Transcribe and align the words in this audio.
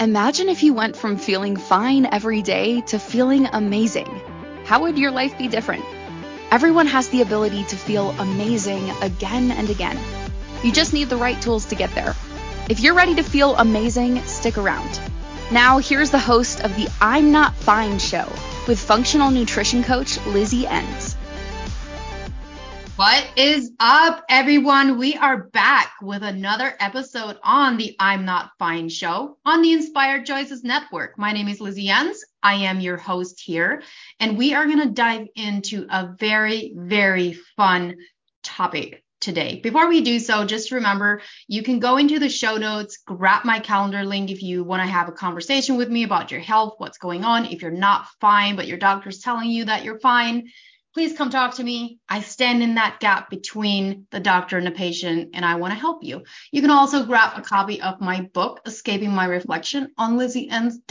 Imagine 0.00 0.48
if 0.48 0.62
you 0.62 0.72
went 0.72 0.96
from 0.96 1.18
feeling 1.18 1.58
fine 1.58 2.08
every 2.10 2.40
day 2.40 2.80
to 2.86 2.98
feeling 2.98 3.46
amazing. 3.52 4.06
How 4.64 4.80
would 4.80 4.96
your 4.96 5.10
life 5.10 5.36
be 5.36 5.46
different? 5.46 5.84
Everyone 6.50 6.86
has 6.86 7.10
the 7.10 7.20
ability 7.20 7.64
to 7.64 7.76
feel 7.76 8.12
amazing 8.12 8.88
again 9.02 9.50
and 9.50 9.68
again. 9.68 9.98
You 10.64 10.72
just 10.72 10.94
need 10.94 11.10
the 11.10 11.18
right 11.18 11.38
tools 11.42 11.66
to 11.66 11.74
get 11.74 11.94
there. 11.94 12.14
If 12.70 12.80
you're 12.80 12.94
ready 12.94 13.14
to 13.16 13.22
feel 13.22 13.54
amazing, 13.56 14.22
stick 14.22 14.56
around. 14.56 14.98
Now, 15.52 15.76
here's 15.76 16.10
the 16.10 16.18
host 16.18 16.62
of 16.62 16.74
the 16.76 16.88
I'm 16.98 17.30
Not 17.30 17.54
Fine 17.54 17.98
show 17.98 18.26
with 18.66 18.80
functional 18.80 19.30
nutrition 19.30 19.84
coach 19.84 20.18
Lizzie 20.28 20.66
Ens. 20.66 21.09
What 23.00 23.26
is 23.34 23.72
up, 23.80 24.26
everyone? 24.28 24.98
We 24.98 25.16
are 25.16 25.44
back 25.44 25.94
with 26.02 26.22
another 26.22 26.74
episode 26.80 27.38
on 27.42 27.78
the 27.78 27.96
I'm 27.98 28.26
Not 28.26 28.50
Fine 28.58 28.90
show 28.90 29.38
on 29.42 29.62
the 29.62 29.72
Inspired 29.72 30.26
Choices 30.26 30.62
Network. 30.64 31.18
My 31.18 31.32
name 31.32 31.48
is 31.48 31.62
Lizzie 31.62 31.88
Ens. 31.88 32.22
I 32.42 32.56
am 32.56 32.78
your 32.78 32.98
host 32.98 33.40
here, 33.40 33.82
and 34.18 34.36
we 34.36 34.52
are 34.52 34.66
going 34.66 34.82
to 34.82 34.90
dive 34.90 35.28
into 35.34 35.86
a 35.88 36.14
very, 36.18 36.74
very 36.76 37.32
fun 37.56 37.96
topic 38.42 39.02
today. 39.18 39.60
Before 39.62 39.88
we 39.88 40.02
do 40.02 40.18
so, 40.18 40.44
just 40.44 40.70
remember 40.70 41.22
you 41.48 41.62
can 41.62 41.78
go 41.78 41.96
into 41.96 42.18
the 42.18 42.28
show 42.28 42.58
notes, 42.58 42.98
grab 43.06 43.46
my 43.46 43.60
calendar 43.60 44.04
link 44.04 44.30
if 44.30 44.42
you 44.42 44.62
want 44.62 44.82
to 44.82 44.86
have 44.86 45.08
a 45.08 45.12
conversation 45.12 45.78
with 45.78 45.88
me 45.88 46.02
about 46.02 46.30
your 46.30 46.40
health, 46.40 46.74
what's 46.76 46.98
going 46.98 47.24
on. 47.24 47.46
If 47.46 47.62
you're 47.62 47.70
not 47.70 48.08
fine, 48.20 48.56
but 48.56 48.66
your 48.66 48.76
doctor's 48.76 49.20
telling 49.20 49.48
you 49.48 49.64
that 49.64 49.84
you're 49.84 50.00
fine, 50.00 50.50
please 50.92 51.16
come 51.16 51.30
talk 51.30 51.54
to 51.56 51.64
me. 51.64 51.98
I 52.08 52.20
stand 52.20 52.62
in 52.62 52.74
that 52.74 53.00
gap 53.00 53.30
between 53.30 54.06
the 54.10 54.20
doctor 54.20 54.58
and 54.58 54.66
the 54.66 54.72
patient, 54.72 55.30
and 55.34 55.44
I 55.44 55.56
want 55.56 55.72
to 55.72 55.78
help 55.78 56.02
you. 56.02 56.24
You 56.50 56.60
can 56.62 56.70
also 56.70 57.04
grab 57.04 57.38
a 57.38 57.42
copy 57.42 57.80
of 57.80 58.00
my 58.00 58.22
book, 58.32 58.60
Escaping 58.66 59.12
My 59.12 59.26
Reflection, 59.26 59.92
on 59.96 60.18
lizzieens.com. 60.18 60.82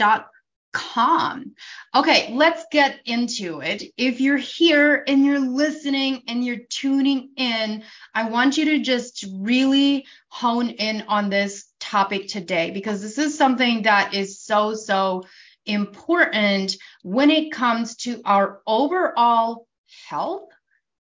Okay, 1.94 2.32
let's 2.32 2.64
get 2.70 3.00
into 3.04 3.60
it. 3.60 3.82
If 3.96 4.20
you're 4.20 4.36
here 4.36 5.04
and 5.06 5.24
you're 5.24 5.40
listening 5.40 6.22
and 6.28 6.44
you're 6.44 6.64
tuning 6.70 7.30
in, 7.36 7.82
I 8.14 8.30
want 8.30 8.56
you 8.56 8.64
to 8.66 8.78
just 8.80 9.26
really 9.32 10.06
hone 10.28 10.70
in 10.70 11.02
on 11.08 11.28
this 11.28 11.66
topic 11.80 12.28
today 12.28 12.70
because 12.70 13.02
this 13.02 13.18
is 13.18 13.36
something 13.36 13.82
that 13.82 14.14
is 14.14 14.40
so, 14.40 14.74
so 14.74 15.24
important 15.66 16.76
when 17.02 17.30
it 17.30 17.52
comes 17.52 17.96
to 17.96 18.22
our 18.24 18.60
overall 18.66 19.66
health 20.10 20.48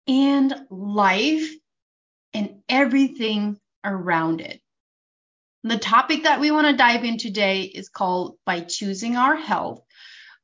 and 0.09 0.55
life 0.71 1.49
and 2.33 2.63
everything 2.69 3.59
around 3.85 4.41
it. 4.41 4.61
The 5.63 5.79
topic 5.79 6.25
that 6.25 6.41
we 6.41 6.51
want 6.51 6.67
to 6.67 6.77
dive 6.77 7.05
in 7.05 7.19
today 7.19 7.63
is 7.63 7.91
called 7.91 8.37
By 8.47 8.61
Choosing 8.61 9.17
Our 9.17 9.37
Health, 9.37 9.83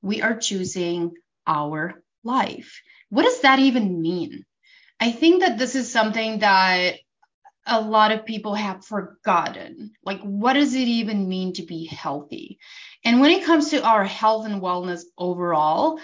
We 0.03 0.21
Are 0.21 0.37
Choosing 0.37 1.13
Our 1.47 2.03
Life. 2.23 2.83
What 3.09 3.23
does 3.23 3.41
that 3.41 3.59
even 3.59 4.01
mean? 4.01 4.45
I 5.01 5.11
think 5.11 5.41
that 5.41 5.59
this 5.59 5.75
is 5.75 5.91
something 5.91 6.41
that 6.41 6.97
a 7.67 7.81
lot 7.81 8.13
of 8.13 8.27
people 8.27 8.55
have 8.55 8.85
forgotten. 8.85 9.93
Like, 10.05 10.21
what 10.21 10.53
does 10.53 10.75
it 10.75 10.89
even 10.89 11.29
mean 11.29 11.55
to 11.55 11.63
be 11.63 11.87
healthy? 11.87 12.59
And 13.05 13.21
when 13.21 13.31
it 13.31 13.45
comes 13.45 13.71
to 13.71 13.83
our 13.83 14.05
health 14.05 14.47
and 14.47 14.61
wellness 14.61 15.03
overall, 15.17 15.99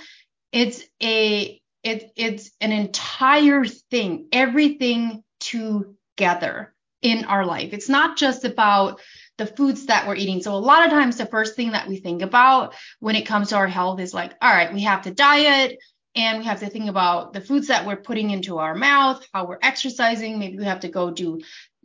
it's 0.53 0.83
a 1.03 1.61
it, 1.83 2.13
it's 2.17 2.51
an 2.61 2.73
entire 2.73 3.65
thing, 3.65 4.29
everything 4.33 5.23
together 5.41 6.75
in 7.03 7.25
our 7.27 7.45
life. 7.45 7.73
It's 7.73 7.89
not 7.89 8.17
just 8.17 8.45
about 8.45 9.01
the 9.39 9.47
foods 9.47 9.87
that 9.87 10.09
we're 10.09 10.17
eating. 10.17 10.43
So 10.43 10.55
a 10.55 10.57
lot 10.57 10.85
of 10.85 10.91
times 10.91 11.17
the 11.17 11.27
first 11.27 11.55
thing 11.55 11.73
that 11.73 11.89
we 11.89 11.99
think 11.99 12.23
about 12.23 12.75
when 13.01 13.17
it 13.17 13.27
comes 13.27 13.51
to 13.51 13.57
our 13.57 13.69
health 13.69 14.01
is 14.01 14.15
like, 14.15 14.35
all 14.41 14.53
right, 14.53 14.73
we 14.73 14.83
have 14.83 15.03
to 15.03 15.11
diet 15.11 15.79
and 16.15 16.39
we 16.39 16.45
have 16.47 16.61
to 16.61 16.71
think 16.71 16.89
about 16.89 17.35
the 17.35 17.41
foods 17.41 17.69
that 17.69 17.87
we're 17.87 17.97
putting 17.97 18.31
into 18.31 18.59
our 18.59 18.75
mouth, 18.75 19.25
how 19.33 19.47
we're 19.47 19.59
exercising. 19.61 20.39
Maybe 20.39 20.59
we 20.59 20.65
have 20.65 20.81
to 20.81 20.89
go 20.89 21.11
do 21.11 21.41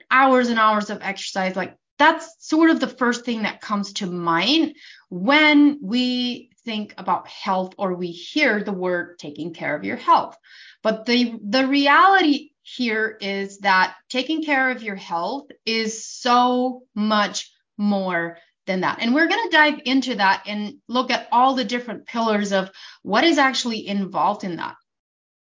hours 0.10 0.50
and 0.50 0.58
hours 0.58 0.90
of 0.90 1.02
exercise. 1.02 1.56
Like 1.56 1.76
that's 2.00 2.34
sort 2.40 2.70
of 2.70 2.80
the 2.80 2.88
first 2.88 3.26
thing 3.26 3.44
that 3.44 3.62
comes 3.62 3.94
to 3.94 4.08
mind 4.08 4.76
when 5.10 5.80
we 5.82 6.51
think 6.66 6.94
about 6.98 7.28
health 7.28 7.74
or 7.78 7.94
we 7.94 8.08
hear 8.08 8.64
the 8.64 8.72
word 8.72 9.18
taking 9.20 9.54
care 9.54 9.76
of 9.76 9.84
your 9.84 9.98
health. 9.98 10.38
But 10.84 11.06
the 11.06 11.36
the 11.48 11.68
reality 11.68 12.52
here 12.62 13.18
is 13.20 13.60
that 13.60 13.96
taking 14.10 14.44
care 14.44 14.72
of 14.72 14.84
your 14.84 14.96
health 14.96 15.48
is 15.66 16.06
so 16.06 16.84
much 16.96 17.52
more 17.78 18.38
than 18.68 18.82
that. 18.82 19.00
And 19.02 19.14
we're 19.14 19.28
going 19.28 19.50
to 19.50 19.58
dive 19.58 19.80
into 19.86 20.16
that 20.16 20.44
and 20.46 20.76
look 20.88 21.12
at 21.12 21.28
all 21.32 21.56
the 21.56 21.66
different 21.66 22.06
pillars 22.06 22.52
of 22.52 22.70
what 23.02 23.24
is 23.24 23.38
actually 23.38 23.88
involved 23.88 24.44
in 24.44 24.58
that. 24.58 24.76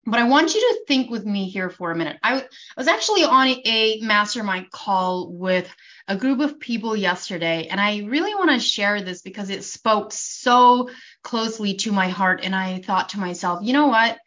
But 0.08 0.20
I 0.20 0.28
want 0.28 0.54
you 0.54 0.62
to 0.62 0.86
think 0.88 1.10
with 1.10 1.26
me 1.26 1.50
here 1.50 1.70
for 1.70 1.90
a 1.90 1.96
minute. 1.96 2.18
I, 2.22 2.46
was 2.78 2.88
actually 2.88 3.24
on 3.24 3.48
a 3.66 4.00
mastermind 4.02 4.70
call 4.70 5.32
with 5.32 5.74
a 6.08 6.16
group 6.16 6.42
of 6.42 6.60
people 6.60 6.96
yesterday, 6.96 7.68
and 7.68 7.82
I 7.82 8.04
really 8.04 8.36
want 8.36 8.52
to 8.52 8.60
share 8.60 9.02
this 9.02 9.24
because 9.24 9.50
it 9.50 9.64
spoke 9.64 10.12
so 10.12 10.90
closely 11.24 11.76
to 11.78 11.92
my 11.92 12.10
heart. 12.10 12.42
And 12.44 12.56
I 12.56 12.82
thought 12.82 13.10
to 13.10 13.20
myself, 13.20 13.64
you 13.64 13.74
know 13.74 13.88
what? 13.88 14.20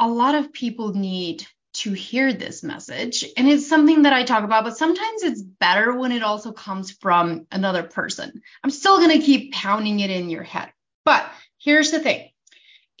A 0.00 0.08
lot 0.08 0.34
of 0.34 0.52
people 0.52 0.92
need 0.92 1.46
to 1.72 1.92
hear 1.92 2.32
this 2.32 2.64
message. 2.64 3.24
And 3.36 3.48
it's 3.48 3.68
something 3.68 4.02
that 4.02 4.12
I 4.12 4.24
talk 4.24 4.42
about, 4.42 4.64
but 4.64 4.76
sometimes 4.76 5.22
it's 5.22 5.42
better 5.42 5.96
when 5.96 6.10
it 6.10 6.22
also 6.24 6.50
comes 6.50 6.90
from 6.90 7.46
another 7.52 7.84
person. 7.84 8.42
I'm 8.64 8.70
still 8.70 8.96
going 8.96 9.20
to 9.20 9.24
keep 9.24 9.52
pounding 9.52 10.00
it 10.00 10.10
in 10.10 10.30
your 10.30 10.42
head. 10.42 10.72
But 11.04 11.30
here's 11.58 11.92
the 11.92 12.00
thing 12.00 12.29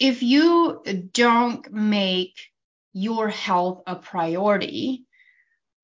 if 0.00 0.22
you 0.22 0.82
don't 1.12 1.70
make 1.72 2.40
your 2.92 3.28
health 3.28 3.82
a 3.86 3.94
priority, 3.94 5.04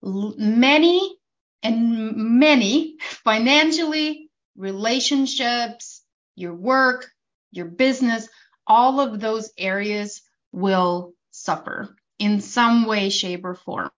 many 0.02 1.16
and 1.62 2.16
many 2.16 2.96
financially, 3.00 4.30
relationships, 4.56 6.02
your 6.34 6.54
work, 6.54 7.06
your 7.52 7.66
business, 7.66 8.28
all 8.66 9.00
of 9.00 9.20
those 9.20 9.52
areas 9.58 10.22
will 10.50 11.14
suffer 11.30 11.94
in 12.18 12.40
some 12.40 12.86
way, 12.86 13.10
shape, 13.10 13.44
or 13.44 13.54
form. 13.54 13.90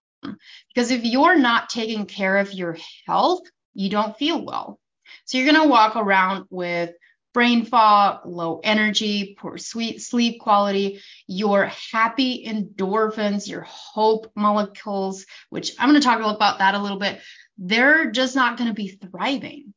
Because 0.75 0.91
if 0.91 1.05
you're 1.05 1.39
not 1.39 1.69
taking 1.69 2.07
care 2.07 2.39
of 2.39 2.53
your 2.53 2.77
health, 3.07 3.43
you 3.75 3.89
don't 3.89 4.17
feel 4.17 4.45
well. 4.45 4.81
So 5.25 5.39
you're 5.39 5.51
going 5.51 5.63
to 5.63 5.71
walk 5.71 5.95
around 5.97 6.47
with 6.51 6.91
brain 7.39 7.65
fog, 7.65 8.27
low 8.27 8.61
energy, 8.65 9.37
poor 9.39 9.57
sweet 9.59 10.03
sleep 10.03 10.41
quality, 10.41 11.01
your 11.29 11.67
happy 11.67 12.45
endorphins, 12.45 13.47
your 13.47 13.61
hope 13.61 14.29
molecules, 14.35 15.25
which 15.49 15.71
I'm 15.79 15.89
going 15.89 16.01
to 16.01 16.05
talk 16.05 16.19
about 16.19 16.59
that 16.59 16.75
a 16.75 16.83
little 16.83 16.99
bit, 16.99 17.21
they're 17.57 18.11
just 18.11 18.35
not 18.35 18.59
going 18.59 18.67
to 18.67 18.75
be 18.75 18.89
thriving. 18.89 19.73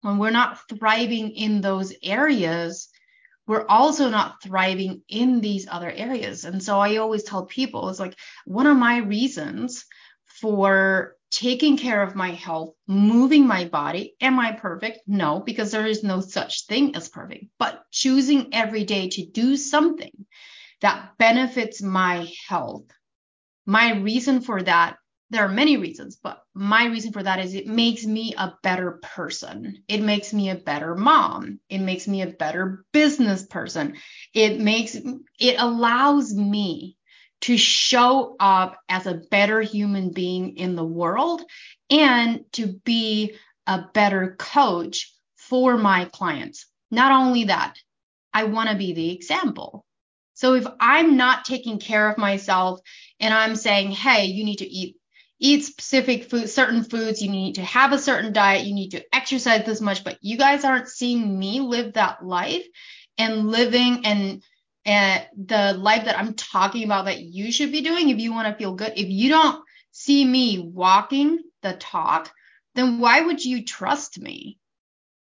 When 0.00 0.18
we're 0.18 0.30
not 0.30 0.58
thriving 0.68 1.30
in 1.30 1.60
those 1.60 1.94
areas, 2.02 2.88
we're 3.46 3.66
also 3.68 4.10
not 4.10 4.42
thriving 4.42 5.02
in 5.08 5.40
these 5.40 5.68
other 5.70 5.88
areas. 5.88 6.44
And 6.44 6.60
so 6.60 6.80
I 6.80 6.96
always 6.96 7.22
tell 7.22 7.46
people 7.46 7.90
it's 7.90 8.00
like 8.00 8.18
one 8.44 8.66
of 8.66 8.76
my 8.76 8.96
reasons 8.96 9.84
for 10.40 11.14
taking 11.36 11.76
care 11.76 12.02
of 12.02 12.14
my 12.14 12.30
health, 12.30 12.74
moving 12.86 13.46
my 13.46 13.66
body. 13.66 14.14
Am 14.22 14.40
I 14.40 14.52
perfect? 14.52 15.00
No, 15.06 15.40
because 15.40 15.70
there 15.70 15.86
is 15.86 16.02
no 16.02 16.20
such 16.20 16.64
thing 16.64 16.96
as 16.96 17.10
perfect, 17.10 17.44
but 17.58 17.82
choosing 17.92 18.48
every 18.54 18.84
day 18.84 19.10
to 19.10 19.26
do 19.26 19.56
something 19.58 20.24
that 20.80 21.10
benefits 21.18 21.82
my 21.82 22.26
health. 22.48 22.86
My 23.66 23.96
reason 23.96 24.40
for 24.40 24.62
that, 24.62 24.96
there 25.28 25.44
are 25.44 25.48
many 25.48 25.76
reasons, 25.76 26.16
but 26.22 26.40
my 26.54 26.86
reason 26.86 27.12
for 27.12 27.22
that 27.22 27.44
is 27.44 27.54
it 27.54 27.66
makes 27.66 28.06
me 28.06 28.32
a 28.38 28.54
better 28.62 28.98
person. 29.02 29.82
It 29.88 30.00
makes 30.00 30.32
me 30.32 30.48
a 30.48 30.54
better 30.54 30.94
mom. 30.94 31.60
It 31.68 31.80
makes 31.80 32.08
me 32.08 32.22
a 32.22 32.28
better 32.28 32.86
business 32.92 33.44
person. 33.44 33.96
It 34.32 34.58
makes, 34.58 34.94
it 34.94 35.56
allows 35.58 36.34
me 36.34 36.95
to 37.46 37.56
show 37.56 38.34
up 38.40 38.76
as 38.88 39.06
a 39.06 39.22
better 39.30 39.60
human 39.60 40.10
being 40.10 40.56
in 40.56 40.74
the 40.74 40.84
world 40.84 41.44
and 41.88 42.40
to 42.50 42.66
be 42.84 43.36
a 43.68 43.84
better 43.94 44.34
coach 44.36 45.14
for 45.36 45.76
my 45.76 46.06
clients. 46.06 46.66
Not 46.90 47.12
only 47.12 47.44
that, 47.44 47.76
I 48.34 48.44
want 48.44 48.70
to 48.70 48.76
be 48.76 48.94
the 48.94 49.12
example. 49.12 49.84
So 50.34 50.54
if 50.54 50.66
I'm 50.80 51.16
not 51.16 51.44
taking 51.44 51.78
care 51.78 52.10
of 52.10 52.18
myself 52.18 52.80
and 53.20 53.32
I'm 53.32 53.54
saying, 53.54 53.92
hey, 53.92 54.24
you 54.24 54.44
need 54.44 54.58
to 54.58 54.68
eat 54.68 54.96
eat 55.38 55.64
specific 55.64 56.28
food, 56.28 56.50
certain 56.50 56.82
foods, 56.82 57.22
you 57.22 57.30
need 57.30 57.56
to 57.56 57.62
have 57.62 57.92
a 57.92 57.98
certain 57.98 58.32
diet, 58.32 58.66
you 58.66 58.74
need 58.74 58.90
to 58.90 59.04
exercise 59.14 59.64
this 59.64 59.80
much, 59.80 60.02
but 60.02 60.18
you 60.20 60.36
guys 60.36 60.64
aren't 60.64 60.88
seeing 60.88 61.38
me 61.38 61.60
live 61.60 61.92
that 61.92 62.26
life 62.26 62.66
and 63.18 63.52
living 63.52 64.04
and 64.04 64.42
and 64.86 65.26
the 65.36 65.74
life 65.74 66.04
that 66.04 66.16
I'm 66.16 66.34
talking 66.34 66.84
about 66.84 67.06
that 67.06 67.20
you 67.20 67.50
should 67.50 67.72
be 67.72 67.80
doing 67.80 68.08
if 68.08 68.18
you 68.18 68.32
want 68.32 68.46
to 68.46 68.56
feel 68.56 68.72
good. 68.72 68.92
If 68.96 69.08
you 69.08 69.28
don't 69.28 69.62
see 69.90 70.24
me 70.24 70.60
walking 70.60 71.40
the 71.62 71.72
talk, 71.72 72.30
then 72.76 73.00
why 73.00 73.20
would 73.20 73.44
you 73.44 73.64
trust 73.64 74.20
me? 74.20 74.58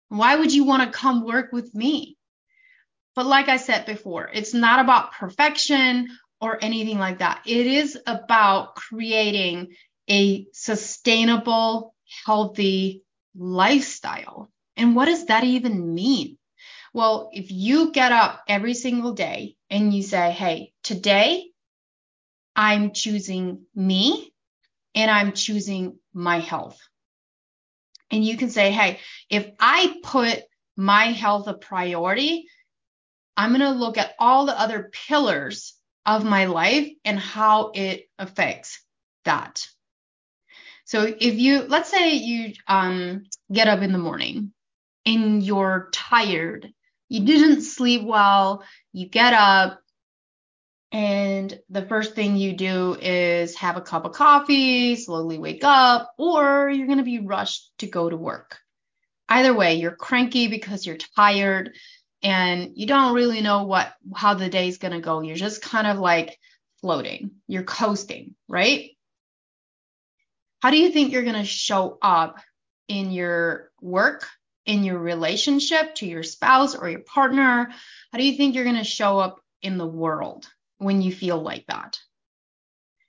Why 0.09 0.35
would 0.35 0.53
you 0.53 0.65
want 0.65 0.83
to 0.83 0.99
come 0.99 1.25
work 1.25 1.53
with 1.53 1.73
me? 1.75 2.17
But 3.15 3.27
like 3.27 3.49
I 3.49 3.57
said 3.57 3.87
before, 3.87 4.29
it's 4.33 4.53
not 4.53 4.81
about 4.81 5.13
perfection 5.13 6.09
or 6.41 6.59
anything 6.63 6.99
like 6.99 7.21
that. 7.21 7.43
It 7.47 7.67
is 7.67 7.97
about 8.05 8.75
creating 8.75 9.75
a 10.11 10.47
sustainable, 10.53 11.95
healthy 12.25 13.03
lifestyle. 13.37 14.51
And 14.77 14.97
what 14.97 15.07
does 15.07 15.27
that 15.27 15.45
even 15.45 15.95
mean? 15.95 16.37
Well, 16.97 17.29
if 17.35 17.51
you 17.51 17.93
get 17.93 18.11
up 18.11 18.43
every 18.49 18.73
single 18.73 19.13
day 19.13 19.57
and 19.69 19.93
you 19.93 20.03
say, 20.03 20.31
hey, 20.31 20.73
today 20.83 21.51
I'm 22.57 22.95
choosing 22.95 23.67
me 23.75 24.33
and 24.95 25.11
I'm 25.11 25.33
choosing 25.33 25.99
my 26.15 26.39
health. 26.39 26.81
And 28.11 28.25
you 28.25 28.39
can 28.39 28.49
say, 28.49 28.71
hey, 28.71 29.01
if 29.29 29.47
I 29.61 29.97
put 30.03 30.41
my 30.75 31.13
health 31.13 31.49
a 31.49 31.53
priority, 31.53 32.47
I'm 33.37 33.51
going 33.51 33.61
to 33.61 33.79
look 33.79 33.99
at 33.99 34.15
all 34.19 34.47
the 34.47 34.59
other 34.59 34.91
pillars 35.07 35.75
of 36.07 36.25
my 36.25 36.47
life 36.47 36.89
and 37.05 37.19
how 37.19 37.73
it 37.75 38.09
affects 38.19 38.83
that. 39.27 39.67
So 40.87 41.03
if 41.03 41.35
you, 41.35 41.65
let's 41.65 41.91
say 41.91 42.15
you 42.15 42.55
um, 42.67 43.25
get 43.53 43.69
up 43.69 43.83
in 43.83 43.93
the 43.93 43.99
morning 43.99 44.55
and 45.05 45.43
you're 45.43 45.91
tired, 45.93 46.73
you 47.09 47.25
didn't 47.25 47.63
sleep 47.63 48.03
well, 48.05 48.65
you 48.93 49.09
get 49.09 49.33
up, 49.33 49.81
and 50.93 51.59
the 51.69 51.83
first 51.83 52.15
thing 52.15 52.37
you 52.37 52.53
do 52.55 52.97
is 53.01 53.57
have 53.57 53.77
a 53.77 53.83
cup 53.83 54.05
of 54.05 54.13
coffee, 54.13 54.97
slowly 54.97 55.39
wake 55.39 55.65
up, 55.65 56.15
or 56.17 56.71
you're 56.71 56.87
going 56.87 56.99
to 56.99 57.05
be 57.05 57.19
rushed 57.19 57.71
to 57.79 57.87
go 57.87 58.09
to 58.09 58.17
work. 58.17 58.59
Either 59.29 59.53
way, 59.53 59.75
you're 59.75 59.91
cranky 59.91 60.47
because 60.47 60.87
you're 60.87 60.97
tired 60.97 61.75
and 62.23 62.73
you 62.77 62.87
don't 62.87 63.15
really 63.15 63.41
know 63.41 63.65
what 63.65 63.93
how 64.15 64.35
the 64.35 64.49
day's 64.49 64.79
going 64.79 64.93
to 64.93 65.01
go. 65.01 65.21
You're 65.21 65.37
just 65.37 65.61
kind 65.61 65.87
of 65.87 65.99
like 65.99 66.39
floating. 66.81 67.33
You're 67.49 67.65
coasting, 67.65 68.35
right? 68.49 68.91
How 70.63 70.71
do 70.71 70.79
you 70.79 70.91
think 70.91 71.13
you're 71.13 71.25
going 71.25 71.35
to 71.35 71.45
show 71.45 71.99
up 72.01 72.39
in 72.89 73.11
your 73.11 73.71
work, 73.81 74.27
in 74.67 74.85
your 74.85 74.99
relationship 74.99 75.95
to 75.97 76.07
your 76.07 76.23
spouse 76.23 76.75
or 76.75 76.89
your 76.91 77.01
partner? 77.01 77.71
How 78.13 78.19
do 78.19 78.25
you 78.25 78.37
think 78.37 78.55
you're 78.55 78.65
going 78.65 78.77
to 78.77 78.85
show 78.85 79.19
up 79.19 79.41
in 79.63 79.79
the 79.79 79.87
world? 79.87 80.47
when 80.79 81.03
you 81.03 81.13
feel 81.13 81.41
like 81.41 81.67
that. 81.69 81.99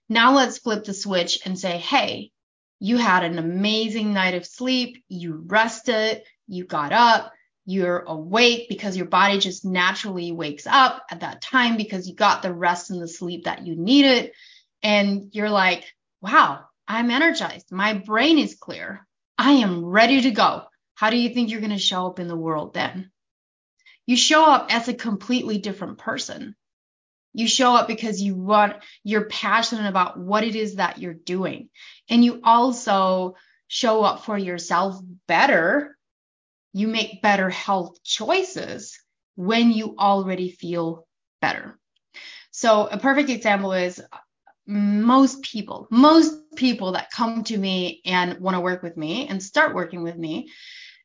Now 0.09 0.35
let's 0.35 0.59
flip 0.59 0.85
the 0.85 0.93
switch 0.93 1.39
and 1.45 1.59
say, 1.59 1.77
hey, 1.77 2.31
you 2.79 2.97
had 2.97 3.23
an 3.23 3.39
amazing 3.39 4.13
night 4.13 4.35
of 4.35 4.45
sleep, 4.45 5.03
you 5.09 5.43
rested, 5.45 6.23
you 6.47 6.65
got 6.65 6.93
up, 6.93 7.33
you're 7.65 7.99
awake 8.07 8.69
because 8.69 8.95
your 8.95 9.07
body 9.07 9.39
just 9.39 9.65
naturally 9.65 10.31
wakes 10.31 10.65
up 10.65 11.03
at 11.11 11.21
that 11.21 11.41
time 11.41 11.75
because 11.75 12.07
you 12.07 12.15
got 12.15 12.41
the 12.41 12.53
rest 12.53 12.89
and 12.91 13.01
the 13.01 13.07
sleep 13.07 13.45
that 13.45 13.65
you 13.65 13.75
needed. 13.75 14.31
And 14.81 15.29
you're 15.33 15.49
like, 15.49 15.83
wow, 16.21 16.65
I'm 16.87 17.11
energized. 17.11 17.71
My 17.71 17.93
brain 17.93 18.37
is 18.37 18.55
clear. 18.55 19.05
I 19.37 19.53
am 19.53 19.83
ready 19.83 20.21
to 20.21 20.31
go. 20.31 20.63
How 20.97 21.11
do 21.11 21.17
you 21.17 21.29
think 21.29 21.51
you're 21.51 21.61
going 21.61 21.69
to 21.69 21.77
show 21.77 22.07
up 22.07 22.19
in 22.19 22.27
the 22.27 22.35
world 22.35 22.73
then? 22.73 23.11
You 24.07 24.17
show 24.17 24.43
up 24.43 24.73
as 24.73 24.87
a 24.87 24.95
completely 24.95 25.59
different 25.59 25.99
person. 25.99 26.55
You 27.33 27.47
show 27.47 27.75
up 27.75 27.87
because 27.87 28.19
you 28.19 28.33
want, 28.33 28.77
you're 29.03 29.25
passionate 29.25 29.87
about 29.87 30.19
what 30.19 30.43
it 30.43 30.55
is 30.55 30.77
that 30.77 30.97
you're 30.97 31.13
doing. 31.13 31.69
And 32.09 32.25
you 32.25 32.41
also 32.43 33.35
show 33.67 34.01
up 34.01 34.25
for 34.25 34.39
yourself 34.39 34.99
better. 35.27 35.95
You 36.73 36.87
make 36.87 37.21
better 37.21 37.51
health 37.51 38.01
choices 38.03 38.99
when 39.35 39.71
you 39.71 39.97
already 39.99 40.49
feel 40.49 41.05
better. 41.43 41.77
So 42.49 42.87
a 42.87 42.97
perfect 42.97 43.29
example 43.29 43.73
is 43.73 44.01
most 44.65 45.43
people, 45.43 45.87
most 45.91 46.55
people 46.55 46.93
that 46.93 47.11
come 47.11 47.43
to 47.43 47.57
me 47.57 48.01
and 48.03 48.39
want 48.39 48.55
to 48.55 48.61
work 48.61 48.81
with 48.81 48.97
me 48.97 49.27
and 49.27 49.43
start 49.43 49.75
working 49.75 50.01
with 50.01 50.17
me, 50.17 50.49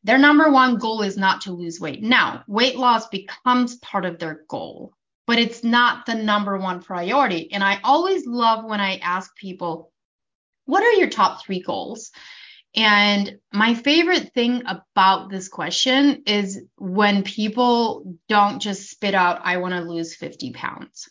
their 0.04 0.18
number 0.18 0.50
one 0.50 0.76
goal 0.76 1.02
is 1.02 1.16
not 1.16 1.42
to 1.42 1.52
lose 1.52 1.80
weight. 1.80 2.02
Now, 2.02 2.44
weight 2.46 2.76
loss 2.76 3.08
becomes 3.08 3.76
part 3.76 4.04
of 4.04 4.18
their 4.18 4.44
goal 4.48 4.94
but 5.26 5.38
it's 5.38 5.62
not 5.62 6.06
the 6.06 6.14
number 6.14 6.58
one 6.58 6.82
priority. 6.82 7.52
And 7.52 7.62
I 7.62 7.80
always 7.84 8.26
love 8.26 8.64
when 8.64 8.80
I 8.80 8.96
ask 8.98 9.34
people, 9.36 9.92
what 10.64 10.82
are 10.82 10.92
your 10.92 11.08
top 11.08 11.42
three 11.42 11.60
goals? 11.60 12.10
And 12.74 13.38
my 13.52 13.74
favorite 13.74 14.32
thing 14.32 14.62
about 14.66 15.30
this 15.30 15.48
question 15.48 16.22
is 16.26 16.62
when 16.78 17.22
people 17.22 18.16
don't 18.28 18.60
just 18.60 18.90
spit 18.90 19.14
out, 19.14 19.40
I 19.44 19.58
want 19.58 19.74
to 19.74 19.80
lose 19.82 20.16
50 20.16 20.52
pounds. 20.52 21.08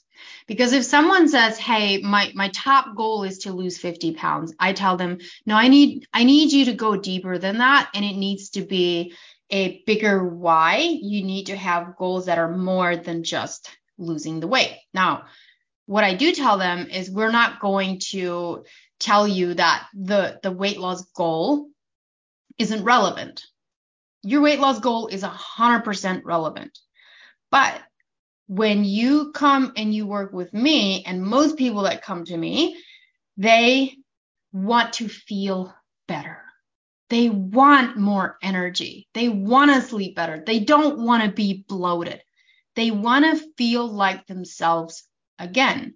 Because 0.48 0.74
if 0.74 0.84
someone 0.84 1.28
says, 1.28 1.58
"Hey, 1.58 2.00
my 2.00 2.32
my 2.36 2.50
top 2.50 2.96
goal 2.96 3.24
is 3.24 3.40
to 3.40 3.54
lose 3.54 3.78
50 3.78 4.14
pounds," 4.14 4.54
I 4.60 4.74
tell 4.74 4.98
them, 4.98 5.18
"No, 5.46 5.56
I 5.56 5.68
need 5.68 6.08
I 6.14 6.24
need 6.24 6.52
you 6.52 6.66
to 6.66 6.74
go 6.74 6.96
deeper 6.96 7.38
than 7.38 7.58
that 7.58 7.90
and 7.96 8.06
it 8.06 8.16
needs 8.16 8.50
to 8.52 8.62
be 8.62 9.14
a 9.50 9.84
bigger 9.86 10.24
why. 10.24 10.78
You 10.78 11.24
need 11.24 11.48
to 11.48 11.56
have 11.56 11.98
goals 11.98 12.26
that 12.28 12.38
are 12.38 12.56
more 12.56 12.96
than 12.96 13.24
just 13.24 13.70
losing 13.98 14.40
the 14.40 14.48
weight. 14.48 14.78
Now, 14.94 15.26
what 15.86 16.04
I 16.04 16.14
do 16.14 16.32
tell 16.32 16.58
them 16.58 16.88
is 16.90 17.12
we're 17.12 17.32
not 17.32 17.60
going 17.60 18.00
to 18.12 18.64
tell 19.02 19.28
you 19.28 19.56
that 19.56 19.88
the, 19.94 20.40
the 20.44 20.52
weight 20.52 20.80
loss 20.80 21.04
goal 21.16 21.68
isn't 22.58 22.84
relevant. 22.84 23.44
Your 24.24 24.42
weight 24.42 24.60
loss 24.60 24.80
goal 24.80 25.08
is 25.08 25.24
100% 25.24 26.22
relevant. 26.24 26.78
But 27.50 27.82
when 28.48 28.86
you 28.86 29.32
come 29.32 29.74
and 29.76 29.94
you 29.94 30.06
work 30.06 30.32
with 30.32 30.54
me, 30.54 31.04
and 31.06 31.24
most 31.24 31.58
people 31.58 31.84
that 31.84 32.04
come 32.04 32.26
to 32.26 32.38
me, 32.38 32.78
they 33.38 33.96
want 34.54 34.94
to 34.94 35.08
feel 35.08 35.74
better. 36.08 36.42
They 37.10 37.30
want 37.30 37.98
more 37.98 38.38
energy. 38.42 39.08
They 39.14 39.30
want 39.30 39.72
to 39.72 39.82
sleep 39.82 40.16
better. 40.16 40.44
They 40.46 40.60
don't 40.60 41.00
want 41.00 41.24
to 41.24 41.32
be 41.32 41.66
bloated. 41.68 42.22
They 42.76 42.92
want 42.92 43.26
to 43.26 43.48
feel 43.58 43.88
like 43.88 44.28
themselves 44.28 45.04
again. 45.40 45.96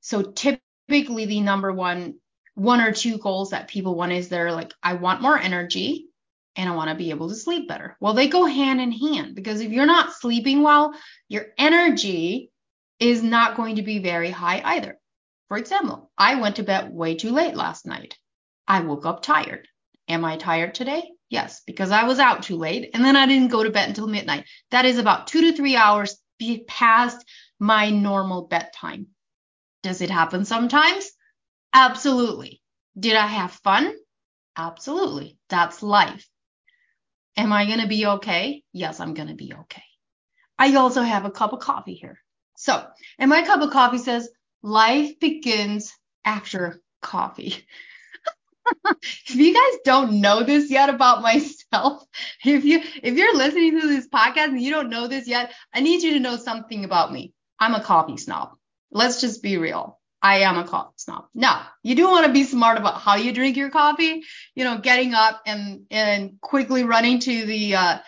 So 0.00 0.22
typically 0.22 1.26
the 1.26 1.40
number 1.40 1.72
one 1.72 2.14
one 2.58 2.80
or 2.80 2.92
two 2.92 3.18
goals 3.18 3.50
that 3.50 3.68
people 3.68 3.94
want 3.94 4.12
is 4.12 4.28
they're 4.28 4.52
like 4.52 4.74
I 4.82 4.94
want 4.94 5.22
more 5.22 5.38
energy 5.38 6.06
and 6.56 6.68
I 6.68 6.74
want 6.74 6.90
to 6.90 6.96
be 6.96 7.10
able 7.10 7.28
to 7.28 7.36
sleep 7.36 7.68
better. 7.68 7.96
Well, 8.00 8.14
they 8.14 8.28
go 8.28 8.44
hand 8.44 8.80
in 8.80 8.90
hand 8.90 9.36
because 9.36 9.60
if 9.60 9.70
you're 9.70 9.86
not 9.86 10.12
sleeping 10.12 10.62
well, 10.62 10.92
your 11.28 11.46
energy 11.56 12.50
is 12.98 13.22
not 13.22 13.56
going 13.56 13.76
to 13.76 13.82
be 13.82 14.00
very 14.00 14.30
high 14.30 14.60
either. 14.64 14.98
For 15.46 15.56
example, 15.56 16.10
I 16.18 16.40
went 16.40 16.56
to 16.56 16.64
bed 16.64 16.92
way 16.92 17.14
too 17.14 17.30
late 17.30 17.54
last 17.54 17.86
night. 17.86 18.18
I 18.66 18.80
woke 18.80 19.06
up 19.06 19.22
tired. 19.22 19.68
Am 20.08 20.24
I 20.24 20.36
tired 20.36 20.74
today? 20.74 21.12
Yes, 21.30 21.62
because 21.64 21.92
I 21.92 22.04
was 22.04 22.18
out 22.18 22.42
too 22.42 22.56
late 22.56 22.90
and 22.92 23.04
then 23.04 23.14
I 23.14 23.26
didn't 23.26 23.52
go 23.52 23.62
to 23.62 23.70
bed 23.70 23.88
until 23.88 24.08
midnight. 24.08 24.46
That 24.72 24.84
is 24.84 24.98
about 24.98 25.28
two 25.28 25.42
to 25.42 25.56
three 25.56 25.76
hours 25.76 26.18
past 26.66 27.24
my 27.60 27.90
normal 27.90 28.48
bedtime. 28.48 29.08
Does 29.84 30.00
it 30.00 30.10
happen 30.10 30.44
sometimes? 30.44 31.08
Absolutely. 31.72 32.60
Did 32.98 33.16
I 33.16 33.26
have 33.26 33.52
fun? 33.52 33.94
Absolutely. 34.56 35.38
That's 35.48 35.82
life. 35.82 36.28
Am 37.36 37.52
I 37.52 37.66
going 37.66 37.80
to 37.80 37.86
be 37.88 38.06
okay? 38.06 38.62
Yes, 38.72 39.00
I'm 39.00 39.14
going 39.14 39.28
to 39.28 39.34
be 39.34 39.54
okay. 39.54 39.82
I 40.58 40.74
also 40.76 41.02
have 41.02 41.24
a 41.24 41.30
cup 41.30 41.52
of 41.52 41.60
coffee 41.60 41.94
here. 41.94 42.18
So, 42.56 42.84
and 43.18 43.30
my 43.30 43.42
cup 43.44 43.60
of 43.62 43.70
coffee 43.70 43.98
says, 43.98 44.28
life 44.62 45.18
begins 45.20 45.94
after 46.24 46.82
coffee. 47.00 47.54
if 49.26 49.34
you 49.34 49.54
guys 49.54 49.78
don't 49.84 50.20
know 50.20 50.42
this 50.42 50.70
yet 50.70 50.90
about 50.90 51.22
myself, 51.22 52.04
if 52.44 52.64
you 52.64 52.80
if 53.02 53.14
you're 53.14 53.36
listening 53.36 53.80
to 53.80 53.86
this 53.88 54.08
podcast 54.08 54.48
and 54.48 54.60
you 54.60 54.70
don't 54.70 54.90
know 54.90 55.06
this 55.06 55.28
yet, 55.28 55.52
I 55.72 55.80
need 55.80 56.02
you 56.02 56.14
to 56.14 56.20
know 56.20 56.36
something 56.36 56.84
about 56.84 57.12
me. 57.12 57.32
I'm 57.60 57.74
a 57.74 57.82
coffee 57.82 58.16
snob. 58.16 58.50
Let's 58.90 59.20
just 59.20 59.42
be 59.42 59.56
real. 59.56 59.97
I 60.20 60.40
am 60.40 60.58
a 60.58 60.66
coffee 60.66 60.94
snob. 60.96 61.26
Now, 61.34 61.66
you 61.82 61.94
do 61.94 62.08
want 62.08 62.26
to 62.26 62.32
be 62.32 62.44
smart 62.44 62.76
about 62.76 63.00
how 63.00 63.16
you 63.16 63.32
drink 63.32 63.56
your 63.56 63.70
coffee. 63.70 64.24
You 64.54 64.64
know, 64.64 64.78
getting 64.78 65.14
up 65.14 65.42
and 65.46 65.82
and 65.90 66.40
quickly 66.40 66.84
running 66.84 67.20
to 67.20 67.46
the 67.46 67.76
uh, 67.76 67.98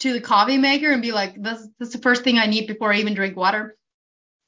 to 0.00 0.12
the 0.12 0.20
coffee 0.20 0.58
maker 0.58 0.90
and 0.90 1.02
be 1.02 1.12
like, 1.12 1.40
this, 1.40 1.66
this 1.78 1.88
is 1.88 1.92
the 1.92 2.02
first 2.02 2.24
thing 2.24 2.38
I 2.38 2.46
need 2.46 2.66
before 2.66 2.92
I 2.92 2.98
even 2.98 3.14
drink 3.14 3.36
water. 3.36 3.76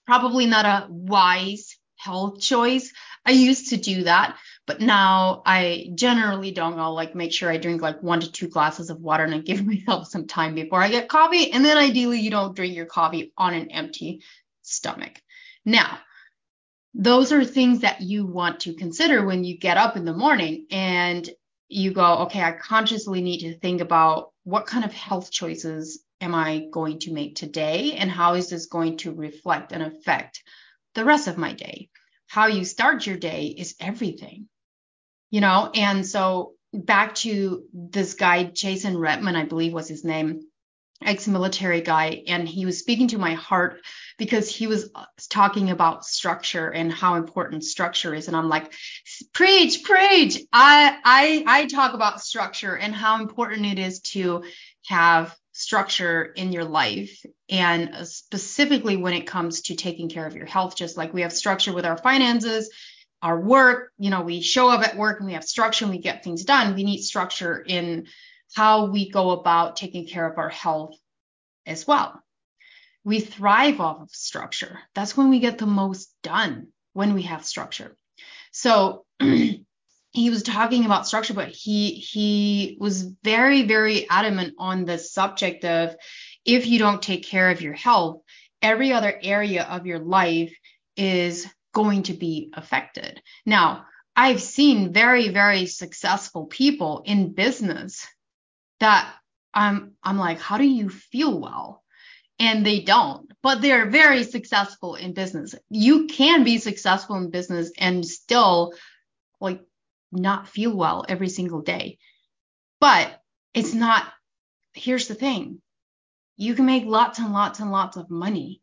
Probably 0.06 0.46
not 0.46 0.64
a 0.64 0.86
wise 0.90 1.76
health 1.96 2.40
choice. 2.40 2.92
I 3.24 3.30
used 3.30 3.68
to 3.68 3.76
do 3.76 4.04
that, 4.04 4.36
but 4.66 4.80
now 4.80 5.42
I 5.46 5.90
generally 5.94 6.50
don't. 6.50 6.78
I'll 6.78 6.94
like 6.94 7.14
make 7.14 7.32
sure 7.32 7.50
I 7.50 7.58
drink 7.58 7.82
like 7.82 8.02
one 8.02 8.20
to 8.20 8.32
two 8.32 8.48
glasses 8.48 8.90
of 8.90 9.00
water 9.00 9.24
and 9.24 9.34
I 9.34 9.38
give 9.38 9.64
myself 9.66 10.08
some 10.08 10.26
time 10.26 10.54
before 10.54 10.82
I 10.82 10.88
get 10.88 11.08
coffee. 11.08 11.52
And 11.52 11.64
then 11.64 11.76
ideally, 11.76 12.20
you 12.20 12.30
don't 12.30 12.56
drink 12.56 12.74
your 12.74 12.86
coffee 12.86 13.32
on 13.36 13.54
an 13.54 13.70
empty 13.70 14.22
stomach. 14.62 15.20
Now, 15.64 15.98
those 16.94 17.32
are 17.32 17.44
things 17.44 17.80
that 17.80 18.00
you 18.00 18.26
want 18.26 18.60
to 18.60 18.74
consider 18.74 19.24
when 19.24 19.44
you 19.44 19.58
get 19.58 19.76
up 19.76 19.96
in 19.96 20.04
the 20.04 20.12
morning. 20.12 20.66
And 20.70 21.28
you 21.72 21.92
go, 21.92 22.18
okay, 22.18 22.42
I 22.42 22.52
consciously 22.52 23.22
need 23.22 23.40
to 23.40 23.58
think 23.58 23.80
about 23.80 24.32
what 24.44 24.66
kind 24.66 24.84
of 24.84 24.92
health 24.92 25.30
choices 25.30 26.02
am 26.20 26.34
I 26.34 26.66
going 26.70 27.00
to 27.00 27.12
make 27.12 27.34
today 27.34 27.94
and 27.94 28.10
how 28.10 28.34
is 28.34 28.50
this 28.50 28.66
going 28.66 28.98
to 28.98 29.12
reflect 29.12 29.72
and 29.72 29.82
affect 29.82 30.42
the 30.94 31.04
rest 31.04 31.28
of 31.28 31.38
my 31.38 31.54
day? 31.54 31.88
How 32.28 32.46
you 32.46 32.64
start 32.64 33.06
your 33.06 33.16
day 33.16 33.46
is 33.46 33.74
everything, 33.80 34.48
you 35.30 35.40
know? 35.40 35.70
And 35.74 36.06
so 36.06 36.52
back 36.74 37.14
to 37.16 37.64
this 37.72 38.14
guy, 38.14 38.44
Jason 38.44 38.98
Redman, 38.98 39.36
I 39.36 39.44
believe 39.44 39.72
was 39.72 39.88
his 39.88 40.04
name 40.04 40.42
ex-military 41.04 41.80
guy 41.80 42.22
and 42.28 42.48
he 42.48 42.64
was 42.64 42.78
speaking 42.78 43.08
to 43.08 43.18
my 43.18 43.34
heart 43.34 43.80
because 44.22 44.48
he 44.48 44.68
was 44.68 44.88
uh, 44.94 45.04
talking 45.30 45.70
about 45.70 46.04
structure 46.04 46.70
and 46.70 46.92
how 46.92 47.16
important 47.16 47.64
structure 47.64 48.14
is. 48.14 48.28
And 48.28 48.36
i'm 48.36 48.48
like 48.48 48.72
preach 49.32 49.82
preach. 49.82 50.38
I 50.52 50.96
i 51.04 51.44
i 51.48 51.66
talk 51.66 51.94
about 51.94 52.20
structure 52.20 52.76
and 52.76 52.94
how 52.94 53.20
important 53.20 53.66
it 53.66 53.80
is 53.80 53.98
to 54.12 54.44
have 54.86 55.34
structure 55.50 56.22
in 56.22 56.52
your 56.52 56.62
life. 56.62 57.26
And 57.48 57.96
uh, 57.96 58.04
specifically 58.04 58.96
when 58.96 59.12
it 59.12 59.26
comes 59.26 59.62
to 59.62 59.74
taking 59.74 60.08
care 60.08 60.24
of 60.24 60.36
your 60.36 60.46
health 60.46 60.76
just 60.76 60.96
like 60.96 61.12
we 61.12 61.22
have 61.22 61.32
structure 61.32 61.72
with 61.72 61.84
our 61.84 61.98
finances 61.98 62.70
our 63.22 63.40
work. 63.40 63.90
You 63.98 64.10
know 64.10 64.22
we 64.22 64.40
show 64.40 64.68
up 64.68 64.86
at 64.86 64.96
work 64.96 65.18
and 65.18 65.26
we 65.26 65.34
have 65.34 65.42
structure 65.42 65.84
and 65.84 65.92
we 65.92 65.98
get 65.98 66.22
things 66.22 66.44
done. 66.44 66.76
We 66.76 66.84
need 66.84 67.02
structure 67.02 67.60
in 67.60 68.06
how 68.54 68.86
we 68.86 69.10
go 69.10 69.32
about 69.32 69.74
taking 69.74 70.06
care 70.06 70.30
of 70.30 70.38
our 70.38 70.50
health 70.50 70.94
as 71.66 71.88
well. 71.88 72.21
We 73.04 73.20
thrive 73.20 73.80
off 73.80 74.00
of 74.00 74.10
structure. 74.10 74.78
That's 74.94 75.16
when 75.16 75.30
we 75.30 75.40
get 75.40 75.58
the 75.58 75.66
most 75.66 76.14
done 76.22 76.68
when 76.92 77.14
we 77.14 77.22
have 77.22 77.44
structure. 77.44 77.96
So 78.52 79.04
he 79.20 80.30
was 80.30 80.42
talking 80.42 80.84
about 80.84 81.06
structure, 81.06 81.34
but 81.34 81.48
he 81.48 81.94
he 81.94 82.76
was 82.78 83.02
very, 83.22 83.62
very 83.62 84.08
adamant 84.08 84.54
on 84.58 84.84
the 84.84 84.98
subject 84.98 85.64
of 85.64 85.96
if 86.44 86.66
you 86.66 86.78
don't 86.78 87.02
take 87.02 87.24
care 87.24 87.50
of 87.50 87.62
your 87.62 87.72
health, 87.72 88.20
every 88.60 88.92
other 88.92 89.18
area 89.22 89.64
of 89.64 89.86
your 89.86 89.98
life 89.98 90.54
is 90.96 91.46
going 91.72 92.04
to 92.04 92.12
be 92.12 92.50
affected. 92.52 93.22
Now, 93.46 93.86
I've 94.14 94.42
seen 94.42 94.92
very, 94.92 95.28
very 95.28 95.66
successful 95.66 96.46
people 96.46 97.02
in 97.06 97.32
business 97.32 98.06
that 98.80 99.12
I'm 99.54 99.92
I'm 100.02 100.18
like, 100.18 100.40
how 100.40 100.58
do 100.58 100.66
you 100.66 100.90
feel 100.90 101.40
well? 101.40 101.81
And 102.42 102.66
they 102.66 102.80
don't, 102.80 103.30
but 103.40 103.62
they're 103.62 103.88
very 103.88 104.24
successful 104.24 104.96
in 104.96 105.12
business. 105.14 105.54
You 105.70 106.08
can 106.08 106.42
be 106.42 106.58
successful 106.58 107.14
in 107.14 107.30
business 107.30 107.70
and 107.78 108.04
still 108.04 108.74
like 109.40 109.60
not 110.10 110.48
feel 110.48 110.76
well 110.76 111.04
every 111.08 111.28
single 111.28 111.62
day. 111.62 111.98
But 112.80 113.16
it's 113.54 113.72
not 113.72 114.04
here's 114.74 115.06
the 115.06 115.14
thing. 115.14 115.60
You 116.36 116.54
can 116.56 116.66
make 116.66 116.84
lots 116.84 117.20
and 117.20 117.32
lots 117.32 117.60
and 117.60 117.70
lots 117.70 117.96
of 117.96 118.10
money, 118.10 118.60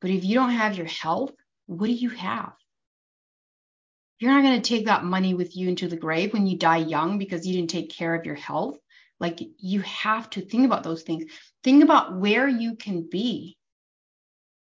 but 0.00 0.10
if 0.10 0.24
you 0.24 0.34
don't 0.34 0.50
have 0.50 0.76
your 0.76 0.86
health, 0.86 1.30
what 1.66 1.86
do 1.86 1.92
you 1.92 2.10
have? 2.10 2.52
You're 4.18 4.32
not 4.32 4.42
going 4.42 4.60
to 4.60 4.68
take 4.68 4.86
that 4.86 5.04
money 5.04 5.34
with 5.34 5.56
you 5.56 5.68
into 5.68 5.86
the 5.86 5.96
grave 5.96 6.32
when 6.32 6.48
you 6.48 6.58
die 6.58 6.78
young 6.78 7.18
because 7.18 7.46
you 7.46 7.54
didn't 7.54 7.70
take 7.70 7.90
care 7.90 8.16
of 8.16 8.26
your 8.26 8.34
health. 8.34 8.78
Like 9.20 9.40
you 9.58 9.80
have 9.82 10.28
to 10.30 10.40
think 10.40 10.64
about 10.66 10.82
those 10.82 11.02
things. 11.02 11.24
Think 11.62 11.84
about 11.84 12.16
where 12.16 12.48
you 12.48 12.76
can 12.76 13.08
be. 13.08 13.56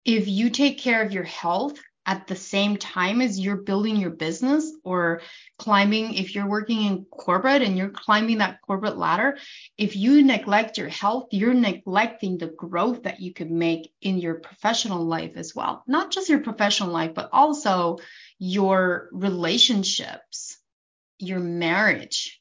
If 0.05 0.29
you 0.29 0.51
take 0.51 0.79
care 0.79 1.03
of 1.03 1.13
your 1.13 1.25
health 1.25 1.79
at 2.07 2.27
the 2.27 2.37
same 2.37 2.77
time 2.77 3.23
as 3.23 3.41
you're 3.41 3.57
building 3.57 3.97
your 3.97 4.11
business 4.11 4.71
or 4.85 5.23
climbing, 5.59 6.15
if 6.15 6.35
you're 6.35 6.49
working 6.49 6.83
in 6.83 7.05
corporate 7.07 7.63
and 7.63 7.79
you're 7.79 7.89
climbing 7.89 8.39
that 8.39 8.61
corporate 8.61 8.99
ladder, 8.99 9.39
if 9.79 9.97
you 9.97 10.23
neglect 10.23 10.77
your 10.77 10.89
health, 10.89 11.29
you're 11.31 11.55
neglecting 11.55 12.37
the 12.37 12.49
growth 12.49 13.05
that 13.05 13.21
you 13.21 13.33
could 13.33 13.51
make 13.51 13.93
in 14.03 14.19
your 14.19 14.35
professional 14.35 15.05
life 15.05 15.33
as 15.37 15.55
well. 15.55 15.83
Not 15.87 16.11
just 16.11 16.29
your 16.29 16.41
professional 16.41 16.91
life, 16.91 17.15
but 17.15 17.31
also 17.33 17.99
your 18.39 19.09
relationships, 19.13 20.59
your 21.19 21.41
marriage, 21.41 22.41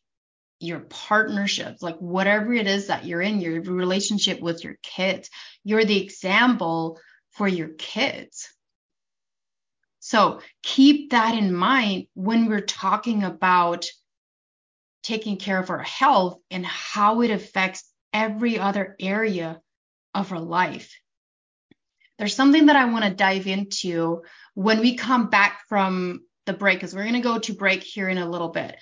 your 0.64 0.80
partnerships, 0.80 1.82
like 1.82 1.98
whatever 1.98 2.54
it 2.54 2.68
is 2.68 2.88
that 2.88 3.06
you're 3.06 3.22
in, 3.22 3.42
your 3.42 3.62
relationship 3.62 4.40
with 4.42 4.64
your 4.64 4.78
kids, 4.82 5.30
you're 5.64 5.86
the 5.86 6.02
example 6.02 7.00
for 7.32 7.48
your 7.48 7.70
kids. 7.70 8.50
So 10.00 10.42
keep 10.62 11.12
that 11.12 11.36
in 11.36 11.54
mind 11.54 12.08
when 12.14 12.48
we're 12.48 12.62
talking 12.62 13.24
about 13.24 13.86
taking 15.02 15.38
care 15.38 15.60
of 15.60 15.70
our 15.70 15.84
health 15.84 16.40
and 16.50 16.66
how 16.66 17.22
it 17.22 17.32
affects 17.32 17.84
every 18.14 18.60
other 18.60 18.96
area 19.00 19.60
of 20.14 20.32
our 20.32 20.40
life. 20.40 20.94
There's 22.20 22.36
something 22.36 22.68
that 22.68 22.76
I 22.76 22.86
want 22.86 23.06
to 23.06 23.12
dive 23.12 23.48
into 23.48 24.24
when 24.54 24.80
we 24.80 24.96
come 24.96 25.30
back 25.30 25.62
from 25.68 26.22
the 26.46 26.54
break, 26.54 26.78
because 26.78 26.94
we're 26.94 27.04
going 27.04 27.16
to 27.16 27.22
go 27.22 27.40
to 27.40 27.54
break 27.54 27.84
here 27.84 28.08
in 28.08 28.18
a 28.18 28.30
little 28.30 28.50
bit. 28.50 28.76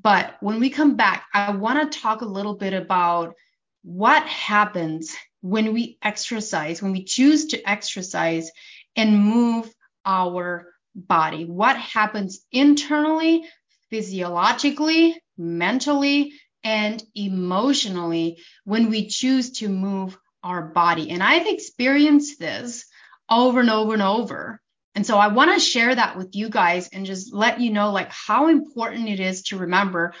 But 0.00 0.36
when 0.40 0.60
we 0.60 0.70
come 0.70 0.96
back, 0.96 1.26
I 1.32 1.50
want 1.52 1.92
to 1.92 1.98
talk 1.98 2.20
a 2.20 2.26
little 2.26 2.54
bit 2.54 2.74
about 2.74 3.34
what 3.82 4.26
happens 4.26 5.14
when 5.40 5.72
we 5.72 5.98
exercise, 6.02 6.82
when 6.82 6.92
we 6.92 7.04
choose 7.04 7.46
to 7.46 7.68
exercise 7.68 8.50
and 8.96 9.18
move 9.18 9.72
our 10.04 10.66
body. 10.94 11.44
What 11.44 11.76
happens 11.76 12.40
internally, 12.50 13.44
physiologically, 13.90 15.20
mentally, 15.36 16.32
and 16.62 17.02
emotionally 17.14 18.38
when 18.64 18.88
we 18.88 19.08
choose 19.08 19.52
to 19.58 19.68
move 19.68 20.16
our 20.42 20.62
body. 20.62 21.10
And 21.10 21.22
I've 21.22 21.46
experienced 21.46 22.38
this 22.38 22.86
over 23.30 23.60
and 23.60 23.70
over 23.70 23.92
and 23.92 24.02
over 24.02 24.60
and 24.94 25.04
so 25.04 25.18
I 25.18 25.28
want 25.28 25.52
to 25.52 25.58
share 25.58 25.92
that 25.92 26.16
with 26.16 26.36
you 26.36 26.48
guys 26.48 26.88
and 26.92 27.04
just 27.04 27.34
let 27.34 27.60
you 27.60 27.72
know 27.72 27.90
like 27.90 28.10
how 28.12 28.48
important 28.48 29.08
it 29.08 29.18
is 29.18 29.42
to 29.44 29.58
remember 29.58 30.14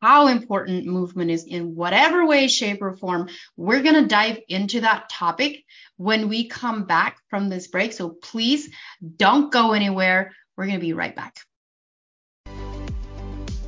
how 0.00 0.28
important 0.28 0.86
movement 0.86 1.32
is 1.32 1.44
in 1.44 1.74
whatever 1.74 2.24
way, 2.24 2.46
shape, 2.46 2.82
or 2.82 2.96
form. 2.96 3.28
We're 3.56 3.82
going 3.82 3.96
to 3.96 4.06
dive 4.06 4.38
into 4.48 4.82
that 4.82 5.08
topic 5.08 5.64
when 5.96 6.28
we 6.28 6.46
come 6.46 6.84
back 6.84 7.18
from 7.28 7.48
this 7.48 7.66
break. 7.66 7.92
So 7.92 8.10
please 8.10 8.70
don't 9.16 9.50
go 9.50 9.72
anywhere. 9.72 10.32
We're 10.56 10.66
going 10.66 10.78
to 10.78 10.86
be 10.86 10.92
right 10.92 11.16
back. 11.16 11.36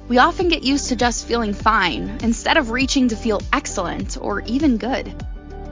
We 0.07 0.19
often 0.19 0.49
get 0.49 0.63
used 0.63 0.91
to 0.91 0.97
just 0.97 1.27
feeling 1.27 1.55
fine 1.55 2.19
instead 2.23 2.59
of 2.59 2.71
reaching 2.71 3.09
to 3.09 3.17
feel 3.17 3.41
excellent 3.53 4.19
or 4.21 4.43
even 4.43 4.77
good. 4.77 5.07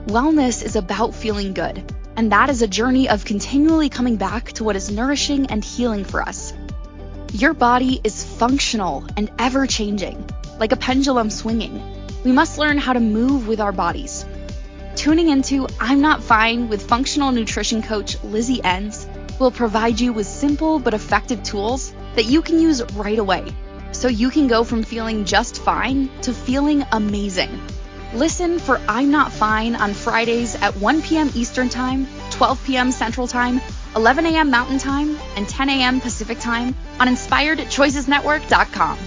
Wellness 0.07 0.63
is 0.63 0.75
about 0.75 1.13
feeling 1.13 1.53
good 1.53 1.93
and 2.15 2.31
that 2.31 2.49
is 2.49 2.61
a 2.61 2.67
journey 2.67 3.09
of 3.09 3.25
continually 3.25 3.89
coming 3.89 4.15
back 4.15 4.51
to 4.53 4.63
what 4.63 4.75
is 4.75 4.91
nourishing 4.91 5.47
and 5.47 5.63
healing 5.63 6.03
for 6.03 6.21
us. 6.21 6.53
Your 7.33 7.53
body 7.53 7.99
is 8.03 8.23
functional 8.23 9.05
and 9.17 9.31
ever 9.39 9.65
changing, 9.65 10.29
like 10.59 10.71
a 10.71 10.77
pendulum 10.77 11.29
swinging. 11.29 11.81
We 12.23 12.31
must 12.31 12.57
learn 12.57 12.77
how 12.77 12.93
to 12.93 12.99
move 12.99 13.47
with 13.47 13.59
our 13.59 13.71
bodies. 13.71 14.25
Tuning 14.95 15.29
into 15.29 15.67
I'm 15.79 16.01
Not 16.01 16.23
Fine 16.23 16.69
with 16.69 16.87
functional 16.87 17.31
nutrition 17.31 17.81
coach 17.81 18.21
Lizzie 18.23 18.63
Ens 18.63 19.07
will 19.39 19.51
provide 19.51 19.99
you 19.99 20.13
with 20.13 20.27
simple 20.27 20.77
but 20.79 20.93
effective 20.93 21.41
tools 21.41 21.93
that 22.15 22.25
you 22.25 22.41
can 22.41 22.59
use 22.59 22.83
right 22.93 23.17
away 23.17 23.43
so 23.91 24.07
you 24.07 24.29
can 24.29 24.47
go 24.47 24.63
from 24.63 24.83
feeling 24.83 25.25
just 25.25 25.61
fine 25.61 26.09
to 26.21 26.33
feeling 26.33 26.85
amazing. 26.91 27.49
Listen 28.13 28.59
for 28.59 28.79
I'm 28.87 29.09
Not 29.09 29.31
Fine 29.31 29.75
on 29.75 29.95
Fridays 29.95 30.53
at 30.53 30.77
1 30.77 31.01
p.m. 31.01 31.31
Eastern 31.33 31.67
Time, 31.67 32.05
12 32.29 32.63
p.m. 32.63 32.91
Central 32.91 33.25
Time, 33.27 33.59
11 33.95 34.27
a.m. 34.27 34.51
Mountain 34.51 34.77
Time, 34.77 35.17
and 35.35 35.49
10 35.49 35.69
a.m. 35.69 35.99
Pacific 35.99 36.39
Time 36.39 36.75
on 36.99 37.07
InspiredChoicesNetwork.com. 37.07 38.99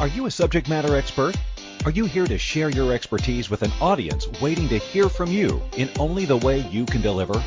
Are 0.00 0.08
you 0.08 0.26
a 0.26 0.30
subject 0.30 0.68
matter 0.68 0.96
expert? 0.96 1.36
Are 1.84 1.92
you 1.92 2.06
here 2.06 2.26
to 2.26 2.36
share 2.36 2.68
your 2.68 2.92
expertise 2.92 3.48
with 3.48 3.62
an 3.62 3.70
audience 3.80 4.26
waiting 4.40 4.68
to 4.70 4.78
hear 4.78 5.08
from 5.08 5.30
you 5.30 5.62
in 5.76 5.88
only 6.00 6.24
the 6.24 6.38
way 6.38 6.58
you 6.68 6.84
can 6.84 7.00
deliver? 7.00 7.40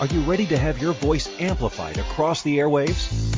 Are 0.00 0.06
you 0.06 0.22
ready 0.22 0.46
to 0.46 0.58
have 0.58 0.82
your 0.82 0.92
voice 0.92 1.28
amplified 1.38 1.98
across 1.98 2.42
the 2.42 2.58
airwaves? 2.58 3.37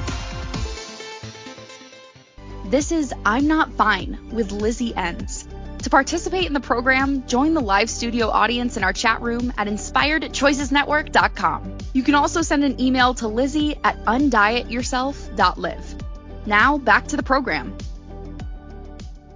This 2.71 2.91
is 2.93 3.13
I'm 3.25 3.49
Not 3.49 3.73
Fine 3.73 4.29
with 4.31 4.53
Lizzie 4.53 4.95
Ens. 4.95 5.45
To 5.79 5.89
participate 5.89 6.45
in 6.45 6.53
the 6.53 6.61
program, 6.61 7.27
join 7.27 7.53
the 7.53 7.59
live 7.59 7.89
studio 7.89 8.29
audience 8.29 8.77
in 8.77 8.85
our 8.85 8.93
chat 8.93 9.21
room 9.21 9.51
at 9.57 9.67
inspiredchoicesnetwork.com. 9.67 11.77
You 11.91 12.01
can 12.01 12.15
also 12.15 12.41
send 12.41 12.63
an 12.63 12.79
email 12.79 13.13
to 13.15 13.27
Lizzie 13.27 13.75
at 13.83 13.97
undietyourself.live. 14.05 15.95
Now, 16.45 16.77
back 16.77 17.07
to 17.07 17.17
the 17.17 17.23
program. 17.23 17.77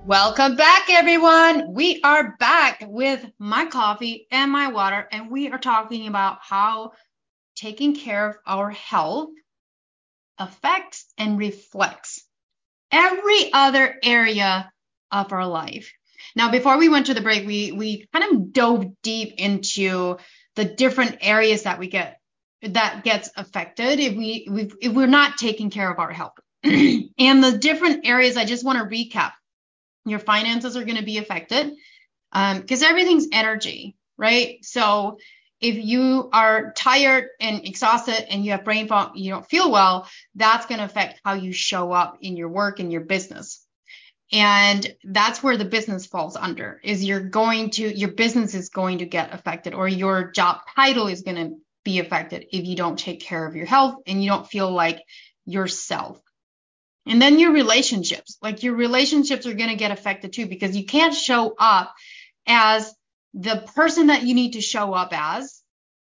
Welcome 0.05 0.55
back, 0.55 0.89
everyone. 0.89 1.73
We 1.73 2.01
are 2.03 2.37
back 2.39 2.85
with 2.87 3.29
my 3.37 3.65
coffee 3.65 4.27
and 4.31 4.49
my 4.49 4.69
water, 4.69 5.09
and 5.11 5.29
we 5.29 5.49
are 5.49 5.59
talking 5.59 6.07
about 6.07 6.37
how 6.39 6.93
taking 7.57 7.97
care 7.97 8.29
of 8.29 8.37
our 8.45 8.69
health 8.69 9.31
affects 10.37 11.05
and 11.17 11.37
reflects 11.37 12.14
every 12.95 13.51
other 13.51 13.95
area 14.01 14.71
of 15.11 15.33
our 15.33 15.45
life. 15.45 15.91
Now, 16.35 16.49
before 16.51 16.77
we 16.77 16.89
went 16.89 17.07
to 17.07 17.13
the 17.13 17.21
break, 17.21 17.45
we 17.45 17.71
we 17.71 18.07
kind 18.13 18.31
of 18.31 18.53
dove 18.53 18.85
deep 19.03 19.35
into 19.37 20.17
the 20.55 20.65
different 20.65 21.17
areas 21.21 21.63
that 21.63 21.79
we 21.79 21.87
get 21.87 22.19
that 22.61 23.03
gets 23.03 23.29
affected 23.35 23.99
if 23.99 24.15
we 24.15 24.47
if 24.81 24.93
we're 24.93 25.07
not 25.07 25.37
taking 25.37 25.69
care 25.69 25.91
of 25.91 25.99
our 25.99 26.11
health. 26.11 26.33
and 26.63 27.43
the 27.43 27.57
different 27.59 28.07
areas, 28.07 28.37
I 28.37 28.45
just 28.45 28.65
want 28.65 28.79
to 28.79 28.95
recap 28.95 29.31
your 30.05 30.19
finances 30.19 30.77
are 30.77 30.85
going 30.85 30.97
to 30.97 31.03
be 31.03 31.17
affected 31.17 31.73
because 32.31 32.83
um, 32.83 32.89
everything's 32.89 33.27
energy, 33.31 33.95
right? 34.17 34.57
So 34.63 35.17
if 35.61 35.75
you 35.75 36.29
are 36.33 36.73
tired 36.73 37.29
and 37.39 37.65
exhausted 37.65 38.31
and 38.31 38.43
you 38.43 38.51
have 38.51 38.65
brain 38.65 38.87
fog, 38.87 39.11
you 39.15 39.31
don't 39.31 39.49
feel 39.49 39.71
well, 39.71 40.07
that's 40.35 40.65
going 40.65 40.79
to 40.79 40.85
affect 40.85 41.21
how 41.23 41.33
you 41.33 41.53
show 41.53 41.91
up 41.91 42.17
in 42.21 42.35
your 42.35 42.49
work 42.49 42.79
and 42.79 42.91
your 42.91 43.01
business. 43.01 43.65
And 44.31 44.95
that's 45.03 45.41
where 45.41 45.55
the 45.55 45.65
business 45.65 46.05
falls 46.05 46.35
under 46.35 46.81
is 46.83 47.03
you're 47.03 47.19
going 47.19 47.69
to 47.71 47.95
your 47.95 48.11
business 48.11 48.55
is 48.55 48.69
going 48.69 48.97
to 48.97 49.05
get 49.05 49.33
affected 49.33 49.73
or 49.73 49.87
your 49.87 50.31
job 50.31 50.61
title 50.75 51.07
is 51.07 51.21
going 51.21 51.37
to 51.37 51.57
be 51.83 51.99
affected 51.99 52.47
if 52.51 52.65
you 52.65 52.75
don't 52.75 52.97
take 52.97 53.21
care 53.21 53.45
of 53.45 53.55
your 53.55 53.67
health 53.67 54.01
and 54.07 54.23
you 54.23 54.29
don't 54.29 54.47
feel 54.47 54.71
like 54.71 55.01
yourself. 55.45 56.19
And 57.05 57.21
then 57.21 57.37
your 57.37 57.51
relationships, 57.51 58.37
like 58.41 58.63
your 58.63 58.73
relationships 58.73 59.45
are 59.45 59.53
going 59.53 59.69
to 59.69 59.75
get 59.75 59.91
affected 59.91 60.33
too, 60.33 60.47
because 60.47 60.75
you 60.75 60.85
can't 60.85 61.13
show 61.13 61.53
up 61.57 61.93
as 62.47 62.91
the 63.35 63.63
person 63.75 64.07
that 64.07 64.23
you 64.23 64.33
need 64.33 64.53
to 64.53 64.61
show 64.61 64.93
up 64.93 65.09
as. 65.11 65.61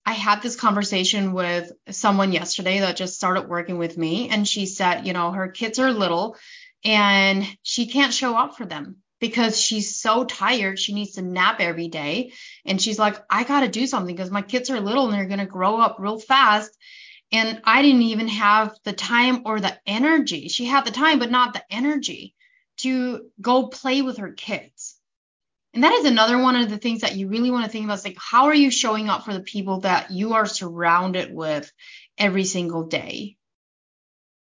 I 0.04 0.14
had 0.14 0.42
this 0.42 0.56
conversation 0.56 1.32
with 1.32 1.70
someone 1.90 2.32
yesterday 2.32 2.80
that 2.80 2.96
just 2.96 3.14
started 3.14 3.48
working 3.48 3.78
with 3.78 3.96
me, 3.96 4.30
and 4.30 4.48
she 4.48 4.66
said, 4.66 5.06
you 5.06 5.12
know, 5.12 5.30
her 5.30 5.46
kids 5.46 5.78
are 5.78 5.92
little 5.92 6.36
and 6.84 7.46
she 7.62 7.86
can't 7.86 8.12
show 8.12 8.36
up 8.36 8.56
for 8.56 8.66
them 8.66 8.96
because 9.20 9.60
she's 9.60 10.00
so 10.00 10.24
tired. 10.24 10.78
She 10.78 10.94
needs 10.94 11.12
to 11.12 11.22
nap 11.22 11.60
every 11.60 11.88
day. 11.88 12.32
And 12.64 12.82
she's 12.82 12.98
like, 12.98 13.16
I 13.30 13.44
got 13.44 13.60
to 13.60 13.68
do 13.68 13.86
something 13.86 14.14
because 14.14 14.32
my 14.32 14.42
kids 14.42 14.68
are 14.70 14.80
little 14.80 15.04
and 15.04 15.14
they're 15.14 15.26
going 15.26 15.38
to 15.38 15.46
grow 15.46 15.76
up 15.80 15.96
real 16.00 16.18
fast. 16.18 16.76
And 17.30 17.60
I 17.64 17.82
didn't 17.82 18.02
even 18.02 18.28
have 18.28 18.76
the 18.84 18.92
time 18.92 19.42
or 19.46 19.60
the 19.60 19.78
energy. 19.86 20.48
She 20.48 20.64
had 20.64 20.84
the 20.84 20.90
time, 20.90 21.20
but 21.20 21.30
not 21.30 21.54
the 21.54 21.62
energy 21.70 22.34
to 22.78 23.26
go 23.40 23.68
play 23.68 24.02
with 24.02 24.18
her 24.18 24.32
kids. 24.32 24.81
And 25.74 25.84
that 25.84 25.92
is 25.94 26.04
another 26.04 26.38
one 26.38 26.56
of 26.56 26.68
the 26.68 26.78
things 26.78 27.00
that 27.00 27.16
you 27.16 27.28
really 27.28 27.50
want 27.50 27.64
to 27.64 27.70
think 27.70 27.84
about 27.84 27.98
is 27.98 28.04
like, 28.04 28.18
how 28.18 28.46
are 28.46 28.54
you 28.54 28.70
showing 28.70 29.08
up 29.08 29.24
for 29.24 29.32
the 29.32 29.40
people 29.40 29.80
that 29.80 30.10
you 30.10 30.34
are 30.34 30.46
surrounded 30.46 31.32
with 31.32 31.70
every 32.18 32.44
single 32.44 32.84
day? 32.84 33.36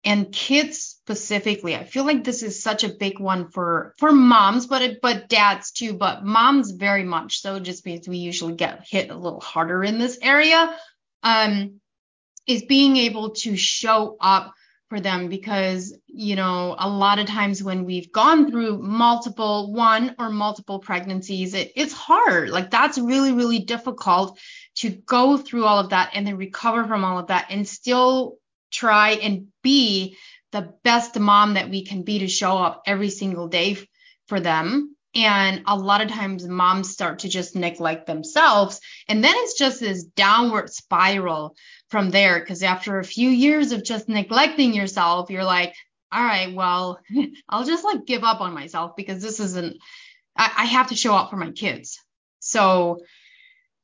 And 0.04 0.32
kids 0.32 0.78
specifically, 0.78 1.76
I 1.76 1.84
feel 1.84 2.04
like 2.04 2.24
this 2.24 2.42
is 2.42 2.60
such 2.60 2.82
a 2.82 2.88
big 2.88 3.20
one 3.20 3.50
for 3.50 3.94
for 3.98 4.10
moms, 4.10 4.66
but 4.66 5.00
but 5.00 5.28
dads 5.28 5.70
too, 5.70 5.94
but 5.94 6.24
moms 6.24 6.72
very 6.72 7.04
much 7.04 7.40
so, 7.40 7.60
just 7.60 7.84
because 7.84 8.08
we 8.08 8.16
usually 8.16 8.54
get 8.54 8.84
hit 8.88 9.10
a 9.10 9.16
little 9.16 9.40
harder 9.40 9.84
in 9.84 10.00
this 10.00 10.18
area. 10.20 10.76
Um, 11.22 11.80
is 12.48 12.64
being 12.64 12.96
able 12.96 13.30
to 13.30 13.56
show 13.56 14.16
up 14.20 14.52
for 14.92 15.00
them 15.00 15.28
because 15.28 15.96
you 16.06 16.36
know 16.36 16.76
a 16.78 16.86
lot 16.86 17.18
of 17.18 17.24
times 17.24 17.62
when 17.62 17.86
we've 17.86 18.12
gone 18.12 18.50
through 18.50 18.76
multiple 18.76 19.72
one 19.72 20.14
or 20.18 20.28
multiple 20.28 20.80
pregnancies 20.80 21.54
it, 21.54 21.72
it's 21.76 21.94
hard 21.94 22.50
like 22.50 22.70
that's 22.70 22.98
really 22.98 23.32
really 23.32 23.60
difficult 23.60 24.38
to 24.74 24.90
go 24.90 25.38
through 25.38 25.64
all 25.64 25.78
of 25.78 25.88
that 25.88 26.10
and 26.12 26.26
then 26.26 26.36
recover 26.36 26.84
from 26.84 27.06
all 27.06 27.18
of 27.18 27.28
that 27.28 27.46
and 27.48 27.66
still 27.66 28.36
try 28.70 29.12
and 29.12 29.46
be 29.62 30.14
the 30.50 30.74
best 30.84 31.18
mom 31.18 31.54
that 31.54 31.70
we 31.70 31.86
can 31.86 32.02
be 32.02 32.18
to 32.18 32.28
show 32.28 32.58
up 32.58 32.82
every 32.86 33.08
single 33.08 33.48
day 33.48 33.78
for 34.26 34.40
them 34.40 34.94
and 35.14 35.62
a 35.66 35.76
lot 35.76 36.00
of 36.00 36.08
times 36.08 36.46
moms 36.46 36.90
start 36.90 37.20
to 37.20 37.28
just 37.28 37.54
neglect 37.54 38.06
themselves. 38.06 38.80
And 39.08 39.22
then 39.22 39.34
it's 39.36 39.58
just 39.58 39.78
this 39.78 40.04
downward 40.04 40.70
spiral 40.70 41.54
from 41.92 42.10
there. 42.10 42.40
Because 42.40 42.64
after 42.64 42.98
a 42.98 43.04
few 43.04 43.28
years 43.28 43.70
of 43.70 43.84
just 43.84 44.08
neglecting 44.08 44.74
yourself, 44.74 45.30
you're 45.30 45.44
like, 45.44 45.74
all 46.10 46.24
right, 46.24 46.52
well, 46.52 46.98
I'll 47.48 47.64
just 47.64 47.84
like 47.84 48.04
give 48.04 48.24
up 48.24 48.40
on 48.40 48.52
myself 48.52 48.96
because 48.96 49.22
this 49.22 49.38
isn't, 49.38 49.76
I, 50.36 50.52
I 50.56 50.64
have 50.64 50.88
to 50.88 50.96
show 50.96 51.14
up 51.14 51.30
for 51.30 51.36
my 51.36 51.52
kids. 51.52 52.00
So 52.40 52.98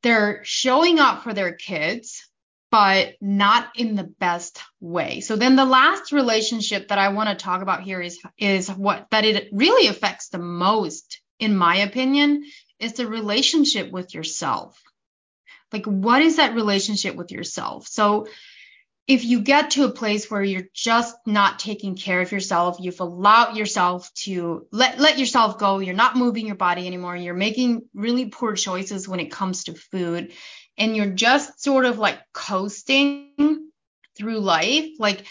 they're 0.03 0.41
showing 0.43 0.99
up 0.99 1.23
for 1.23 1.33
their 1.33 1.53
kids 1.53 2.25
but 2.71 3.15
not 3.21 3.71
in 3.77 3.95
the 3.95 4.05
best 4.05 4.61
way. 4.81 5.21
So 5.21 5.37
then 5.37 5.57
the 5.57 5.65
last 5.65 6.13
relationship 6.13 6.89
that 6.89 6.99
I 6.99 7.09
want 7.09 7.31
to 7.31 7.35
talk 7.43 7.63
about 7.63 7.83
here 7.83 8.01
is 8.01 8.19
is 8.37 8.69
what 8.69 9.07
that 9.11 9.25
it 9.25 9.49
really 9.53 9.89
affects 9.89 10.29
the 10.29 10.39
most 10.39 11.23
in 11.39 11.57
my 11.57 11.77
opinion 11.77 12.45
is 12.79 12.93
the 12.95 13.07
relationship 13.07 13.91
with 13.91 14.15
yourself. 14.15 14.79
Like 15.73 15.87
what 15.87 16.23
is 16.23 16.37
that 16.37 16.55
relationship 16.55 17.15
with 17.15 17.31
yourself? 17.31 17.87
So 17.87 18.29
if 19.07 19.25
you 19.25 19.41
get 19.41 19.71
to 19.71 19.85
a 19.85 19.91
place 19.91 20.31
where 20.31 20.43
you're 20.43 20.69
just 20.75 21.17
not 21.27 21.59
taking 21.59 21.97
care 21.97 22.21
of 22.21 22.31
yourself, 22.31 22.77
you've 22.79 23.01
allowed 23.01 23.57
yourself 23.57 24.13
to 24.25 24.67
let 24.71 25.01
let 25.01 25.19
yourself 25.19 25.59
go, 25.59 25.79
you're 25.79 25.95
not 25.95 26.17
moving 26.17 26.47
your 26.47 26.57
body 26.57 26.87
anymore, 26.87 27.17
you're 27.17 27.35
making 27.35 27.89
really 27.95 28.27
poor 28.27 28.55
choices 28.55 29.09
when 29.09 29.21
it 29.21 29.33
comes 29.33 29.65
to 29.65 29.75
food 29.75 30.33
and 30.77 30.95
you're 30.95 31.07
just 31.07 31.63
sort 31.63 31.87
of 31.87 31.99
like 31.99 32.19
coasting 32.33 33.71
through 34.17 34.39
life, 34.41 34.87
like 34.99 35.25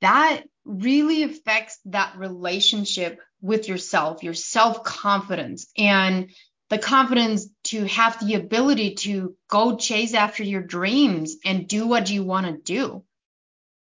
that 0.00 0.42
really 0.64 1.24
affects 1.24 1.78
that 1.86 2.16
relationship 2.16 3.20
with 3.42 3.68
yourself, 3.68 4.22
your 4.22 4.34
self 4.34 4.84
confidence, 4.84 5.66
and 5.76 6.30
the 6.74 6.80
confidence 6.80 7.46
to 7.62 7.84
have 7.84 8.18
the 8.18 8.34
ability 8.34 8.96
to 8.96 9.36
go 9.46 9.76
chase 9.76 10.12
after 10.12 10.42
your 10.42 10.60
dreams 10.60 11.36
and 11.44 11.68
do 11.68 11.86
what 11.86 12.10
you 12.10 12.24
want 12.24 12.46
to 12.46 12.60
do. 12.60 13.04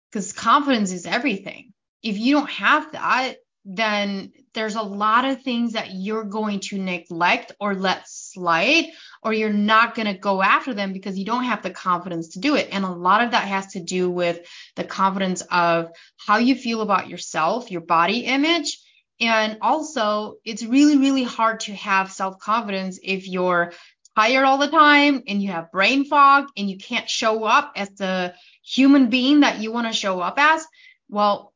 Because 0.10 0.32
confidence 0.32 0.94
is 0.94 1.06
everything. 1.06 1.74
If 2.02 2.18
you 2.18 2.36
don't 2.36 2.50
have 2.50 2.94
that, 2.94 3.36
then 3.66 4.32
there's 4.54 4.76
a 4.76 4.82
lot 4.82 5.26
of 5.26 5.44
things 5.44 5.74
that 5.74 5.90
you're 5.92 6.24
going 6.24 6.62
to 6.62 6.78
neglect 6.78 7.52
or 7.60 7.76
let 7.76 8.08
slide 8.08 8.86
or 9.22 9.34
you're 9.34 9.52
not 9.52 9.94
going 9.94 10.08
to 10.08 10.18
go 10.18 10.42
after 10.42 10.74
them 10.74 10.94
because 10.94 11.20
you 11.20 11.26
don't 11.26 11.44
have 11.44 11.64
the 11.64 11.72
confidence 11.72 12.30
to 12.30 12.40
do 12.40 12.56
it. 12.56 12.70
And 12.72 12.86
a 12.86 12.90
lot 12.90 13.22
of 13.22 13.32
that 13.32 13.50
has 13.50 13.68
to 13.74 13.84
do 13.84 14.10
with 14.10 14.40
the 14.78 14.86
confidence 14.86 15.42
of 15.52 15.90
how 16.26 16.38
you 16.38 16.56
feel 16.56 16.80
about 16.80 17.10
yourself, 17.10 17.70
your 17.70 17.82
body 17.82 18.20
image. 18.20 18.80
And 19.20 19.58
also, 19.62 20.36
it's 20.46 20.64
really, 20.64 20.98
really 20.98 21.24
hard 21.24 21.62
to 21.62 21.74
have 21.74 22.12
self 22.12 22.40
confidence 22.40 23.00
if 23.02 23.28
you're 23.28 23.74
tired 24.16 24.46
all 24.46 24.58
the 24.58 24.68
time 24.68 25.24
and 25.28 25.42
you 25.42 25.50
have 25.50 25.72
brain 25.72 26.06
fog 26.06 26.48
and 26.58 26.70
you 26.70 26.78
can't 26.78 27.10
show 27.10 27.44
up 27.44 27.74
as 27.76 27.90
the 27.92 28.34
human 28.64 29.10
being 29.10 29.42
that 29.42 29.60
you 29.60 29.72
want 29.72 29.88
to 29.88 29.94
show 29.94 30.20
up 30.20 30.36
as. 30.38 30.66
Well, 31.10 31.54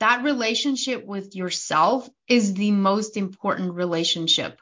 that 0.00 0.24
relationship 0.24 1.04
with 1.04 1.36
yourself 1.36 2.08
is 2.28 2.54
the 2.54 2.70
most 2.70 3.16
important 3.16 3.74
relationship 3.74 4.58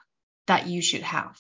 that 0.46 0.66
you 0.66 0.82
should 0.82 1.02
have. 1.02 1.38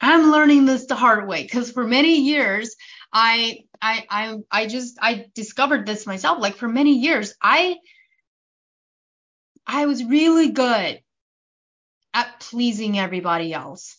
I'm 0.00 0.30
learning 0.30 0.66
this 0.66 0.86
the 0.86 0.94
hard 0.94 1.28
way 1.28 1.42
because 1.42 1.70
for 1.70 1.84
many 1.84 2.20
years 2.22 2.74
I 3.12 3.60
I 3.80 4.04
I 4.10 4.36
I 4.50 4.66
just 4.66 4.98
I 5.00 5.26
discovered 5.34 5.86
this 5.86 6.06
myself 6.06 6.40
like 6.40 6.56
for 6.56 6.68
many 6.68 6.98
years 6.98 7.34
I 7.40 7.76
I 9.66 9.86
was 9.86 10.04
really 10.04 10.50
good 10.50 11.00
at 12.12 12.40
pleasing 12.40 12.98
everybody 12.98 13.52
else. 13.52 13.96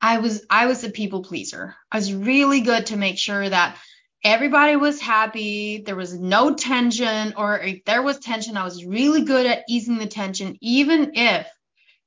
I 0.00 0.18
was 0.18 0.44
I 0.50 0.66
was 0.66 0.84
a 0.84 0.90
people 0.90 1.22
pleaser. 1.22 1.74
I 1.90 1.96
was 1.96 2.12
really 2.12 2.60
good 2.60 2.86
to 2.86 2.96
make 2.96 3.18
sure 3.18 3.48
that 3.48 3.78
everybody 4.22 4.76
was 4.76 5.00
happy. 5.00 5.82
There 5.84 5.96
was 5.96 6.18
no 6.18 6.54
tension, 6.54 7.34
or 7.36 7.58
if 7.58 7.84
there 7.84 8.02
was 8.02 8.18
tension, 8.18 8.56
I 8.56 8.64
was 8.64 8.84
really 8.84 9.24
good 9.24 9.46
at 9.46 9.64
easing 9.68 9.98
the 9.98 10.06
tension, 10.06 10.58
even 10.60 11.12
if 11.14 11.48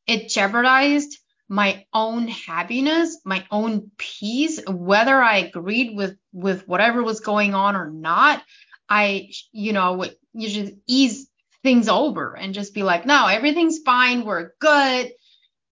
it 0.06 0.30
jeopardized 0.30 1.18
my 1.48 1.86
own 1.94 2.28
happiness, 2.28 3.20
my 3.26 3.46
own 3.50 3.90
peace, 3.98 4.60
whether 4.68 5.20
I 5.22 5.38
agreed 5.38 5.98
with 5.98 6.16
with 6.32 6.68
whatever 6.68 7.02
was 7.04 7.22
going 7.22 7.56
on 7.56 7.76
or 7.76 7.90
not. 7.90 8.44
I, 8.88 9.30
you 9.52 9.74
know, 9.74 10.06
you 10.34 10.50
just 10.50 10.74
ease 10.88 11.29
things 11.64 11.90
over 11.90 12.36
and 12.36 12.54
just 12.54 12.74
be 12.74 12.84
like, 12.84 13.06
no, 13.06 13.28
everything's 13.28 13.80
fine, 13.80 14.26
we're 14.26 14.52
good. 14.60 15.12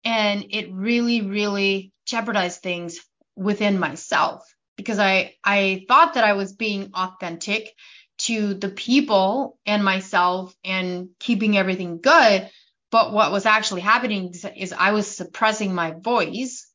And 0.03 0.45
it 0.49 0.71
really, 0.71 1.21
really 1.21 1.91
jeopardized 2.05 2.61
things 2.61 2.99
within 3.35 3.79
myself 3.79 4.43
because 4.77 4.99
I 4.99 5.35
I 5.43 5.85
thought 5.87 6.13
that 6.13 6.23
I 6.23 6.33
was 6.33 6.53
being 6.53 6.91
authentic 6.93 7.73
to 8.19 8.53
the 8.53 8.69
people 8.69 9.59
and 9.65 9.83
myself 9.83 10.55
and 10.63 11.09
keeping 11.19 11.57
everything 11.57 11.99
good. 12.01 12.49
But 12.89 13.11
what 13.11 13.31
was 13.31 13.45
actually 13.45 13.81
happening 13.81 14.33
is 14.55 14.73
I 14.73 14.91
was 14.91 15.07
suppressing 15.07 15.75
my 15.75 15.91
voice 15.91 16.67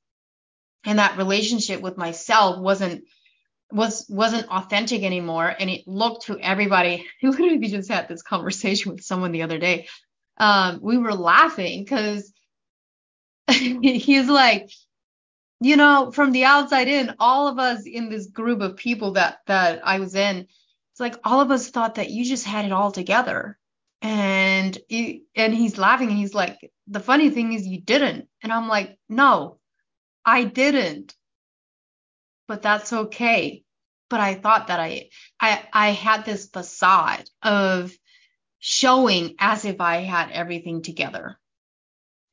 and 0.85 0.99
that 0.99 1.17
relationship 1.17 1.81
with 1.81 1.97
myself 1.97 2.59
wasn't 2.59 3.05
was 3.73 4.07
wasn't 4.09 4.49
authentic 4.49 5.03
anymore 5.03 5.55
and 5.59 5.71
it 5.71 5.87
looked 5.87 6.27
to 6.27 6.39
everybody 6.39 7.07
literally 7.23 7.59
just 7.59 7.91
had 7.91 8.09
this 8.09 8.23
conversation 8.23 8.93
with 8.93 9.03
someone 9.03 9.33
the 9.33 9.43
other 9.43 9.59
day 9.59 9.87
um, 10.39 10.81
we 10.83 10.99
were 10.99 11.15
laughing 11.15 11.85
because 11.85 12.33
he's 13.51 14.29
like 14.29 14.71
you 15.61 15.77
know 15.77 16.11
from 16.13 16.33
the 16.33 16.45
outside 16.45 16.89
in 16.89 17.15
all 17.19 17.49
of 17.49 17.59
us 17.59 17.85
in 17.87 18.09
this 18.09 18.27
group 18.27 18.61
of 18.61 18.77
people 18.77 19.13
that 19.13 19.39
that 19.47 19.81
i 19.85 19.99
was 19.99 20.15
in 20.15 20.47
it's 20.93 21.01
like 21.01 21.17
all 21.25 21.41
of 21.41 21.51
us 21.51 21.71
thought 21.71 21.95
that 21.95 22.11
you 22.11 22.25
just 22.25 22.45
had 22.45 22.67
it 22.67 22.73
all 22.73 22.93
together. 22.93 23.59
And 24.03 24.79
and 24.91 25.55
he's 25.55 25.79
laughing 25.79 26.09
and 26.09 26.19
he's 26.19 26.35
like 26.35 26.71
the 26.87 27.01
funny 27.01 27.31
thing 27.31 27.53
is 27.53 27.67
you 27.67 27.81
didn't. 27.81 28.29
And 28.43 28.53
i'm 28.53 28.69
like 28.69 28.99
no 29.09 29.59
i 30.25 30.45
didn't. 30.45 31.15
But 32.47 32.63
that's 32.63 32.93
okay 32.93 33.62
but 34.13 34.21
i 34.21 34.35
thought 34.35 34.69
that 34.69 34.79
i 34.79 35.09
i 35.41 35.63
i 35.73 35.91
had 35.91 36.25
this 36.25 36.47
facade 36.47 37.25
of 37.43 37.93
showing 38.61 39.35
as 39.39 39.65
if 39.65 39.81
i 39.81 39.97
had 39.97 40.31
everything 40.31 40.83
together 40.83 41.39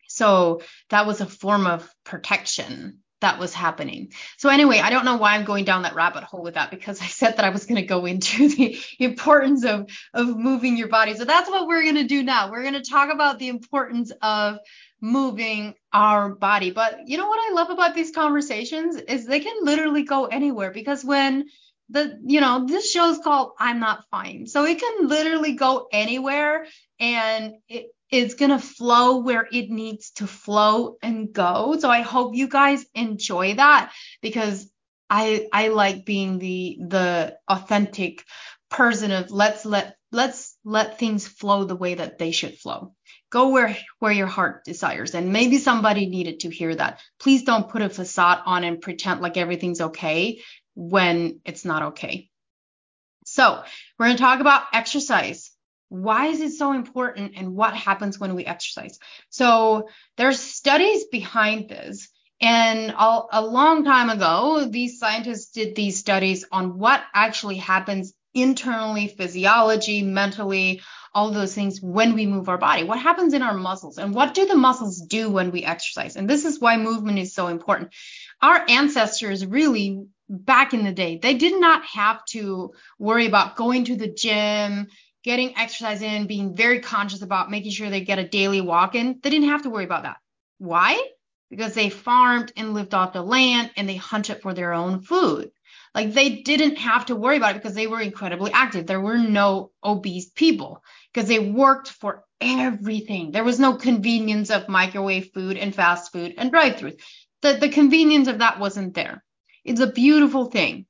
so 0.07 0.61
that 0.89 1.07
was 1.07 1.21
a 1.21 1.25
form 1.25 1.65
of 1.65 1.89
protection 2.03 2.99
that 3.21 3.39
was 3.39 3.53
happening. 3.53 4.13
So 4.37 4.49
anyway, 4.49 4.79
I 4.79 4.89
don't 4.89 5.05
know 5.05 5.17
why 5.17 5.35
I'm 5.35 5.43
going 5.43 5.65
down 5.65 5.83
that 5.83 5.95
rabbit 5.95 6.23
hole 6.23 6.41
with 6.41 6.53
that 6.53 6.71
because 6.71 7.01
I 7.01 7.05
said 7.05 7.37
that 7.37 7.45
I 7.45 7.49
was 7.49 7.65
going 7.65 7.81
to 7.81 7.87
go 7.87 8.05
into 8.05 8.49
the 8.55 8.79
importance 8.99 9.65
of 9.65 9.89
of 10.13 10.37
moving 10.37 10.77
your 10.77 10.87
body. 10.87 11.15
So 11.15 11.25
that's 11.25 11.49
what 11.49 11.67
we're 11.67 11.83
going 11.83 11.95
to 11.95 12.03
do 12.03 12.23
now. 12.23 12.51
We're 12.51 12.63
going 12.63 12.81
to 12.81 12.89
talk 12.89 13.11
about 13.11 13.39
the 13.39 13.49
importance 13.49 14.11
of 14.21 14.59
moving 15.01 15.75
our 15.93 16.29
body. 16.29 16.71
But 16.71 17.07
you 17.07 17.17
know 17.17 17.27
what 17.27 17.39
I 17.39 17.53
love 17.53 17.69
about 17.69 17.95
these 17.95 18.11
conversations 18.11 18.95
is 18.95 19.25
they 19.25 19.39
can 19.39 19.63
literally 19.63 20.03
go 20.03 20.25
anywhere 20.25 20.71
because 20.71 21.03
when 21.03 21.45
the 21.89 22.19
you 22.23 22.41
know 22.41 22.65
this 22.67 22.91
show 22.91 23.09
is 23.09 23.19
called 23.19 23.51
I'm 23.59 23.79
not 23.79 24.05
fine. 24.11 24.47
So 24.47 24.65
it 24.65 24.79
can 24.79 25.07
literally 25.07 25.53
go 25.53 25.87
anywhere 25.91 26.65
and 26.99 27.53
it 27.67 27.87
is 28.11 28.35
going 28.35 28.51
to 28.51 28.59
flow 28.59 29.17
where 29.17 29.47
it 29.51 29.69
needs 29.69 30.11
to 30.11 30.27
flow 30.27 30.97
and 31.01 31.31
go. 31.31 31.77
So 31.79 31.89
I 31.89 32.01
hope 32.01 32.35
you 32.35 32.47
guys 32.47 32.85
enjoy 32.95 33.55
that 33.55 33.91
because 34.21 34.69
I 35.09 35.47
I 35.51 35.69
like 35.69 36.05
being 36.05 36.39
the 36.39 36.77
the 36.87 37.37
authentic 37.47 38.23
person 38.69 39.11
of 39.11 39.31
let's 39.31 39.65
let 39.65 39.95
let's 40.11 40.55
let 40.63 40.99
things 40.99 41.27
flow 41.27 41.63
the 41.63 41.75
way 41.75 41.95
that 41.95 42.17
they 42.17 42.31
should 42.31 42.57
flow. 42.57 42.93
Go 43.31 43.49
where 43.49 43.75
where 43.99 44.11
your 44.11 44.27
heart 44.27 44.63
desires 44.63 45.13
and 45.13 45.33
maybe 45.33 45.57
somebody 45.57 46.07
needed 46.07 46.41
to 46.41 46.49
hear 46.49 46.73
that. 46.75 46.99
Please 47.19 47.43
don't 47.43 47.69
put 47.69 47.81
a 47.81 47.89
facade 47.89 48.39
on 48.45 48.63
and 48.63 48.81
pretend 48.81 49.21
like 49.21 49.37
everything's 49.37 49.81
okay 49.81 50.41
when 50.75 51.39
it's 51.45 51.65
not 51.65 51.83
okay. 51.83 52.29
So, 53.25 53.63
we're 53.97 54.07
going 54.07 54.17
to 54.17 54.23
talk 54.23 54.39
about 54.39 54.63
exercise. 54.73 55.51
Why 55.89 56.27
is 56.27 56.39
it 56.39 56.51
so 56.51 56.71
important 56.73 57.33
and 57.35 57.55
what 57.55 57.75
happens 57.75 58.19
when 58.19 58.35
we 58.35 58.45
exercise? 58.45 58.99
So 59.29 59.89
there's 60.17 60.39
studies 60.39 61.05
behind 61.05 61.67
this 61.67 62.09
and 62.41 62.93
a, 62.97 63.41
long 63.41 63.83
time 63.83 64.09
ago 64.09 64.67
these 64.69 64.99
scientists 64.99 65.51
did 65.51 65.75
these 65.75 65.99
studies 65.99 66.45
on 66.51 66.77
what 66.77 67.03
actually 67.13 67.57
happens 67.57 68.13
internally 68.33 69.07
physiology 69.07 70.03
mentally 70.03 70.81
all 71.13 71.31
those 71.31 71.55
things 71.55 71.81
when 71.81 72.13
we 72.13 72.27
move 72.27 72.49
our 72.49 72.59
body. 72.59 72.83
What 72.83 72.99
happens 72.99 73.33
in 73.33 73.41
our 73.41 73.55
muscles 73.55 73.97
and 73.97 74.13
what 74.13 74.35
do 74.35 74.45
the 74.45 74.55
muscles 74.55 75.01
do 75.01 75.29
when 75.29 75.49
we 75.51 75.63
exercise? 75.63 76.15
And 76.15 76.29
this 76.29 76.45
is 76.45 76.59
why 76.59 76.77
movement 76.77 77.17
is 77.17 77.33
so 77.33 77.47
important. 77.47 77.93
Our 78.41 78.63
ancestors 78.69 79.43
really 79.43 80.05
back 80.29 80.73
in 80.73 80.83
the 80.83 80.91
day 80.91 81.17
they 81.17 81.33
did 81.33 81.59
not 81.59 81.83
have 81.85 82.23
to 82.25 82.71
worry 82.99 83.25
about 83.25 83.55
going 83.55 83.83
to 83.85 83.95
the 83.95 84.07
gym 84.07 84.87
getting 85.23 85.57
exercise 85.57 86.01
in, 86.01 86.27
being 86.27 86.55
very 86.55 86.79
conscious 86.79 87.21
about 87.21 87.51
making 87.51 87.71
sure 87.71 87.89
they 87.89 88.01
get 88.01 88.19
a 88.19 88.27
daily 88.27 88.61
walk 88.61 88.95
in, 88.95 89.19
they 89.21 89.29
didn't 89.29 89.49
have 89.49 89.63
to 89.63 89.69
worry 89.69 89.83
about 89.83 90.03
that. 90.03 90.17
Why? 90.59 90.99
Because 91.49 91.73
they 91.73 91.89
farmed 91.89 92.53
and 92.55 92.73
lived 92.73 92.93
off 92.93 93.13
the 93.13 93.21
land 93.21 93.71
and 93.75 93.87
they 93.87 93.95
hunted 93.95 94.41
for 94.41 94.53
their 94.53 94.73
own 94.73 95.01
food. 95.01 95.51
Like 95.95 96.13
they 96.13 96.41
didn't 96.41 96.77
have 96.77 97.07
to 97.07 97.15
worry 97.15 97.37
about 97.37 97.55
it 97.55 97.61
because 97.61 97.75
they 97.75 97.87
were 97.87 97.99
incredibly 97.99 98.51
active. 98.51 98.85
There 98.85 99.01
were 99.01 99.17
no 99.17 99.71
obese 99.83 100.29
people 100.29 100.83
because 101.11 101.27
they 101.27 101.39
worked 101.39 101.89
for 101.89 102.23
everything. 102.39 103.31
There 103.31 103.43
was 103.43 103.59
no 103.59 103.73
convenience 103.73 104.51
of 104.51 104.69
microwave 104.69 105.31
food 105.33 105.57
and 105.57 105.73
fast 105.73 106.11
food 106.11 106.35
and 106.37 106.51
drive-throughs. 106.51 107.01
The, 107.41 107.53
the 107.53 107.69
convenience 107.69 108.27
of 108.27 108.39
that 108.39 108.59
wasn't 108.59 108.93
there. 108.93 109.23
It's 109.69 109.81
a 109.81 109.85
beautiful 109.87 110.45
thing. 110.45 110.87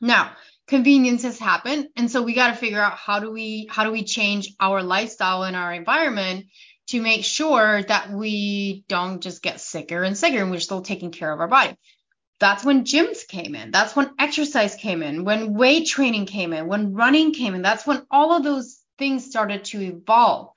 Now, 0.00 0.32
convenience 0.66 1.22
has 1.22 1.38
happened 1.38 1.86
and 1.96 2.10
so 2.10 2.22
we 2.22 2.34
got 2.34 2.48
to 2.48 2.56
figure 2.56 2.80
out 2.80 2.94
how 2.94 3.20
do 3.20 3.30
we 3.30 3.68
how 3.70 3.84
do 3.84 3.92
we 3.92 4.02
change 4.02 4.52
our 4.58 4.82
lifestyle 4.82 5.44
and 5.44 5.54
our 5.54 5.72
environment 5.72 6.46
to 6.88 7.00
make 7.00 7.24
sure 7.24 7.80
that 7.84 8.10
we 8.10 8.84
don't 8.88 9.22
just 9.22 9.40
get 9.40 9.60
sicker 9.60 10.02
and 10.02 10.18
sicker 10.18 10.42
and 10.42 10.50
we're 10.50 10.58
still 10.58 10.82
taking 10.82 11.12
care 11.12 11.32
of 11.32 11.38
our 11.38 11.46
body. 11.46 11.76
That's 12.40 12.64
when 12.64 12.84
gyms 12.84 13.24
came 13.28 13.54
in. 13.54 13.70
That's 13.70 13.94
when 13.94 14.10
exercise 14.18 14.74
came 14.74 15.04
in 15.04 15.24
when 15.24 15.54
weight 15.54 15.86
training 15.86 16.26
came 16.26 16.52
in 16.52 16.66
when 16.66 16.94
running 16.94 17.32
came 17.32 17.54
in. 17.54 17.62
That's 17.62 17.86
when 17.86 18.02
all 18.10 18.34
of 18.36 18.42
those 18.42 18.80
things 18.98 19.26
started 19.26 19.62
to 19.66 19.80
evolve. 19.80 20.48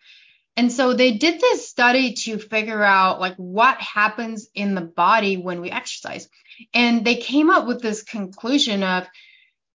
And 0.57 0.71
so 0.71 0.93
they 0.93 1.11
did 1.11 1.39
this 1.39 1.69
study 1.69 2.13
to 2.13 2.39
figure 2.39 2.83
out 2.83 3.19
like 3.19 3.35
what 3.35 3.79
happens 3.79 4.47
in 4.55 4.73
the 4.73 4.81
body 4.81 5.37
when 5.37 5.61
we 5.61 5.69
exercise 5.69 6.27
and 6.73 7.05
they 7.05 7.15
came 7.15 7.49
up 7.49 7.67
with 7.67 7.81
this 7.81 8.03
conclusion 8.03 8.83
of 8.83 9.07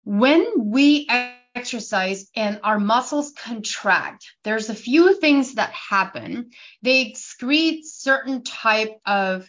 when 0.05 0.71
we 0.71 1.09
exercise 1.55 2.31
and 2.35 2.61
our 2.63 2.79
muscles 2.79 3.33
contract, 3.33 4.27
there's 4.45 4.71
a 4.71 4.75
few 4.75 5.15
things 5.21 5.55
that 5.55 5.71
happen. 5.71 6.51
They 6.83 7.05
excrete 7.05 7.81
certain 7.85 8.43
type 8.43 8.99
of 9.05 9.49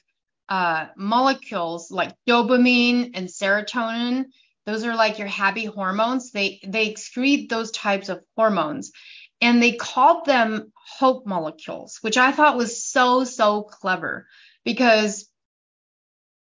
uh, 0.49 0.87
molecules 0.97 1.91
like 1.91 2.15
dopamine 2.27 3.11
and 3.13 3.27
serotonin. 3.27 4.25
Those 4.65 4.83
are 4.83 4.95
like 4.95 5.17
your 5.17 5.27
happy 5.27 5.65
hormones. 5.65 6.31
They 6.31 6.59
they 6.67 6.91
excrete 6.91 7.49
those 7.49 7.71
types 7.71 8.09
of 8.09 8.21
hormones, 8.35 8.91
and 9.39 9.61
they 9.61 9.71
called 9.71 10.25
them 10.25 10.71
hope 10.99 11.25
molecules, 11.25 11.99
which 12.01 12.17
I 12.17 12.31
thought 12.31 12.57
was 12.57 12.83
so 12.83 13.23
so 13.23 13.63
clever 13.63 14.27
because 14.65 15.30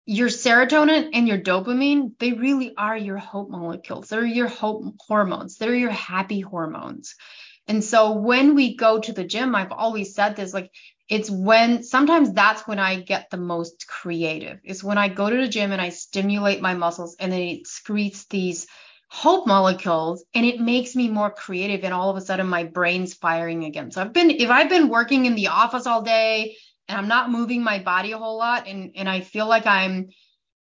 your 0.07 0.29
serotonin 0.29 1.11
and 1.14 1.27
your 1.27 1.38
dopamine, 1.38 2.12
they 2.19 2.33
really 2.33 2.75
are 2.77 2.97
your 2.97 3.17
hope 3.17 3.49
molecules. 3.49 4.09
They're 4.09 4.25
your 4.25 4.49
hope 4.49 4.85
hormones. 5.01 5.57
They're 5.57 5.75
your 5.75 5.90
happy 5.90 6.40
hormones. 6.40 7.14
And 7.67 7.83
so 7.83 8.12
when 8.12 8.55
we 8.55 8.77
go 8.77 9.01
to 9.01 9.12
the 9.12 9.25
gym, 9.25 9.55
I've 9.55 9.73
always 9.73 10.14
said 10.14 10.37
this 10.37 10.53
like 10.53 10.71
it's 11.09 11.31
when 11.31 11.83
sometimes 11.83 12.33
that's 12.33 12.67
when 12.67 12.79
I 12.79 13.01
get 13.01 13.31
the 13.31 13.37
most 13.37 13.87
creative. 13.87 14.61
Is 14.64 14.85
when 14.85 14.99
I 14.99 15.09
go 15.09 15.29
to 15.29 15.37
the 15.37 15.49
gym 15.49 15.73
and 15.73 15.81
I 15.81 15.90
stimulate 15.90 16.61
my 16.61 16.75
muscles 16.75 17.17
and 17.19 17.33
then 17.33 17.40
it 17.40 17.62
excretes 17.62 18.29
these 18.29 18.67
hope 19.09 19.47
molecules 19.47 20.25
and 20.35 20.45
it 20.45 20.61
makes 20.61 20.97
me 20.97 21.09
more 21.09 21.31
creative 21.31 21.85
and 21.85 21.95
all 21.95 22.11
of 22.11 22.17
a 22.17 22.21
sudden 22.21 22.47
my 22.47 22.64
brain's 22.64 23.14
firing 23.14 23.64
again. 23.64 23.90
So 23.90 24.01
I've 24.01 24.12
been 24.12 24.31
if 24.31 24.51
I've 24.51 24.69
been 24.69 24.88
working 24.88 25.27
in 25.27 25.35
the 25.35 25.49
office 25.49 25.87
all 25.87 26.03
day 26.03 26.57
and 26.88 26.99
I'm 26.99 27.09
not 27.09 27.31
moving 27.31 27.62
my 27.62 27.79
body 27.79 28.12
a 28.12 28.18
whole 28.18 28.38
lot 28.38 28.66
and 28.68 28.92
and 28.97 29.09
I 29.09 29.20
feel 29.20 29.49
like 29.49 29.66
I'm 29.66 30.09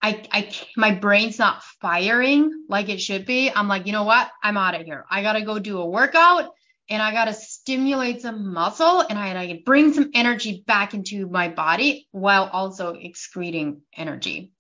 I 0.03 0.25
I 0.33 0.53
my 0.77 0.93
brain's 0.93 1.39
not 1.39 1.63
firing 1.81 2.65
like 2.69 2.89
it 2.89 3.01
should 3.01 3.27
be. 3.27 3.51
I'm 3.51 3.69
like, 3.69 3.87
you 3.87 3.93
know 3.93 4.05
what? 4.05 4.31
I'm 4.43 4.57
out 4.57 4.79
of 4.79 4.87
here. 4.87 5.05
I 5.11 5.23
got 5.23 5.35
to 5.35 5.43
go 5.43 5.59
do 5.59 5.79
a 5.79 5.87
workout 5.89 6.53
and 6.89 7.03
I 7.03 7.13
got 7.13 7.27
to 7.27 7.35
stimulate 7.35 8.23
some 8.23 8.53
muscle 8.53 9.01
and 9.01 9.19
I 9.19 9.37
I 9.37 9.63
bring 9.65 9.93
some 9.93 10.11
energy 10.15 10.63
back 10.67 10.95
into 10.95 11.29
my 11.29 11.49
body 11.49 12.09
while 12.13 12.49
also 12.53 12.95
excreting 12.95 13.83
energy. 13.97 14.53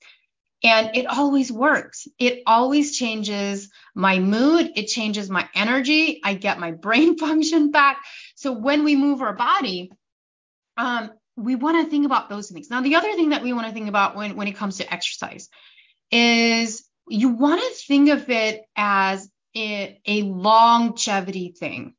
And 0.65 0.97
it 0.97 1.07
always 1.07 1.53
works. 1.53 2.09
It 2.19 2.43
always 2.47 2.97
changes 2.97 3.71
my 3.95 4.19
mood. 4.19 4.73
It 4.75 4.87
changes 4.87 5.31
my 5.31 5.49
energy. 5.55 6.21
I 6.25 6.35
get 6.35 6.59
my 6.59 6.73
brain 6.87 7.19
function 7.19 7.71
back. 7.71 8.03
So 8.35 8.53
when 8.53 8.83
we 8.85 8.97
move 8.97 9.23
our 9.23 9.35
body, 9.35 9.93
um, 10.77 11.11
we 11.37 11.55
want 11.57 11.85
to 11.85 11.91
think 11.91 12.07
about 12.07 12.29
those 12.29 12.51
things. 12.51 12.71
Now, 12.71 12.83
the 12.83 12.97
other 12.97 13.13
thing 13.15 13.31
that 13.31 13.43
we 13.43 13.53
want 13.53 13.67
to 13.67 13.73
think 13.75 13.89
about 13.89 14.17
when, 14.17 14.37
when 14.37 14.49
it 14.49 14.57
comes 14.57 14.79
to 14.79 14.93
exercise 14.93 15.49
is 16.11 16.85
you 17.09 17.31
want 17.31 17.61
to 17.61 17.71
think 17.87 18.11
of 18.11 18.29
it 18.31 18.63
as 18.77 19.29
a, 19.57 20.01
a 20.07 20.23
longevity 20.23 21.55
thing. 21.59 21.95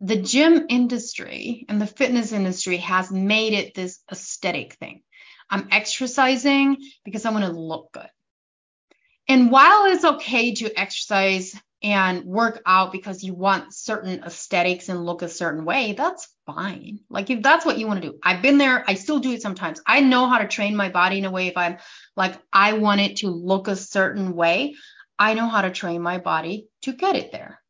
the 0.00 0.16
gym 0.16 0.66
industry 0.68 1.64
and 1.68 1.80
the 1.80 1.86
fitness 1.86 2.32
industry 2.32 2.76
has 2.78 3.10
made 3.10 3.54
it 3.54 3.74
this 3.74 4.00
aesthetic 4.12 4.74
thing. 4.74 5.02
I'm 5.48 5.68
exercising 5.70 6.76
because 7.04 7.24
I 7.24 7.30
want 7.30 7.46
to 7.46 7.52
look 7.52 7.92
good. 7.92 8.08
And 9.28 9.50
while 9.50 9.86
it's 9.86 10.04
okay 10.04 10.54
to 10.56 10.78
exercise 10.78 11.58
and 11.84 12.24
work 12.24 12.62
out 12.64 12.92
because 12.92 13.22
you 13.22 13.34
want 13.34 13.74
certain 13.74 14.24
aesthetics 14.24 14.88
and 14.88 15.04
look 15.04 15.20
a 15.20 15.28
certain 15.28 15.66
way, 15.66 15.92
that's 15.92 16.26
fine. 16.46 17.00
Like 17.10 17.28
if 17.28 17.42
that's 17.42 17.66
what 17.66 17.76
you 17.76 17.86
want 17.86 18.02
to 18.02 18.08
do. 18.08 18.18
I've 18.22 18.40
been 18.40 18.56
there, 18.56 18.82
I 18.88 18.94
still 18.94 19.18
do 19.18 19.32
it 19.32 19.42
sometimes. 19.42 19.82
I 19.86 20.00
know 20.00 20.26
how 20.26 20.38
to 20.38 20.48
train 20.48 20.74
my 20.74 20.88
body 20.88 21.18
in 21.18 21.26
a 21.26 21.30
way 21.30 21.48
if 21.48 21.58
I'm 21.58 21.76
like 22.16 22.40
I 22.50 22.72
want 22.72 23.02
it 23.02 23.16
to 23.16 23.28
look 23.28 23.68
a 23.68 23.76
certain 23.76 24.34
way, 24.34 24.76
I 25.18 25.34
know 25.34 25.46
how 25.46 25.60
to 25.60 25.70
train 25.70 26.00
my 26.00 26.16
body 26.16 26.68
to 26.82 26.94
get 26.94 27.16
it 27.16 27.30
there 27.32 27.60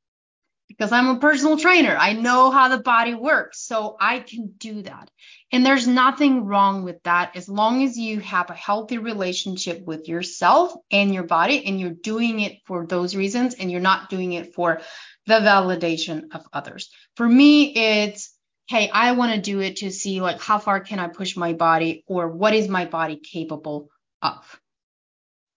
because 0.68 0.92
I'm 0.92 1.08
a 1.08 1.18
personal 1.18 1.58
trainer. 1.58 1.96
I 1.96 2.14
know 2.14 2.50
how 2.50 2.68
the 2.68 2.82
body 2.82 3.14
works, 3.14 3.60
so 3.60 3.96
I 4.00 4.20
can 4.20 4.54
do 4.58 4.82
that. 4.82 5.10
And 5.52 5.64
there's 5.64 5.86
nothing 5.86 6.44
wrong 6.44 6.84
with 6.84 7.02
that 7.04 7.36
as 7.36 7.48
long 7.48 7.84
as 7.84 7.96
you 7.96 8.20
have 8.20 8.50
a 8.50 8.54
healthy 8.54 8.98
relationship 8.98 9.84
with 9.84 10.08
yourself 10.08 10.72
and 10.90 11.14
your 11.14 11.24
body 11.24 11.64
and 11.66 11.78
you're 11.78 11.90
doing 11.90 12.40
it 12.40 12.58
for 12.66 12.86
those 12.86 13.14
reasons 13.14 13.54
and 13.54 13.70
you're 13.70 13.80
not 13.80 14.10
doing 14.10 14.32
it 14.32 14.54
for 14.54 14.80
the 15.26 15.34
validation 15.34 16.34
of 16.34 16.46
others. 16.52 16.90
For 17.16 17.28
me, 17.28 17.74
it's 17.74 18.34
hey, 18.66 18.88
I 18.88 19.12
want 19.12 19.34
to 19.34 19.40
do 19.40 19.60
it 19.60 19.76
to 19.76 19.90
see 19.90 20.20
like 20.20 20.40
how 20.40 20.58
far 20.58 20.80
can 20.80 20.98
I 20.98 21.08
push 21.08 21.36
my 21.36 21.52
body 21.52 22.02
or 22.06 22.28
what 22.28 22.54
is 22.54 22.68
my 22.68 22.86
body 22.86 23.20
capable 23.22 23.90
of. 24.22 24.60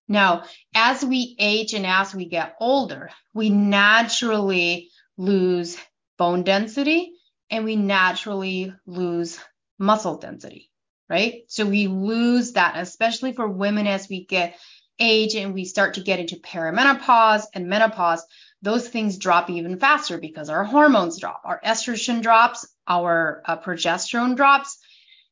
Now, 0.10 0.44
as 0.74 1.04
we 1.04 1.36
age 1.40 1.74
and 1.74 1.86
as 1.86 2.14
we 2.14 2.26
get 2.26 2.56
older, 2.60 3.10
we 3.34 3.50
naturally 3.50 4.90
lose 5.18 5.78
bone 6.18 6.44
density 6.44 7.14
and 7.50 7.66
we 7.66 7.76
naturally 7.76 8.74
lose 8.86 9.40
muscle 9.80 10.18
density, 10.18 10.70
right? 11.10 11.44
So 11.48 11.66
we 11.66 11.88
lose 11.88 12.54
that, 12.54 12.78
especially 12.78 13.34
for 13.34 13.48
women 13.48 13.88
as 13.88 14.10
we 14.10 14.26
get 14.26 14.58
age 15.00 15.36
and 15.36 15.54
we 15.54 15.66
start 15.66 15.96
to 15.96 16.02
get 16.02 16.20
into 16.20 16.38
perimenopause 16.38 17.44
and 17.54 17.68
menopause, 17.68 18.26
those 18.62 18.88
things 18.88 19.18
drop 19.18 19.50
even 19.50 19.80
faster 19.80 20.18
because 20.18 20.50
our 20.50 20.64
hormones 20.64 21.20
drop, 21.20 21.42
our 21.46 21.62
estrogen 21.64 22.22
drops, 22.22 22.68
our 22.88 23.44
uh, 23.46 23.58
progesterone 23.58 24.36
drops. 24.36 24.78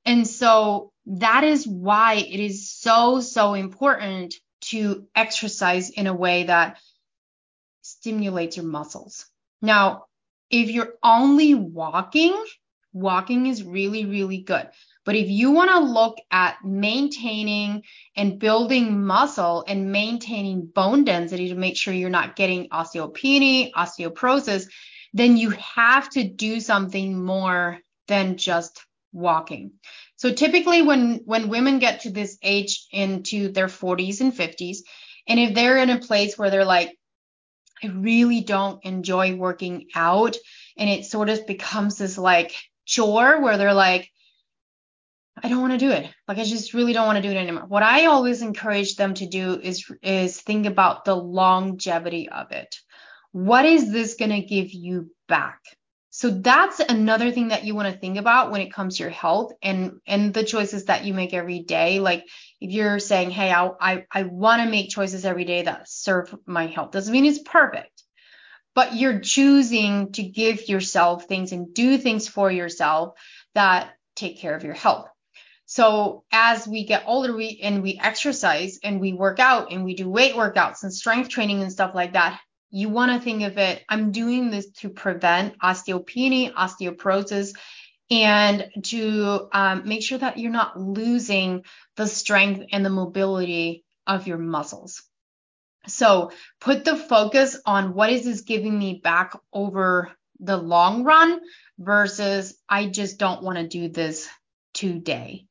And 0.06 0.28
so 0.28 0.92
that 1.08 1.44
is 1.44 1.68
why 1.68 2.16
it 2.16 2.40
is 2.40 2.70
so, 2.72 3.20
so 3.22 3.56
important 3.56 4.36
to 4.62 5.08
exercise 5.16 5.90
in 5.90 6.08
a 6.08 6.14
way 6.14 6.44
that 6.44 6.78
stimulates 7.82 8.58
your 8.58 8.66
muscles. 8.66 9.26
Now, 9.62 10.06
if 10.50 10.70
you're 10.70 10.94
only 11.04 11.54
walking, 11.54 12.36
walking 12.94 13.48
is 13.48 13.64
really, 13.64 14.06
really 14.06 14.38
good. 14.38 14.70
But 15.06 15.16
if 15.16 15.30
you 15.30 15.52
want 15.52 15.70
to 15.72 15.80
look 15.80 16.18
at 16.32 16.58
maintaining 16.64 17.84
and 18.16 18.40
building 18.40 19.06
muscle 19.06 19.64
and 19.68 19.92
maintaining 19.92 20.66
bone 20.66 21.04
density 21.04 21.50
to 21.50 21.56
make 21.56 21.78
sure 21.78 21.94
you're 21.94 22.10
not 22.10 22.36
getting 22.36 22.70
osteopenia, 22.70 23.72
osteoporosis, 23.74 24.68
then 25.14 25.38
you 25.38 25.52
have 25.52 26.10
to 26.12 26.24
do 26.24 26.60
something 26.60 27.24
more 27.24 27.80
than 28.08 28.38
just 28.38 28.82
walking. 29.12 29.72
So 30.18 30.32
typically 30.34 30.82
when 30.82 31.22
when 31.26 31.50
women 31.50 31.80
get 31.80 32.02
to 32.02 32.10
this 32.10 32.38
age 32.42 32.86
into 32.92 33.52
their 33.52 33.68
40s 33.68 34.22
and 34.22 34.34
50s 34.34 34.80
and 35.28 35.40
if 35.40 35.56
they're 35.56 35.78
in 35.78 35.90
a 35.90 36.00
place 36.00 36.38
where 36.38 36.50
they're 36.50 36.66
like 36.66 36.98
I 37.84 37.88
really 37.88 38.42
don't 38.42 38.84
enjoy 38.84 39.36
working 39.36 39.88
out. 39.96 40.36
And 40.78 40.90
it 40.90 41.06
sort 41.06 41.30
of 41.30 41.48
becomes 41.48 41.98
this 41.98 42.18
like 42.18 42.56
chore 42.86 43.42
where 43.42 43.58
they're 43.58 43.74
like, 43.74 44.10
I 45.44 45.50
don't 45.50 45.62
want 45.62 45.74
to 45.74 45.80
do 45.80 45.92
it. 45.92 46.10
Like 46.28 46.38
I 46.38 46.44
just 46.44 46.74
really 46.74 46.94
don't 46.94 47.08
want 47.08 47.18
to 47.18 47.22
do 47.22 47.32
it 47.32 47.38
anymore. 47.38 47.66
What 47.68 47.84
I 47.84 48.06
always 48.06 48.42
encourage 48.42 48.96
them 48.96 49.14
to 49.16 49.28
do 49.28 49.60
is 49.62 49.86
is 50.02 50.40
think 50.40 50.66
about 50.66 51.04
the 51.04 51.16
longevity 51.16 52.30
of 52.30 52.52
it. 52.52 52.78
What 53.32 53.66
is 53.66 53.92
this 53.92 54.16
going 54.16 54.32
to 54.32 54.42
give 54.42 54.72
you 54.72 55.12
back? 55.28 55.60
So 56.18 56.30
that's 56.30 56.80
another 56.80 57.30
thing 57.30 57.50
that 57.50 57.66
you 57.66 57.76
want 57.76 57.94
to 57.94 58.00
think 58.00 58.18
about 58.18 58.50
when 58.50 58.62
it 58.62 58.72
comes 58.72 58.96
to 58.96 59.04
your 59.04 59.10
health 59.10 59.52
and 59.62 60.00
and 60.08 60.34
the 60.34 60.46
choices 60.46 60.86
that 60.86 61.04
you 61.04 61.14
make 61.14 61.34
every 61.34 61.60
day. 61.60 62.00
Like 62.00 62.24
if 62.62 62.72
you're 62.72 63.00
saying, 63.00 63.32
"Hey, 63.32 63.52
I 63.52 63.70
I, 63.82 64.06
I 64.10 64.24
want 64.24 64.64
to 64.64 64.70
make 64.70 64.90
choices 64.90 65.26
every 65.26 65.44
day 65.44 65.64
that 65.64 65.90
serve 65.90 66.34
my 66.46 66.68
health," 66.68 66.92
doesn't 66.92 67.12
mean 67.12 67.26
it's 67.26 67.40
perfect, 67.40 68.02
but 68.74 68.96
you're 68.96 69.20
choosing 69.20 70.14
to 70.14 70.24
give 70.24 70.70
yourself 70.70 71.26
things 71.26 71.52
and 71.52 71.74
do 71.74 71.98
things 71.98 72.30
for 72.30 72.50
yourself 72.50 73.20
that 73.54 73.90
take 74.16 74.40
care 74.40 74.56
of 74.56 74.64
your 74.64 74.74
health. 74.74 75.10
So 75.66 76.24
as 76.32 76.66
we 76.66 76.86
get 76.86 77.04
older, 77.08 77.36
we 77.36 77.60
and 77.62 77.84
we 77.84 78.00
exercise 78.02 78.80
and 78.82 79.02
we 79.02 79.12
work 79.12 79.42
out 79.42 79.74
and 79.74 79.84
we 79.84 79.96
do 79.96 80.10
weight 80.10 80.36
workouts 80.36 80.84
and 80.84 80.94
strength 80.94 81.28
training 81.28 81.62
and 81.62 81.74
stuff 81.74 81.94
like 81.94 82.14
that 82.14 82.40
you 82.76 82.90
want 82.90 83.12
to 83.12 83.24
think 83.24 83.44
of 83.44 83.58
it 83.58 83.84
i'm 83.90 84.12
doing 84.12 84.52
this 84.52 84.70
to 84.72 84.90
prevent 84.90 85.58
osteopenia 85.60 86.54
osteoporosis 86.54 87.54
and 88.12 88.70
to 88.84 89.48
um, 89.52 89.88
make 89.88 90.04
sure 90.04 90.18
that 90.18 90.38
you're 90.38 90.52
not 90.52 90.80
losing 90.80 91.64
the 91.96 92.08
strength 92.08 92.66
and 92.72 92.86
the 92.86 92.90
mobility 92.90 93.84
of 94.06 94.28
your 94.28 94.38
muscles. 94.38 95.04
So 95.88 96.32
put 96.62 96.86
the 96.86 96.96
focus 96.96 97.60
on 97.66 97.94
what 97.94 98.12
is 98.12 98.26
this 98.26 98.42
giving 98.42 98.78
me 98.78 99.02
back 99.04 99.34
over 99.52 100.12
the 100.40 100.58
long 100.58 101.04
run 101.04 101.40
versus 101.80 102.56
i 102.68 102.88
just 102.88 103.18
don't 103.18 103.42
want 103.42 103.58
to 103.58 103.68
do 103.68 103.90
this 103.90 104.28
today. 104.74 105.46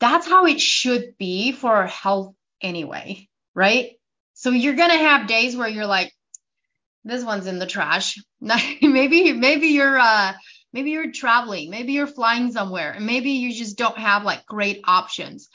That's 0.00 0.26
how 0.26 0.46
it 0.46 0.60
should 0.60 1.16
be 1.18 1.52
for 1.52 1.86
health 1.86 2.34
anyway 2.60 3.28
right? 3.56 3.92
So 4.34 4.50
you're 4.50 4.74
going 4.74 4.90
to 4.90 4.98
have 4.98 5.26
days 5.26 5.56
where 5.56 5.68
you're 5.68 5.86
like 5.86 6.12
this 7.06 7.24
one's 7.24 7.46
in 7.46 7.58
the 7.58 7.66
trash. 7.66 8.18
maybe 8.40 9.32
maybe 9.32 9.68
you're 9.68 9.98
uh 9.98 10.32
maybe 10.72 10.90
you're 10.90 11.12
traveling, 11.12 11.70
maybe 11.70 11.92
you're 11.92 12.06
flying 12.06 12.52
somewhere, 12.52 12.92
and 12.92 13.06
maybe 13.06 13.30
you 13.30 13.52
just 13.52 13.78
don't 13.78 13.98
have 13.98 14.24
like 14.24 14.44
great 14.46 14.80
options. 14.84 15.48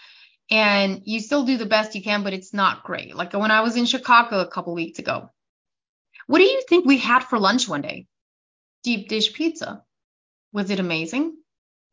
And 0.50 1.04
you 1.06 1.22
still 1.22 1.46
do 1.46 1.58
the 1.58 1.66
best 1.66 1.96
you 1.96 2.04
can, 2.04 2.24
but 2.24 2.34
it's 2.34 2.54
not 2.54 2.84
great. 2.84 3.16
Like 3.16 3.34
when 3.34 3.52
I 3.52 3.62
was 3.62 3.78
in 3.78 3.86
Chicago 3.86 4.40
a 4.40 4.48
couple 4.48 4.74
weeks 4.74 5.00
ago. 5.00 5.30
What 6.28 6.40
do 6.40 6.46
you 6.46 6.62
think 6.68 6.86
we 6.86 6.98
had 6.98 7.24
for 7.24 7.40
lunch 7.40 7.68
one 7.68 7.82
day? 7.82 8.08
Deep 8.84 9.10
dish 9.10 9.34
pizza. 9.34 9.84
Was 10.54 10.70
it 10.70 10.80
amazing? 10.80 11.38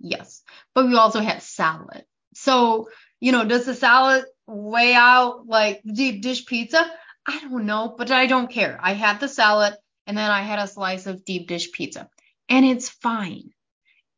Yes. 0.00 0.42
But 0.74 0.86
we 0.86 0.96
also 0.96 1.20
had 1.20 1.42
salad. 1.42 2.04
So, 2.34 2.88
you 3.20 3.32
know, 3.32 3.44
does 3.44 3.66
the 3.66 3.74
salad 3.74 4.24
weigh 4.46 4.94
out 4.94 5.46
like 5.46 5.82
deep 5.84 6.22
dish 6.22 6.46
pizza? 6.46 6.90
I 7.28 7.40
don't 7.40 7.66
know, 7.66 7.94
but 7.96 8.10
I 8.10 8.26
don't 8.26 8.50
care. 8.50 8.78
I 8.82 8.94
had 8.94 9.20
the 9.20 9.28
salad 9.28 9.74
and 10.06 10.16
then 10.16 10.30
I 10.30 10.40
had 10.40 10.58
a 10.58 10.66
slice 10.66 11.06
of 11.06 11.26
deep 11.26 11.46
dish 11.46 11.70
pizza, 11.72 12.08
and 12.48 12.64
it's 12.64 12.88
fine. 12.88 13.50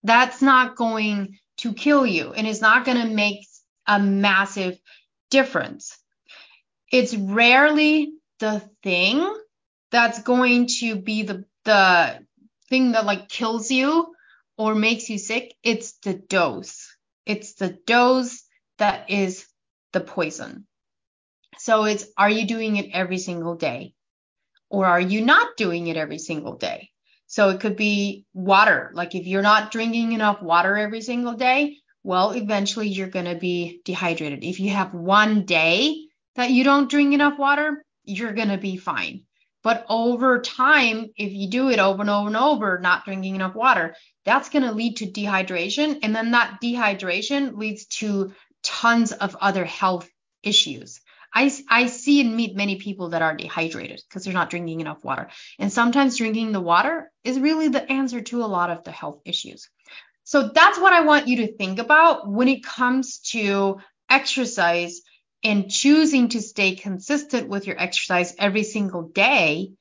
That's 0.04 0.40
not 0.40 0.76
going 0.76 1.38
to 1.58 1.74
kill 1.74 2.06
you 2.06 2.32
and 2.32 2.46
it's 2.46 2.60
not 2.60 2.84
going 2.84 2.98
to 2.98 3.12
make 3.12 3.46
a 3.86 3.98
massive 3.98 4.78
difference. 5.30 5.98
It's 6.92 7.14
rarely 7.14 8.12
the 8.38 8.62
thing 8.82 9.36
that's 9.90 10.22
going 10.22 10.68
to 10.78 10.96
be 10.96 11.24
the 11.24 11.44
the 11.64 12.24
thing 12.68 12.92
that 12.92 13.04
like 13.04 13.28
kills 13.28 13.70
you 13.70 14.14
or 14.56 14.74
makes 14.74 15.10
you 15.10 15.18
sick. 15.18 15.54
It's 15.64 15.98
the 16.04 16.14
dose. 16.14 16.96
It's 17.26 17.54
the 17.54 17.76
dose 17.86 18.42
that 18.78 19.10
is 19.10 19.46
the 19.92 20.00
poison. 20.00 20.66
So 21.62 21.84
it's 21.84 22.06
are 22.16 22.30
you 22.30 22.46
doing 22.46 22.76
it 22.76 22.88
every 22.94 23.18
single 23.18 23.54
day? 23.54 23.92
Or 24.70 24.86
are 24.86 25.00
you 25.00 25.20
not 25.20 25.58
doing 25.58 25.88
it 25.88 25.96
every 25.98 26.18
single 26.18 26.56
day? 26.56 26.88
So 27.26 27.50
it 27.50 27.60
could 27.60 27.76
be 27.76 28.24
water. 28.32 28.90
Like 28.94 29.14
if 29.14 29.26
you're 29.26 29.42
not 29.42 29.70
drinking 29.70 30.12
enough 30.12 30.40
water 30.40 30.78
every 30.78 31.02
single 31.02 31.34
day, 31.34 31.76
well, 32.02 32.30
eventually 32.30 32.88
you're 32.88 33.08
going 33.08 33.26
to 33.26 33.34
be 33.34 33.82
dehydrated. 33.84 34.42
If 34.42 34.58
you 34.58 34.70
have 34.70 34.94
one 34.94 35.44
day 35.44 36.06
that 36.34 36.50
you 36.50 36.64
don't 36.64 36.88
drink 36.88 37.12
enough 37.12 37.38
water, 37.38 37.84
you're 38.04 38.32
going 38.32 38.48
to 38.48 38.56
be 38.56 38.78
fine. 38.78 39.26
But 39.62 39.84
over 39.90 40.40
time, 40.40 41.10
if 41.14 41.30
you 41.32 41.50
do 41.50 41.68
it 41.68 41.78
over 41.78 42.00
and 42.00 42.08
over 42.08 42.28
and 42.28 42.36
over, 42.38 42.78
not 42.78 43.04
drinking 43.04 43.34
enough 43.34 43.54
water, 43.54 43.94
that's 44.24 44.48
going 44.48 44.64
to 44.64 44.72
lead 44.72 44.96
to 44.96 45.06
dehydration. 45.06 45.98
And 46.02 46.16
then 46.16 46.30
that 46.30 46.58
dehydration 46.62 47.58
leads 47.58 47.84
to 47.98 48.32
tons 48.62 49.12
of 49.12 49.36
other 49.38 49.66
health 49.66 50.08
issues. 50.42 50.99
I, 51.32 51.52
I 51.68 51.86
see 51.86 52.20
and 52.20 52.36
meet 52.36 52.56
many 52.56 52.76
people 52.76 53.10
that 53.10 53.22
are 53.22 53.36
dehydrated 53.36 54.02
because 54.08 54.24
they're 54.24 54.34
not 54.34 54.50
drinking 54.50 54.80
enough 54.80 55.04
water. 55.04 55.30
And 55.58 55.72
sometimes 55.72 56.16
drinking 56.16 56.52
the 56.52 56.60
water 56.60 57.10
is 57.24 57.38
really 57.38 57.68
the 57.68 57.90
answer 57.90 58.20
to 58.20 58.42
a 58.42 58.46
lot 58.46 58.70
of 58.70 58.84
the 58.84 58.90
health 58.90 59.20
issues. 59.24 59.68
So 60.24 60.50
that's 60.54 60.78
what 60.78 60.92
I 60.92 61.02
want 61.02 61.28
you 61.28 61.38
to 61.38 61.56
think 61.56 61.78
about 61.78 62.30
when 62.30 62.48
it 62.48 62.64
comes 62.64 63.18
to 63.30 63.78
exercise 64.08 65.00
and 65.42 65.70
choosing 65.70 66.28
to 66.30 66.40
stay 66.40 66.74
consistent 66.74 67.48
with 67.48 67.66
your 67.66 67.80
exercise 67.80 68.34
every 68.38 68.62
single 68.62 69.02
day 69.02 69.72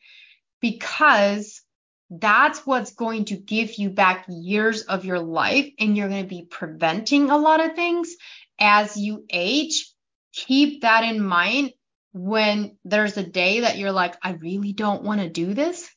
because 0.61 1.61
that's 2.09 2.65
what's 2.65 2.93
going 2.93 3.25
to 3.25 3.35
give 3.35 3.75
you 3.75 3.89
back 3.89 4.25
years 4.27 4.83
of 4.83 5.05
your 5.05 5.19
life 5.19 5.69
and 5.79 5.95
you're 5.95 6.09
going 6.09 6.23
to 6.23 6.29
be 6.29 6.47
preventing 6.49 7.29
a 7.29 7.37
lot 7.37 7.63
of 7.63 7.75
things 7.75 8.15
as 8.59 8.97
you 8.97 9.25
age 9.29 9.88
keep 10.33 10.81
that 10.81 11.03
in 11.03 11.21
mind 11.23 11.71
when 12.13 12.77
there's 12.85 13.17
a 13.17 13.23
day 13.23 13.61
that 13.61 13.77
you're 13.77 13.91
like 13.91 14.15
i 14.23 14.31
really 14.31 14.73
don't 14.73 15.03
want 15.03 15.21
to 15.21 15.29
do 15.29 15.53
this 15.53 15.89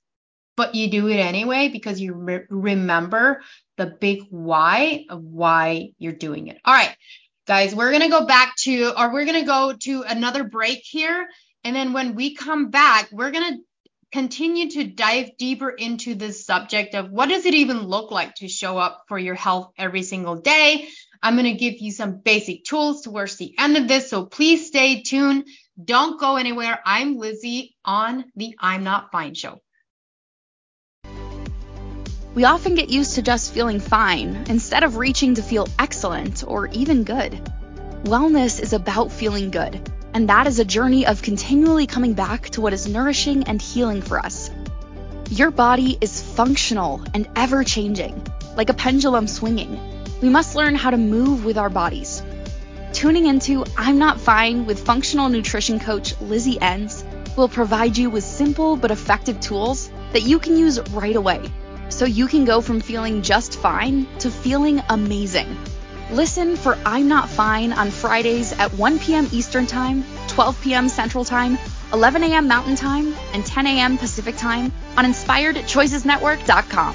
but 0.57 0.75
you 0.75 0.91
do 0.91 1.09
it 1.09 1.17
anyway 1.17 1.69
because 1.69 2.01
you 2.01 2.15
re- 2.15 2.45
remember 2.51 3.41
the 3.79 3.87
big 3.87 4.23
why 4.31 5.05
of 5.09 5.23
why 5.23 5.91
you're 5.99 6.13
doing 6.13 6.49
it 6.49 6.59
all 6.65 6.75
right 6.75 6.95
guys 7.47 7.75
we're 7.75 7.91
going 7.91 8.03
to 8.03 8.09
go 8.09 8.27
back 8.27 8.55
to 8.57 8.93
or 8.99 9.13
we're 9.13 9.25
going 9.25 9.41
to 9.41 9.47
go 9.47 9.75
to 9.81 10.03
another 10.03 10.45
break 10.45 10.81
here 10.83 11.27
and 11.65 11.75
then 11.75 11.93
when 11.93 12.15
we 12.15 12.35
come 12.35 12.71
back 12.71 13.09
we're 13.13 13.31
going 13.31 13.55
to 13.55 13.61
continue 14.13 14.71
to 14.71 14.85
dive 14.85 15.31
deeper 15.39 15.71
into 15.71 16.15
this 16.15 16.45
subject 16.45 16.95
of 16.95 17.11
what 17.11 17.31
does 17.31 17.47
it 17.47 17.55
even 17.55 17.79
look 17.79 18.11
like 18.11 18.35
to 18.37 18.47
show 18.47 18.77
up 18.77 19.05
for 19.09 19.19
your 19.19 19.35
health 19.35 19.73
every 19.79 20.03
single 20.03 20.37
day. 20.37 20.87
I'm 21.23 21.35
going 21.35 21.45
to 21.45 21.53
give 21.53 21.79
you 21.79 21.93
some 21.93 22.19
basic 22.19 22.65
tools 22.65 23.03
towards 23.03 23.37
the 23.37 23.55
end 23.59 23.77
of 23.77 23.87
this, 23.87 24.11
so 24.11 24.27
please 24.27 24.67
stay 24.67 25.03
tuned. 25.03 25.47
Don't 25.83 26.19
go 26.19 26.37
anywhere. 26.37 26.81
I'm 26.85 27.17
Lizzie 27.17 27.77
on 27.85 28.25
the 28.35 28.57
I'm 28.59 28.85
Not 28.85 29.13
Fine 29.13 29.35
show. 29.35 29.61
We 32.35 32.45
often 32.45 32.75
get 32.75 32.89
used 32.89 33.17
to 33.17 33.23
just 33.23 33.53
feeling 33.53 33.79
fine 33.79 34.47
instead 34.49 34.85
of 34.85 34.97
reaching 34.97 35.35
to 35.35 35.43
feel 35.43 35.69
excellent 35.79 36.43
or 36.47 36.67
even 36.69 37.05
good. 37.05 37.33
Wellness 38.05 38.61
is 38.61 38.73
about 38.73 39.13
feeling 39.13 39.51
good 39.51 39.93
and 40.15 40.29
that 40.29 40.47
is 40.47 40.59
a 40.59 40.65
journey 40.65 41.07
of 41.07 41.23
continually 41.23 41.87
coming 41.87 42.15
back 42.15 42.51
to 42.51 42.61
what 42.61 42.73
is 42.73 42.87
nourishing 42.87 43.45
and 43.45 43.61
healing 43.61 44.03
for 44.03 44.19
us. 44.19 44.51
Your 45.31 45.51
body 45.51 45.97
is 46.01 46.21
functional 46.21 47.03
and 47.15 47.29
ever 47.35 47.65
changing, 47.65 48.27
like 48.57 48.69
a 48.69 48.75
pendulum 48.75 49.27
swinging. 49.27 49.92
We 50.23 50.29
must 50.29 50.55
learn 50.55 50.77
how 50.77 50.91
to 50.91 50.97
move 50.97 51.45
with 51.45 51.59
our 51.59 51.69
bodies. 51.69 52.23
Tuning 52.93 53.27
into 53.27 53.65
I'm 53.77 53.99
Not 53.99 54.21
Fine 54.21 54.67
with 54.67 54.87
functional 54.87 55.29
nutrition 55.29 55.81
coach 55.81 56.15
Lizzie 56.21 56.61
Ens 56.61 57.05
will 57.37 57.49
provide 57.49 57.99
you 57.99 58.09
with 58.09 58.23
simple 58.23 58.77
but 58.77 58.93
effective 58.93 59.41
tools 59.41 59.91
that 60.13 60.23
you 60.23 60.39
can 60.39 60.57
use 60.57 60.79
right 60.91 61.17
away 61.17 61.41
so 61.89 62.05
you 62.05 62.29
can 62.29 62.45
go 62.45 62.61
from 62.61 62.81
feeling 62.81 63.23
just 63.23 63.59
fine 63.59 64.07
to 64.21 64.31
feeling 64.31 64.81
amazing. 64.89 65.59
Listen 66.13 66.55
for 66.57 66.79
I'm 66.87 67.09
Not 67.09 67.29
Fine 67.29 67.73
on 67.73 67.91
Fridays 67.91 68.53
at 68.53 68.73
1 68.75 69.01
p.m. 69.01 69.29
Eastern 69.33 69.67
Time, 69.67 70.05
12 70.29 70.63
p.m. 70.63 70.89
Central 70.89 71.25
Time, 71.25 71.59
11 71.93 72.23
a.m. 72.23 72.47
Mountain 72.47 72.77
Time, 72.77 73.13
and 73.33 73.45
10 73.45 73.67
a.m. 73.67 73.99
Pacific 73.99 74.37
Time 74.37 74.73
on 74.97 75.05
InspiredChoicesNetwork.com. 75.05 76.95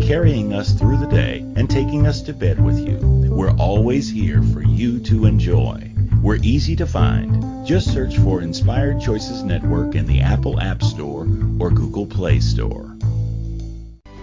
carrying 0.00 0.52
us 0.52 0.72
through 0.72 0.98
the 0.98 1.06
day, 1.06 1.40
and 1.56 1.68
taking 1.68 2.06
us 2.06 2.22
to 2.22 2.32
bed 2.32 2.64
with 2.64 2.78
you, 2.78 2.98
we're 3.30 3.56
always 3.56 4.10
here 4.10 4.42
for 4.42 4.62
you 4.62 5.00
to 5.00 5.26
enjoy. 5.26 5.90
We're 6.22 6.38
easy 6.42 6.76
to 6.76 6.86
find. 6.86 7.66
Just 7.66 7.92
search 7.92 8.16
for 8.18 8.42
Inspired 8.42 9.00
Choices 9.00 9.42
Network 9.42 9.94
in 9.94 10.06
the 10.06 10.20
Apple 10.20 10.60
App 10.60 10.82
Store 10.82 11.26
or 11.58 11.70
Google 11.70 12.06
Play 12.06 12.40
Store. 12.40 12.96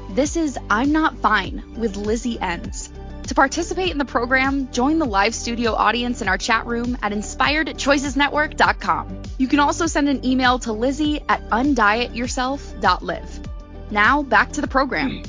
This 0.10 0.36
is 0.36 0.58
I'm 0.70 0.92
Not 0.92 1.18
Fine 1.18 1.64
with 1.78 1.96
Lizzie 1.96 2.40
Ens. 2.40 2.92
To 3.28 3.36
participate 3.36 3.92
in 3.92 3.98
the 3.98 4.06
program, 4.06 4.70
join 4.72 5.00
the 5.00 5.06
live 5.06 5.34
studio 5.34 5.74
audience 5.74 6.22
in 6.22 6.28
our 6.28 6.38
chat 6.38 6.66
room 6.66 6.98
at 7.02 7.14
inspiredchoicesnetwork.com. 7.14 9.22
You 9.38 9.48
can 9.48 9.60
also 9.60 9.88
send 9.88 10.10
an 10.10 10.26
email 10.26 10.60
to 10.60 10.74
Lizzie 10.74 11.22
at 11.30 11.50
undietyourself.live. 11.50 13.40
Now, 13.92 14.24
back 14.24 14.52
to 14.54 14.62
the 14.62 14.68
program. 14.68 15.24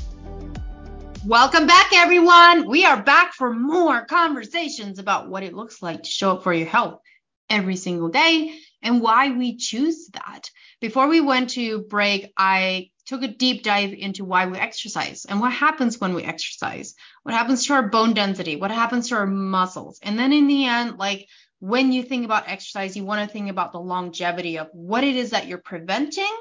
Welcome 1.27 1.67
back, 1.67 1.91
everyone. 1.95 2.69
We 2.69 2.85
are 2.85 3.03
back 3.03 3.33
for 3.33 3.51
more 3.51 4.05
conversations 4.05 4.99
about 4.99 5.31
what 5.31 5.43
it 5.43 5.55
looks 5.55 5.81
like 5.81 6.03
to 6.03 6.11
show 6.11 6.33
up 6.33 6.43
for 6.43 6.53
your 6.53 6.67
health 6.67 7.01
every 7.49 7.77
single 7.77 8.11
day 8.11 8.55
and 8.83 9.01
why 9.01 9.31
we 9.31 9.57
choose 9.57 10.11
that. 10.13 10.51
Before 10.83 11.09
we 11.09 11.23
went 11.23 11.51
to 11.51 11.81
break, 11.81 12.31
I 12.37 12.91
took 13.07 13.23
a 13.23 13.29
deep 13.29 13.63
dive 13.63 13.95
into 13.95 14.27
why 14.27 14.45
we 14.45 14.59
exercise 14.59 15.25
and 15.25 15.41
what 15.41 15.53
happens 15.53 15.99
when 15.99 16.13
we 16.13 16.23
exercise, 16.25 16.95
what 17.23 17.35
happens 17.35 17.67
to 17.67 17.73
our 17.73 17.89
bone 17.89 18.13
density, 18.13 18.57
what 18.57 18.71
happens 18.71 19.09
to 19.09 19.15
our 19.15 19.27
muscles. 19.27 20.01
And 20.03 20.19
then 20.19 20.35
in 20.35 20.47
the 20.47 20.67
end, 20.67 20.99
like 20.99 21.27
when 21.59 21.91
you 21.91 22.03
think 22.03 22.27
about 22.27 22.51
exercise, 22.51 22.99
you 22.99 23.05
want 23.07 23.27
to 23.27 23.33
think 23.33 23.49
about 23.49 23.73
the 23.73 23.81
longevity 23.81 24.59
of 24.59 24.69
what 24.75 25.05
it 25.05 25.17
is 25.17 25.31
that 25.31 25.47
you're 25.47 25.57
preventing 25.57 26.37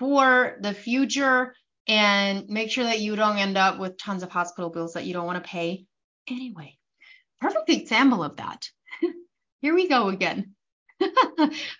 for 0.00 0.58
the 0.62 0.74
future 0.74 1.54
and 1.86 2.48
make 2.48 2.70
sure 2.70 2.84
that 2.84 3.00
you 3.00 3.16
don't 3.16 3.38
end 3.38 3.56
up 3.56 3.78
with 3.78 3.98
tons 3.98 4.22
of 4.22 4.30
hospital 4.30 4.70
bills 4.70 4.94
that 4.94 5.04
you 5.04 5.12
don't 5.12 5.26
want 5.26 5.42
to 5.42 5.48
pay 5.48 5.86
anyway. 6.28 6.76
Perfect 7.40 7.68
example 7.70 8.24
of 8.24 8.36
that. 8.36 8.68
Here 9.60 9.74
we 9.74 9.88
go 9.88 10.08
again. 10.08 10.54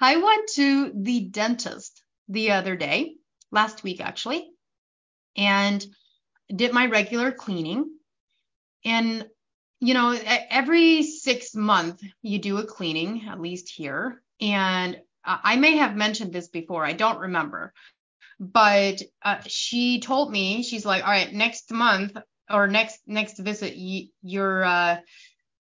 I 0.01 0.17
went 0.17 0.49
to 0.55 0.93
the 0.95 1.21
dentist 1.21 2.03
the 2.29 2.53
other 2.53 2.77
day 2.77 3.17
last 3.51 3.83
week 3.83 4.01
actually, 4.01 4.51
and 5.37 5.85
did 6.55 6.73
my 6.73 6.87
regular 6.87 7.33
cleaning. 7.33 7.91
And, 8.85 9.27
you 9.81 9.95
know, 9.95 10.17
every 10.51 11.03
six 11.03 11.55
months 11.55 12.03
you 12.23 12.39
do 12.39 12.59
a 12.59 12.67
cleaning, 12.67 13.27
at 13.29 13.41
least 13.41 13.69
here. 13.69 14.23
And 14.41 14.97
uh, 15.25 15.39
I 15.43 15.57
may 15.57 15.77
have 15.77 15.97
mentioned 15.97 16.33
this 16.33 16.49
before, 16.49 16.85
I 16.85 16.93
don't 16.93 17.19
remember. 17.19 17.73
But 18.39 19.03
uh, 19.23 19.39
she 19.47 20.01
told 20.01 20.31
me, 20.31 20.63
she's 20.63 20.85
like, 20.85 21.03
all 21.03 21.11
right, 21.11 21.33
next 21.33 21.73
month 21.73 22.17
or 22.51 22.69
next 22.69 23.01
next 23.07 23.39
visit, 23.39 23.77
you, 23.77 24.09
you're 24.23 24.65
uh, 24.65 24.99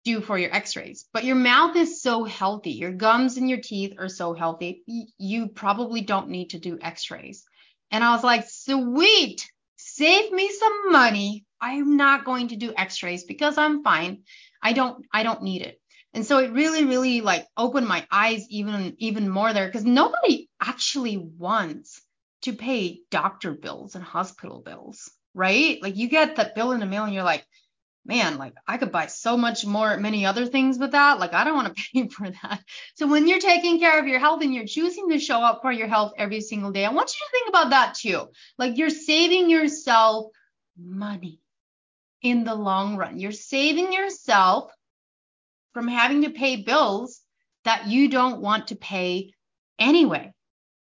due 0.04 0.22
for 0.22 0.38
your 0.38 0.54
x-rays 0.54 1.08
but 1.14 1.24
your 1.24 1.36
mouth 1.36 1.76
is 1.76 2.00
so 2.00 2.24
healthy 2.26 2.74
your 2.74 2.92
gums 2.92 3.38
and 3.38 3.50
your 3.50 3.60
teeth 3.60 3.96
are 3.98 4.08
so 4.08 4.36
healthy 4.36 4.84
you 5.18 5.48
probably 5.48 6.02
don't 6.02 6.30
need 6.30 6.52
to 6.52 6.60
do 6.60 6.78
x-rays 6.80 7.44
and 7.92 8.04
I 8.04 8.12
was 8.12 8.24
like, 8.24 8.46
sweet, 8.48 9.50
save 9.78 10.32
me 10.32 10.50
some 10.52 10.92
money. 10.92 11.46
I'm 11.62 11.98
not 11.98 12.26
going 12.26 12.50
to 12.50 12.56
do 12.56 12.74
x-rays 12.76 13.24
because 13.24 13.58
I'm 13.58 13.84
fine. 13.84 14.24
I 14.62 14.74
don't 14.74 15.06
I 15.14 15.24
don't 15.24 15.44
need 15.44 15.62
it. 15.62 15.80
And 16.14 16.26
so 16.26 16.40
it 16.40 16.52
really, 16.52 16.86
really 16.86 17.22
like 17.22 17.46
opened 17.58 17.88
my 17.88 18.06
eyes 18.12 18.46
even 18.50 18.96
even 19.00 19.30
more 19.30 19.54
there 19.54 19.68
because 19.68 19.86
nobody 19.86 20.50
actually 20.62 21.18
wants 21.18 22.02
to 22.46 22.54
pay 22.54 23.02
doctor 23.10 23.54
bills 23.54 23.96
and 23.96 24.04
hospital 24.04 24.62
bills, 24.62 25.12
right? 25.34 25.82
Like 25.82 25.98
you 25.98 26.08
get 26.08 26.36
that 26.36 26.54
bill 26.54 26.72
in 26.72 26.80
the 26.80 26.86
mail 26.86 27.04
and 27.04 27.14
you're 27.14 27.24
like, 27.24 27.44
man, 28.06 28.38
like 28.38 28.54
I 28.68 28.78
could 28.78 28.92
buy 28.92 29.08
so 29.08 29.36
much 29.36 29.66
more, 29.66 29.98
many 29.98 30.28
other 30.28 30.46
things 30.46 30.78
with 30.78 30.92
that. 30.92 31.20
Like 31.20 31.34
I 31.34 31.44
don't 31.44 31.56
want 31.56 31.76
to 31.76 31.84
pay 31.94 32.08
for 32.08 32.30
that. 32.30 32.62
So 32.94 33.08
when 33.08 33.28
you're 33.28 33.40
taking 33.40 33.80
care 33.80 34.00
of 34.00 34.08
your 34.08 34.20
health 34.20 34.44
and 34.44 34.54
you're 34.54 34.68
choosing 34.68 35.10
to 35.10 35.18
show 35.18 35.40
up 35.40 35.62
for 35.64 35.72
your 35.72 35.88
health 35.88 36.14
every 36.20 36.40
single 36.40 36.72
day, 36.72 36.86
I 36.86 36.92
want 36.92 37.14
you 37.14 37.26
to 37.26 37.32
think 37.32 37.50
about 37.50 37.72
that 37.72 37.96
too. 37.96 38.28
Like 38.60 38.78
you're 38.78 38.92
saving 38.92 39.50
yourself 39.50 40.28
money 40.80 41.40
in 42.22 42.44
the 42.44 42.56
long 42.56 42.96
run. 42.96 43.20
You're 43.20 43.32
saving 43.32 43.92
yourself 43.92 44.72
from 45.74 45.88
having 45.88 46.22
to 46.22 46.30
pay 46.30 46.58
bills 46.58 47.22
that 47.64 47.88
you 47.88 48.08
don't 48.08 48.40
want 48.40 48.68
to 48.68 48.76
pay 48.76 49.34
anyway. 49.80 50.32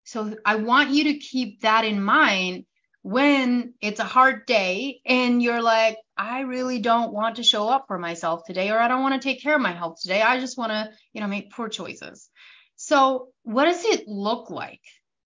So 0.06 0.36
I 0.44 0.54
want 0.54 0.90
you 0.90 1.04
to 1.04 1.18
keep 1.18 1.62
that 1.62 1.84
in 1.84 2.00
mind 2.00 2.64
when 3.02 3.74
it's 3.80 3.98
a 3.98 4.04
hard 4.04 4.46
day 4.46 5.00
and 5.04 5.42
you're 5.42 5.60
like, 5.60 5.98
I 6.16 6.40
really 6.42 6.78
don't 6.78 7.12
want 7.12 7.36
to 7.36 7.42
show 7.42 7.68
up 7.68 7.86
for 7.88 7.98
myself 7.98 8.44
today, 8.46 8.70
or 8.70 8.78
I 8.78 8.86
don't 8.86 9.02
want 9.02 9.20
to 9.20 9.28
take 9.28 9.42
care 9.42 9.56
of 9.56 9.60
my 9.60 9.72
health 9.72 9.98
today. 10.00 10.22
I 10.22 10.38
just 10.38 10.56
want 10.56 10.70
to, 10.70 10.90
you 11.12 11.20
know, 11.20 11.26
make 11.26 11.50
poor 11.50 11.68
choices. 11.68 12.30
So, 12.76 13.30
what 13.42 13.64
does 13.64 13.84
it 13.84 14.06
look 14.06 14.48
like 14.48 14.80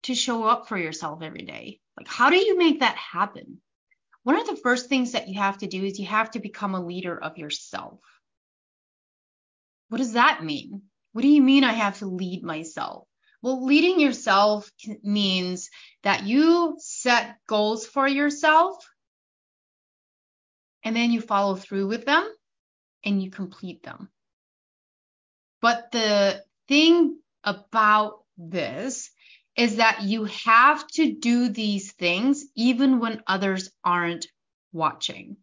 to 0.03 0.17
show 0.17 0.43
up 0.43 0.69
for 0.69 0.77
yourself 0.77 1.23
every 1.23 1.43
day? 1.43 1.79
Like, 1.97 2.09
how 2.09 2.31
do 2.31 2.37
you 2.37 2.59
make 2.59 2.81
that 2.81 2.97
happen? 2.97 3.61
One 4.25 4.39
of 4.39 4.49
the 4.49 4.57
first 4.57 4.89
things 4.89 5.13
that 5.13 5.29
you 5.29 5.39
have 5.39 5.59
to 5.59 5.69
do 5.69 5.85
is 5.85 6.01
you 6.01 6.07
have 6.07 6.33
to 6.33 6.41
become 6.41 6.75
a 6.75 6.85
leader 6.85 7.17
of 7.17 7.39
yourself. 7.39 8.01
What 9.91 9.99
does 9.99 10.15
that 10.15 10.43
mean? 10.43 10.83
What 11.13 11.23
do 11.23 11.29
you 11.29 11.41
mean 11.41 11.63
I 11.63 11.73
have 11.73 12.01
to 12.01 12.07
lead 12.07 12.43
myself? 12.43 13.07
Well, 13.47 13.65
leading 13.65 14.01
yourself 14.01 14.69
means 15.05 15.71
that 16.03 16.25
you 16.25 16.75
set 16.81 17.37
goals 17.47 17.87
for 17.87 18.09
yourself 18.09 18.85
and 20.83 20.97
then 20.97 21.13
you 21.13 21.21
follow 21.21 21.55
through 21.55 21.87
with 21.87 22.05
them 22.07 22.29
and 23.05 23.23
you 23.23 23.31
complete 23.31 23.85
them. 23.85 24.09
But 25.63 25.93
the 25.93 26.43
thing 26.67 27.21
about 27.45 28.25
this 28.37 29.13
is 29.57 29.77
that 29.77 30.03
you 30.03 30.25
have 30.25 30.85
to 30.95 31.15
do 31.15 31.49
these 31.49 31.93
things 31.93 32.47
even 32.57 32.99
when 32.99 33.23
others 33.29 33.71
aren't 33.85 34.27
watching. 34.73 35.37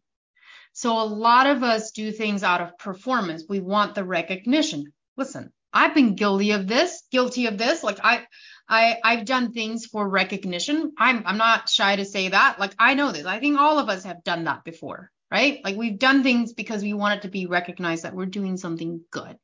So 0.73 0.99
a 0.99 1.07
lot 1.07 1.47
of 1.47 1.63
us 1.63 1.91
do 1.91 2.11
things 2.11 2.43
out 2.43 2.59
of 2.59 2.77
performance. 2.77 3.45
We 3.47 3.61
want 3.61 3.95
the 3.95 4.03
recognition. 4.03 4.91
Listen, 5.15 5.53
I've 5.73 5.95
been 5.95 6.15
guilty 6.15 6.51
of 6.51 6.67
this, 6.67 7.03
guilty 7.11 7.47
of 7.47 7.57
this. 7.57 7.83
Like 7.83 7.99
I 8.03 8.25
I 8.69 8.99
I've 9.03 9.25
done 9.25 9.51
things 9.51 9.85
for 9.85 10.07
recognition. 10.07 10.93
I'm 10.97 11.23
I'm 11.25 11.37
not 11.37 11.69
shy 11.69 11.95
to 11.95 12.05
say 12.05 12.29
that. 12.29 12.59
Like 12.59 12.75
I 12.77 12.93
know 12.93 13.11
this. 13.11 13.25
I 13.25 13.39
think 13.39 13.59
all 13.59 13.79
of 13.79 13.89
us 13.89 14.03
have 14.03 14.23
done 14.23 14.45
that 14.45 14.63
before, 14.63 15.11
right? 15.31 15.59
Like 15.63 15.75
we've 15.75 15.99
done 15.99 16.23
things 16.23 16.53
because 16.53 16.83
we 16.83 16.93
want 16.93 17.17
it 17.17 17.21
to 17.23 17.29
be 17.29 17.47
recognized 17.47 18.03
that 18.03 18.15
we're 18.15 18.25
doing 18.27 18.57
something 18.57 19.01
good 19.11 19.37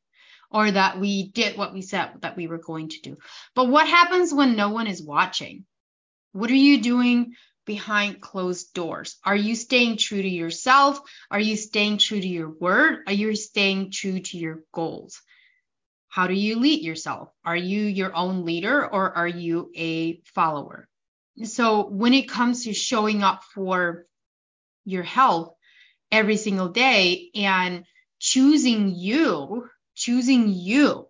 or 0.51 0.69
that 0.71 0.99
we 0.99 1.29
did 1.29 1.57
what 1.57 1.73
we 1.73 1.81
said 1.81 2.11
that 2.21 2.37
we 2.37 2.47
were 2.47 2.57
going 2.57 2.89
to 2.89 3.01
do. 3.01 3.17
But 3.55 3.69
what 3.69 3.87
happens 3.87 4.33
when 4.33 4.55
no 4.55 4.69
one 4.69 4.87
is 4.87 5.01
watching? 5.01 5.65
What 6.31 6.51
are 6.51 6.55
you 6.55 6.81
doing 6.81 7.33
behind 7.65 8.21
closed 8.21 8.73
doors? 8.73 9.17
Are 9.23 9.35
you 9.35 9.55
staying 9.55 9.97
true 9.97 10.21
to 10.21 10.29
yourself? 10.29 10.99
Are 11.29 11.39
you 11.39 11.55
staying 11.55 11.97
true 11.97 12.19
to 12.19 12.27
your 12.27 12.49
word? 12.49 13.03
Are 13.07 13.13
you 13.13 13.35
staying 13.35 13.91
true 13.91 14.19
to 14.19 14.37
your 14.37 14.61
goals? 14.71 15.21
How 16.09 16.27
do 16.27 16.33
you 16.33 16.59
lead 16.59 16.83
yourself? 16.83 17.29
Are 17.45 17.55
you 17.55 17.81
your 17.81 18.15
own 18.15 18.45
leader 18.45 18.85
or 18.85 19.15
are 19.15 19.27
you 19.27 19.71
a 19.75 20.21
follower? 20.35 20.87
So 21.43 21.87
when 21.87 22.13
it 22.13 22.29
comes 22.29 22.65
to 22.65 22.73
showing 22.73 23.23
up 23.23 23.43
for 23.53 24.05
your 24.85 25.03
health 25.03 25.53
every 26.11 26.37
single 26.37 26.69
day 26.69 27.29
and 27.35 27.85
choosing 28.19 28.93
you 28.95 29.69
choosing 29.99 30.49
you. 30.49 31.07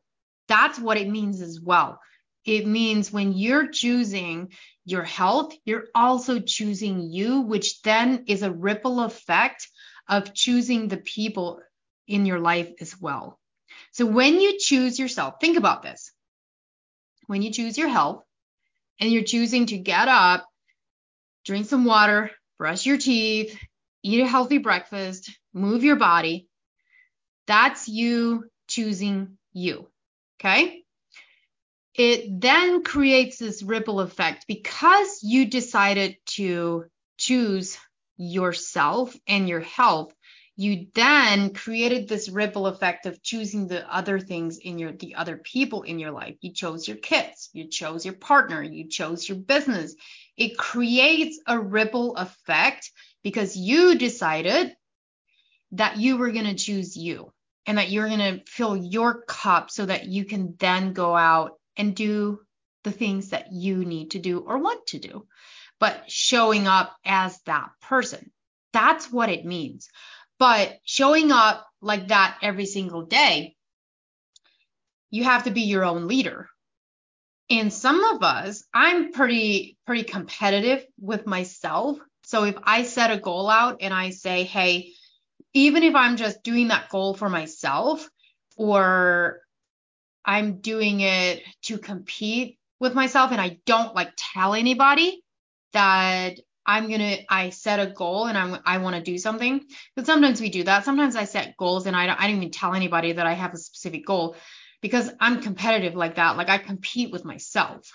That's 0.47 0.79
what 0.79 0.97
it 0.97 1.07
means 1.07 1.41
as 1.41 1.61
well. 1.61 1.99
It 2.43 2.65
means 2.65 3.13
when 3.13 3.33
you're 3.33 3.67
choosing 3.67 4.51
your 4.83 5.03
health, 5.03 5.53
you're 5.63 5.85
also 5.93 6.39
choosing 6.39 7.11
you, 7.11 7.41
which 7.41 7.81
then 7.83 8.25
is 8.27 8.41
a 8.41 8.51
ripple 8.51 9.01
effect 9.01 9.67
of 10.07 10.33
choosing 10.33 10.87
the 10.87 10.97
people 10.97 11.61
in 12.07 12.25
your 12.25 12.39
life 12.39 12.71
as 12.81 12.99
well. 12.99 13.38
So 13.91 14.05
when 14.05 14.39
you 14.39 14.57
choose 14.59 14.99
yourself, 14.99 15.35
think 15.41 15.57
about 15.57 15.83
this. 15.83 16.11
When 17.27 17.41
you 17.41 17.51
choose 17.51 17.77
your 17.77 17.89
health 17.89 18.23
and 18.99 19.11
you're 19.11 19.23
choosing 19.23 19.67
to 19.67 19.77
get 19.77 20.07
up, 20.07 20.47
drink 21.45 21.67
some 21.67 21.85
water, 21.85 22.31
brush 22.57 22.85
your 22.85 22.97
teeth, 22.97 23.57
eat 24.03 24.21
a 24.21 24.27
healthy 24.27 24.57
breakfast, 24.57 25.31
move 25.53 25.83
your 25.83 25.95
body, 25.95 26.47
that's 27.47 27.87
you 27.87 28.45
choosing 28.67 29.37
you. 29.53 29.87
Okay. 30.39 30.83
It 31.95 32.39
then 32.39 32.83
creates 32.83 33.37
this 33.37 33.61
ripple 33.61 33.99
effect 33.99 34.45
because 34.47 35.19
you 35.21 35.45
decided 35.45 36.15
to 36.27 36.85
choose 37.17 37.77
yourself 38.17 39.15
and 39.27 39.49
your 39.49 39.59
health. 39.61 40.13
You 40.59 40.87
then 40.93 41.53
created 41.53 42.09
this 42.09 42.27
ripple 42.27 42.67
effect 42.67 43.05
of 43.05 43.23
choosing 43.23 43.67
the 43.67 43.89
other 43.89 44.19
things 44.19 44.57
in 44.57 44.77
your, 44.77 44.91
the 44.91 45.15
other 45.15 45.37
people 45.37 45.83
in 45.83 45.99
your 45.99 46.11
life. 46.11 46.35
You 46.41 46.51
chose 46.51 46.85
your 46.85 46.97
kids, 46.97 47.49
you 47.53 47.69
chose 47.69 48.03
your 48.03 48.15
partner, 48.15 48.61
you 48.61 48.89
chose 48.89 49.29
your 49.29 49.37
business. 49.37 49.95
It 50.35 50.57
creates 50.57 51.39
a 51.47 51.57
ripple 51.57 52.17
effect 52.17 52.91
because 53.23 53.55
you 53.55 53.97
decided 53.97 54.75
that 55.71 55.95
you 55.95 56.17
were 56.17 56.31
going 56.31 56.43
to 56.43 56.55
choose 56.55 56.97
you 56.97 57.31
and 57.65 57.77
that 57.77 57.89
you're 57.89 58.09
going 58.09 58.19
to 58.19 58.43
fill 58.45 58.75
your 58.75 59.21
cup 59.21 59.71
so 59.71 59.85
that 59.85 60.07
you 60.07 60.25
can 60.25 60.55
then 60.59 60.91
go 60.91 61.15
out 61.15 61.53
and 61.77 61.95
do 61.95 62.41
the 62.83 62.91
things 62.91 63.29
that 63.29 63.53
you 63.53 63.85
need 63.85 64.11
to 64.11 64.19
do 64.19 64.39
or 64.39 64.57
want 64.57 64.85
to 64.87 64.99
do. 64.99 65.25
But 65.79 66.11
showing 66.11 66.67
up 66.67 66.97
as 67.05 67.39
that 67.45 67.69
person, 67.81 68.29
that's 68.73 69.11
what 69.11 69.29
it 69.29 69.45
means. 69.45 69.89
But 70.39 70.79
showing 70.85 71.31
up 71.31 71.67
like 71.81 72.07
that 72.07 72.39
every 72.41 72.65
single 72.65 73.03
day, 73.03 73.55
you 75.11 75.25
have 75.25 75.43
to 75.43 75.51
be 75.51 75.61
your 75.61 75.85
own 75.85 76.07
leader. 76.07 76.47
And 77.49 77.73
some 77.73 78.03
of 78.03 78.23
us, 78.23 78.63
I'm 78.73 79.11
pretty 79.11 79.77
pretty 79.85 80.03
competitive 80.03 80.85
with 80.99 81.25
myself. 81.25 81.97
So 82.23 82.43
if 82.43 82.55
I 82.63 82.83
set 82.83 83.11
a 83.11 83.19
goal 83.19 83.49
out 83.49 83.77
and 83.81 83.93
I 83.93 84.11
say, 84.11 84.43
"Hey, 84.43 84.93
even 85.53 85.83
if 85.83 85.95
I'm 85.95 86.15
just 86.15 86.43
doing 86.43 86.67
that 86.67 86.89
goal 86.89 87.15
for 87.15 87.29
myself 87.29 88.07
or 88.55 89.41
I'm 90.23 90.59
doing 90.59 91.01
it 91.01 91.43
to 91.63 91.79
compete 91.79 92.59
with 92.79 92.93
myself 92.93 93.31
and 93.31 93.41
I 93.41 93.59
don't 93.65 93.95
like 93.95 94.13
tell 94.15 94.53
anybody 94.53 95.23
that 95.73 96.39
I'm 96.69 96.87
going 96.87 96.99
to 96.99 97.33
I 97.33 97.49
set 97.49 97.79
a 97.79 97.91
goal 97.91 98.27
and 98.27 98.37
I'm 98.37 98.59
I 98.63 98.77
want 98.77 98.95
to 98.95 99.01
do 99.01 99.17
something. 99.17 99.65
But 99.95 100.05
sometimes 100.05 100.39
we 100.39 100.49
do 100.51 100.63
that. 100.65 100.85
Sometimes 100.85 101.15
I 101.15 101.23
set 101.23 101.57
goals 101.57 101.87
and 101.87 101.95
I 101.95 102.05
don't 102.05 102.21
I 102.21 102.27
don't 102.27 102.37
even 102.37 102.51
tell 102.51 102.75
anybody 102.75 103.13
that 103.13 103.25
I 103.25 103.33
have 103.33 103.55
a 103.55 103.57
specific 103.57 104.05
goal 104.05 104.35
because 104.79 105.09
I'm 105.19 105.41
competitive 105.41 105.95
like 105.95 106.15
that. 106.17 106.37
Like 106.37 106.49
I 106.49 106.59
compete 106.59 107.11
with 107.11 107.25
myself. 107.25 107.91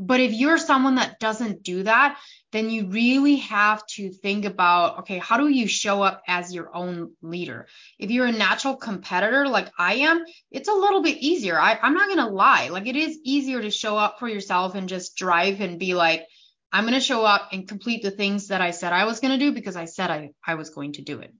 But 0.00 0.20
if 0.20 0.32
you're 0.32 0.58
someone 0.58 0.94
that 0.94 1.18
doesn't 1.18 1.64
do 1.64 1.82
that, 1.82 2.20
then 2.52 2.70
you 2.70 2.86
really 2.86 3.36
have 3.36 3.84
to 3.96 4.12
think 4.12 4.44
about 4.44 5.00
okay, 5.00 5.18
how 5.18 5.36
do 5.36 5.48
you 5.48 5.66
show 5.66 6.00
up 6.00 6.22
as 6.28 6.54
your 6.54 6.70
own 6.72 7.10
leader? 7.22 7.66
If 7.98 8.12
you're 8.12 8.26
a 8.26 8.32
natural 8.46 8.76
competitor 8.76 9.48
like 9.48 9.72
I 9.76 9.94
am, 9.94 10.24
it's 10.52 10.68
a 10.68 10.72
little 10.84 11.02
bit 11.02 11.18
easier. 11.18 11.58
I, 11.58 11.76
I'm 11.82 11.94
not 11.94 12.06
going 12.06 12.24
to 12.24 12.32
lie. 12.32 12.68
Like 12.68 12.86
it 12.86 12.94
is 12.94 13.18
easier 13.24 13.60
to 13.60 13.72
show 13.72 13.98
up 13.98 14.20
for 14.20 14.28
yourself 14.28 14.76
and 14.76 14.88
just 14.88 15.16
drive 15.16 15.60
and 15.60 15.80
be 15.80 15.94
like, 15.94 16.24
I'm 16.72 16.84
going 16.84 16.94
to 16.94 17.00
show 17.00 17.24
up 17.24 17.48
and 17.52 17.66
complete 17.66 18.02
the 18.02 18.10
things 18.10 18.48
that 18.48 18.60
I 18.60 18.72
said 18.72 18.92
I 18.92 19.04
was 19.04 19.20
going 19.20 19.38
to 19.38 19.44
do 19.44 19.52
because 19.52 19.76
I 19.76 19.86
said 19.86 20.10
I, 20.10 20.30
I 20.46 20.54
was 20.54 20.70
going 20.70 20.92
to 20.94 21.02
do 21.02 21.20
it. 21.20 21.32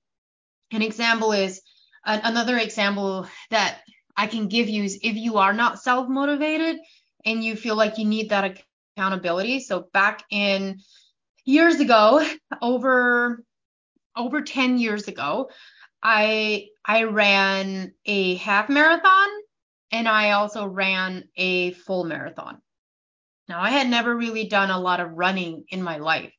An 0.73 0.83
example 0.83 1.33
is 1.33 1.61
uh, 2.05 2.19
another 2.23 2.57
example 2.57 3.27
that 3.51 3.81
I 4.17 4.27
can 4.27 4.49
give 4.49 4.69
you 4.69 4.85
is 4.85 4.99
if 5.03 5.17
you 5.17 5.39
are 5.39 5.53
not 5.53 5.81
self 5.81 6.09
motivated 6.09 6.79
and 7.25 7.45
you 7.45 7.57
feel 7.57 7.77
like 7.77 7.99
you 7.99 8.05
need 8.05 8.31
that 8.31 8.63
accountability. 8.97 9.61
So 9.61 9.89
back 9.93 10.25
in 10.31 10.81
years 11.45 11.81
ago, 11.81 12.27
over 12.63 13.45
over 14.17 14.43
10 14.43 14.79
years 14.79 15.09
ago, 15.09 15.51
I 16.03 16.69
I 16.85 17.05
ran 17.05 17.93
a 18.05 18.37
half 18.37 18.69
marathon 18.69 19.29
and 19.93 20.09
I 20.09 20.33
also 20.33 20.67
ran 20.67 21.25
a 21.37 21.73
full 21.73 22.05
marathon. 22.05 22.61
Now 23.49 23.61
I 23.61 23.71
had 23.71 23.89
never 23.89 24.15
really 24.15 24.47
done 24.49 24.71
a 24.71 24.81
lot 24.81 25.01
of 25.01 25.13
running 25.13 25.65
in 25.69 25.83
my 25.83 25.99
life. 25.99 26.33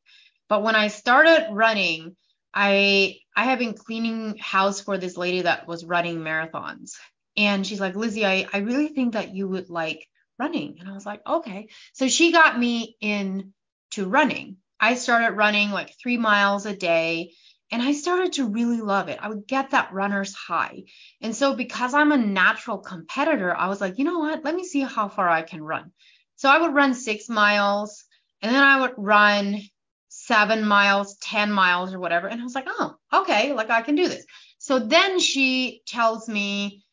But 0.47 0.63
when 0.63 0.75
I 0.75 0.87
started 0.87 1.49
running, 1.51 2.15
I 2.53 3.17
I 3.35 3.45
have 3.45 3.59
been 3.59 3.73
cleaning 3.73 4.37
house 4.37 4.81
for 4.81 4.97
this 4.97 5.17
lady 5.17 5.41
that 5.41 5.67
was 5.67 5.85
running 5.85 6.19
marathons. 6.19 6.91
And 7.37 7.65
she's 7.65 7.79
like, 7.79 7.95
Lizzie, 7.95 8.25
I, 8.25 8.47
I 8.51 8.57
really 8.59 8.89
think 8.89 9.13
that 9.13 9.33
you 9.33 9.47
would 9.47 9.69
like 9.69 10.07
running. 10.37 10.77
And 10.79 10.89
I 10.89 10.93
was 10.93 11.05
like, 11.05 11.21
okay. 11.25 11.69
So 11.93 12.07
she 12.07 12.31
got 12.31 12.59
me 12.59 12.97
into 12.99 14.07
running. 14.07 14.57
I 14.79 14.95
started 14.95 15.35
running 15.35 15.71
like 15.71 15.93
three 16.01 16.17
miles 16.17 16.65
a 16.65 16.75
day 16.75 17.31
and 17.71 17.81
I 17.81 17.91
started 17.91 18.33
to 18.33 18.47
really 18.47 18.81
love 18.81 19.09
it. 19.09 19.19
I 19.21 19.29
would 19.29 19.47
get 19.47 19.71
that 19.71 19.93
runner's 19.93 20.33
high. 20.33 20.83
And 21.21 21.35
so 21.35 21.55
because 21.55 21.93
I'm 21.93 22.11
a 22.11 22.17
natural 22.17 22.79
competitor, 22.79 23.55
I 23.55 23.67
was 23.67 23.79
like, 23.79 23.99
you 23.99 24.05
know 24.05 24.19
what? 24.19 24.43
Let 24.43 24.55
me 24.55 24.63
see 24.65 24.81
how 24.81 25.07
far 25.07 25.29
I 25.29 25.43
can 25.43 25.61
run. 25.61 25.91
So 26.39 26.47
I 26.47 26.57
would 26.57 26.73
run 26.73 26.93
six 26.93 27.27
miles 27.27 28.05
and 28.41 28.55
then 28.55 28.63
I 28.63 28.79
would 28.79 28.93
run 28.95 29.59
seven 30.07 30.65
miles, 30.65 31.17
10 31.17 31.51
miles 31.51 31.93
or 31.93 31.99
whatever. 31.99 32.27
And 32.27 32.39
I 32.39 32.43
was 32.45 32.55
like, 32.55 32.67
oh, 32.69 32.95
okay, 33.13 33.51
like 33.51 33.69
I 33.69 33.81
can 33.81 33.95
do 33.95 34.07
this. 34.07 34.25
So 34.57 34.79
then 34.79 35.19
she 35.19 35.81
tells 35.85 36.29
me, 36.29 36.85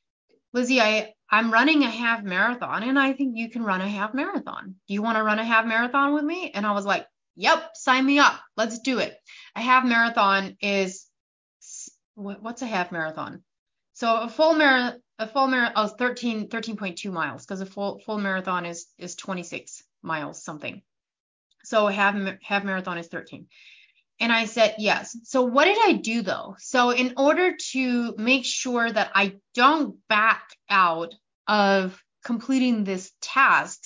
Lizzie, 0.52 0.80
I, 0.80 1.12
I'm 1.30 1.52
running 1.52 1.84
a 1.84 1.88
half 1.88 2.24
marathon 2.24 2.82
and 2.82 2.98
I 2.98 3.12
think 3.12 3.36
you 3.36 3.48
can 3.48 3.62
run 3.62 3.80
a 3.80 3.88
half 3.88 4.14
marathon. 4.14 4.74
Do 4.88 4.94
you 4.94 5.00
want 5.00 5.16
to 5.16 5.22
run 5.22 5.38
a 5.38 5.44
half 5.44 5.64
marathon 5.64 6.12
with 6.12 6.24
me? 6.24 6.50
And 6.50 6.66
I 6.66 6.72
was 6.72 6.84
like, 6.84 7.06
yep, 7.36 7.70
sign 7.74 8.04
me 8.04 8.18
up. 8.18 8.40
Let's 8.56 8.80
do 8.80 8.98
it. 8.98 9.16
A 9.54 9.60
half 9.60 9.84
marathon 9.84 10.56
is 10.60 11.06
what's 12.16 12.62
a 12.62 12.66
half 12.66 12.90
marathon? 12.90 13.44
So 13.92 14.22
a 14.22 14.28
full 14.28 14.54
marathon, 14.54 15.00
a 15.18 15.26
full 15.26 15.46
marathon, 15.46 15.72
oh, 15.76 15.88
13, 15.88 16.48
13.2 16.48 17.10
miles 17.10 17.44
because 17.44 17.60
a 17.60 17.66
full, 17.66 18.00
full 18.04 18.18
marathon 18.18 18.66
is, 18.66 18.86
is 18.98 19.16
26 19.16 19.82
miles 20.02 20.42
something. 20.42 20.82
So 21.64 21.86
half, 21.86 22.14
half 22.42 22.64
marathon 22.64 22.98
is 22.98 23.08
13. 23.08 23.46
And 24.20 24.32
I 24.32 24.46
said, 24.46 24.76
yes. 24.78 25.16
So 25.24 25.42
what 25.42 25.66
did 25.66 25.78
I 25.82 25.92
do 25.92 26.22
though? 26.22 26.56
So 26.58 26.90
in 26.90 27.14
order 27.16 27.56
to 27.72 28.14
make 28.16 28.44
sure 28.44 28.90
that 28.90 29.10
I 29.14 29.36
don't 29.54 29.96
back 30.08 30.42
out 30.70 31.14
of 31.46 32.00
completing 32.24 32.84
this 32.84 33.12
task 33.20 33.80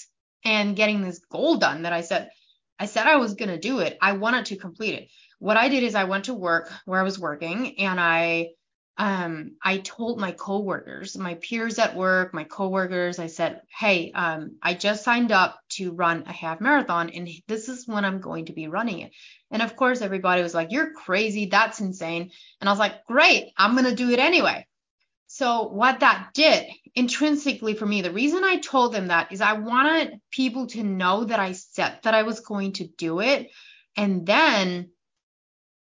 and 0.44 0.76
getting 0.76 1.02
this 1.02 1.18
goal 1.30 1.56
done 1.56 1.82
that 1.82 1.92
I 1.92 2.00
said 2.00 2.30
I 2.78 2.86
said 2.86 3.06
I 3.06 3.16
was 3.16 3.34
going 3.34 3.50
to 3.50 3.58
do 3.58 3.80
it. 3.80 3.98
I 4.00 4.12
wanted 4.12 4.46
to 4.46 4.56
complete 4.56 4.94
it. 4.94 5.08
What 5.38 5.58
I 5.58 5.68
did 5.68 5.82
is 5.82 5.94
I 5.94 6.04
went 6.04 6.24
to 6.24 6.34
work 6.34 6.72
where 6.86 6.98
I 6.98 7.02
was 7.02 7.18
working 7.18 7.78
and 7.78 8.00
I 8.00 8.52
um, 8.96 9.52
I 9.62 9.78
told 9.78 10.20
my 10.20 10.32
coworkers, 10.32 11.16
my 11.16 11.34
peers 11.36 11.78
at 11.78 11.96
work, 11.96 12.34
my 12.34 12.44
coworkers, 12.44 13.18
I 13.18 13.28
said, 13.28 13.62
"Hey, 13.78 14.12
um, 14.12 14.56
I 14.62 14.74
just 14.74 15.04
signed 15.04 15.32
up 15.32 15.58
to 15.70 15.92
run 15.92 16.24
a 16.26 16.32
half 16.32 16.60
marathon, 16.60 17.10
and 17.10 17.28
this 17.46 17.68
is 17.68 17.88
when 17.88 18.04
I'm 18.04 18.20
going 18.20 18.46
to 18.46 18.52
be 18.52 18.68
running 18.68 19.00
it." 19.00 19.12
And 19.50 19.62
of 19.62 19.76
course, 19.76 20.02
everybody 20.02 20.42
was 20.42 20.54
like, 20.54 20.70
"You're 20.70 20.92
crazy. 20.92 21.46
That's 21.46 21.80
insane." 21.80 22.30
And 22.60 22.68
I 22.68 22.72
was 22.72 22.78
like, 22.78 23.06
"Great, 23.06 23.52
I'm 23.56 23.74
gonna 23.74 23.94
do 23.94 24.10
it 24.10 24.18
anyway." 24.18 24.66
So 25.28 25.68
what 25.68 26.00
that 26.00 26.30
did 26.34 26.66
intrinsically 26.94 27.74
for 27.74 27.86
me, 27.86 28.02
the 28.02 28.12
reason 28.12 28.44
I 28.44 28.56
told 28.56 28.92
them 28.92 29.06
that 29.08 29.32
is 29.32 29.40
I 29.40 29.52
wanted 29.54 30.20
people 30.30 30.66
to 30.68 30.82
know 30.82 31.24
that 31.24 31.38
I 31.40 31.52
said 31.52 32.00
that 32.02 32.14
I 32.14 32.24
was 32.24 32.40
going 32.40 32.72
to 32.74 32.86
do 32.86 33.20
it, 33.20 33.48
and 33.96 34.26
then 34.26 34.90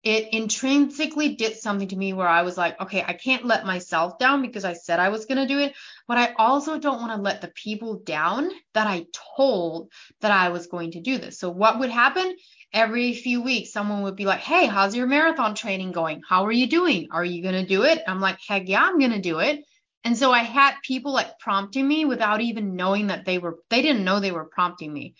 it 0.04 0.34
intrinsically 0.34 1.36
did 1.36 1.58
something 1.58 1.88
to 1.90 1.96
me 1.96 2.14
where 2.14 2.28
I 2.28 2.42
was 2.42 2.58
like, 2.58 2.80
okay, 2.82 3.04
I 3.06 3.14
can't 3.14 3.46
let 3.46 3.66
myself 3.66 4.18
down 4.18 4.42
because 4.42 4.66
I 4.66 4.74
said 4.74 5.00
I 5.00 5.10
was 5.10 5.26
going 5.26 5.38
to 5.38 5.54
do 5.54 5.60
it, 5.60 5.76
but 6.08 6.18
I 6.18 6.34
also 6.38 6.80
don't 6.80 7.00
want 7.00 7.12
to 7.12 7.22
let 7.22 7.42
the 7.42 7.50
people 7.50 8.00
down 8.00 8.50
that 8.74 8.88
I 8.88 9.06
told 9.38 9.92
that 10.22 10.32
I 10.32 10.50
was 10.50 10.68
going 10.68 10.92
to 10.92 11.02
do 11.02 11.20
this. 11.20 11.38
So 11.38 11.52
what 11.52 11.80
would 11.80 11.92
happen? 11.92 12.36
Every 12.74 13.14
few 13.14 13.44
weeks, 13.44 13.72
someone 13.72 14.04
would 14.04 14.16
be 14.16 14.26
like, 14.26 14.40
hey, 14.40 14.66
how's 14.66 14.96
your 14.96 15.06
marathon 15.06 15.54
training 15.54 15.92
going? 15.92 16.22
How 16.28 16.46
are 16.46 16.52
you 16.52 16.68
doing? 16.68 17.10
Are 17.12 17.26
you 17.26 17.44
going 17.44 17.62
to 17.62 17.68
do 17.68 17.84
it? 17.84 18.02
I'm 18.08 18.22
like, 18.22 18.40
heck 18.48 18.68
yeah, 18.68 18.82
I'm 18.82 18.98
going 18.98 19.12
to 19.12 19.20
do 19.20 19.40
it. 19.40 19.64
And 20.04 20.18
so 20.18 20.32
I 20.32 20.40
had 20.40 20.76
people 20.84 21.14
like 21.14 21.38
prompting 21.38 21.88
me 21.88 22.06
without 22.06 22.42
even 22.42 22.76
knowing 22.76 23.08
that 23.08 23.26
they 23.26 23.38
were, 23.38 23.60
they 23.70 23.84
didn't 23.84 24.04
know 24.04 24.20
they 24.20 24.32
were 24.32 24.46
prompting 24.46 24.92
me 24.92 25.14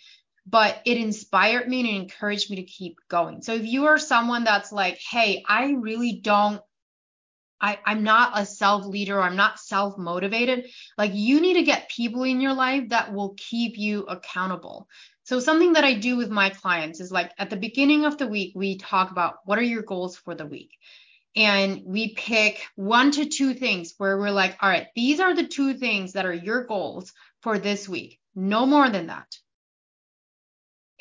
but 0.46 0.80
it 0.84 0.96
inspired 0.96 1.68
me 1.68 1.80
and 1.80 1.88
it 1.88 2.02
encouraged 2.02 2.50
me 2.50 2.56
to 2.56 2.64
keep 2.64 2.98
going. 3.08 3.42
So 3.42 3.54
if 3.54 3.64
you 3.64 3.86
are 3.86 3.98
someone 3.98 4.44
that's 4.44 4.72
like, 4.72 4.98
hey, 4.98 5.44
I 5.48 5.72
really 5.72 6.20
don't, 6.22 6.60
I, 7.60 7.78
I'm 7.86 8.02
not 8.02 8.32
a 8.34 8.44
self 8.44 8.84
leader, 8.84 9.20
I'm 9.20 9.36
not 9.36 9.60
self 9.60 9.96
motivated, 9.96 10.66
like 10.98 11.12
you 11.14 11.40
need 11.40 11.54
to 11.54 11.62
get 11.62 11.88
people 11.88 12.24
in 12.24 12.40
your 12.40 12.54
life 12.54 12.88
that 12.88 13.12
will 13.12 13.34
keep 13.36 13.78
you 13.78 14.02
accountable. 14.02 14.88
So 15.24 15.38
something 15.38 15.74
that 15.74 15.84
I 15.84 15.94
do 15.94 16.16
with 16.16 16.30
my 16.30 16.50
clients 16.50 17.00
is 17.00 17.12
like 17.12 17.30
at 17.38 17.48
the 17.48 17.56
beginning 17.56 18.04
of 18.04 18.18
the 18.18 18.26
week, 18.26 18.52
we 18.56 18.78
talk 18.78 19.12
about 19.12 19.36
what 19.44 19.58
are 19.58 19.62
your 19.62 19.82
goals 19.82 20.16
for 20.16 20.34
the 20.34 20.46
week. 20.46 20.72
And 21.36 21.82
we 21.86 22.14
pick 22.14 22.62
one 22.74 23.12
to 23.12 23.26
two 23.26 23.54
things 23.54 23.94
where 23.96 24.18
we're 24.18 24.30
like, 24.30 24.56
all 24.60 24.68
right, 24.68 24.88
these 24.96 25.20
are 25.20 25.34
the 25.34 25.46
two 25.46 25.74
things 25.74 26.12
that 26.12 26.26
are 26.26 26.34
your 26.34 26.64
goals 26.64 27.12
for 27.40 27.58
this 27.58 27.88
week. 27.88 28.18
No 28.34 28.66
more 28.66 28.90
than 28.90 29.06
that. 29.06 29.28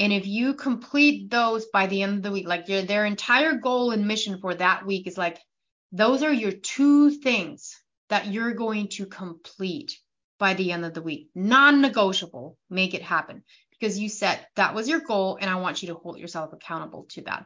And 0.01 0.11
if 0.11 0.25
you 0.25 0.55
complete 0.55 1.29
those 1.29 1.67
by 1.67 1.85
the 1.85 2.01
end 2.01 2.17
of 2.17 2.23
the 2.23 2.31
week, 2.31 2.47
like 2.47 2.67
your 2.67 2.81
their 2.81 3.05
entire 3.05 3.53
goal 3.53 3.91
and 3.91 4.07
mission 4.07 4.39
for 4.39 4.55
that 4.55 4.83
week 4.83 5.05
is 5.05 5.15
like 5.15 5.37
those 5.91 6.23
are 6.23 6.33
your 6.33 6.53
two 6.53 7.11
things 7.11 7.79
that 8.09 8.25
you're 8.25 8.55
going 8.55 8.87
to 8.87 9.05
complete 9.05 9.99
by 10.39 10.55
the 10.55 10.71
end 10.71 10.85
of 10.85 10.95
the 10.95 11.03
week. 11.03 11.29
Non-negotiable, 11.35 12.57
make 12.67 12.95
it 12.95 13.03
happen 13.03 13.43
because 13.69 13.99
you 13.99 14.09
said 14.09 14.43
that 14.55 14.73
was 14.73 14.89
your 14.89 15.01
goal 15.01 15.37
and 15.39 15.51
I 15.51 15.57
want 15.57 15.83
you 15.83 15.89
to 15.89 15.93
hold 15.93 16.17
yourself 16.17 16.51
accountable 16.51 17.05
to 17.11 17.21
that. 17.21 17.45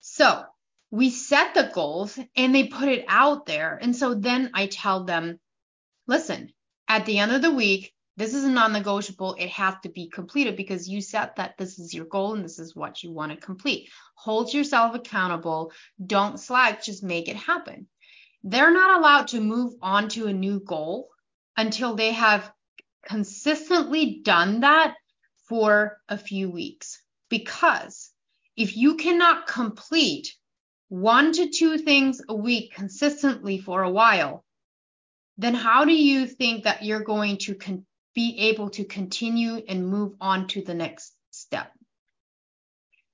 So, 0.00 0.42
we 0.90 1.10
set 1.10 1.54
the 1.54 1.70
goals 1.72 2.18
and 2.34 2.52
they 2.52 2.66
put 2.66 2.88
it 2.88 3.04
out 3.06 3.46
there. 3.46 3.78
And 3.80 3.94
so 3.94 4.14
then 4.14 4.50
I 4.54 4.66
tell 4.66 5.04
them, 5.04 5.38
listen, 6.08 6.50
at 6.88 7.06
the 7.06 7.18
end 7.18 7.30
of 7.30 7.42
the 7.42 7.52
week, 7.52 7.92
this 8.16 8.32
is 8.32 8.44
a 8.44 8.50
non-negotiable. 8.50 9.36
It 9.38 9.50
has 9.50 9.74
to 9.82 9.90
be 9.90 10.08
completed 10.08 10.56
because 10.56 10.88
you 10.88 11.02
set 11.02 11.36
that 11.36 11.58
this 11.58 11.78
is 11.78 11.92
your 11.92 12.06
goal 12.06 12.34
and 12.34 12.44
this 12.44 12.58
is 12.58 12.74
what 12.74 13.02
you 13.02 13.12
want 13.12 13.32
to 13.32 13.38
complete. 13.38 13.90
Hold 14.14 14.54
yourself 14.54 14.94
accountable. 14.94 15.72
Don't 16.04 16.40
slack. 16.40 16.82
Just 16.82 17.02
make 17.02 17.28
it 17.28 17.36
happen. 17.36 17.86
They're 18.42 18.72
not 18.72 18.98
allowed 18.98 19.28
to 19.28 19.40
move 19.40 19.74
on 19.82 20.08
to 20.10 20.28
a 20.28 20.32
new 20.32 20.60
goal 20.60 21.08
until 21.56 21.94
they 21.94 22.12
have 22.12 22.50
consistently 23.06 24.20
done 24.22 24.60
that 24.60 24.94
for 25.48 25.98
a 26.08 26.16
few 26.16 26.50
weeks. 26.50 27.02
Because 27.28 28.10
if 28.56 28.76
you 28.76 28.96
cannot 28.96 29.46
complete 29.46 30.34
one 30.88 31.32
to 31.32 31.50
two 31.50 31.78
things 31.78 32.22
a 32.28 32.34
week 32.34 32.72
consistently 32.72 33.58
for 33.58 33.82
a 33.82 33.90
while, 33.90 34.44
then 35.36 35.54
how 35.54 35.84
do 35.84 35.92
you 35.92 36.26
think 36.26 36.64
that 36.64 36.82
you're 36.82 37.04
going 37.04 37.36
to 37.38 37.54
con- 37.54 37.84
be 38.16 38.48
able 38.48 38.70
to 38.70 38.84
continue 38.84 39.62
and 39.68 39.86
move 39.86 40.14
on 40.22 40.48
to 40.48 40.62
the 40.62 40.74
next 40.74 41.12
step. 41.30 41.70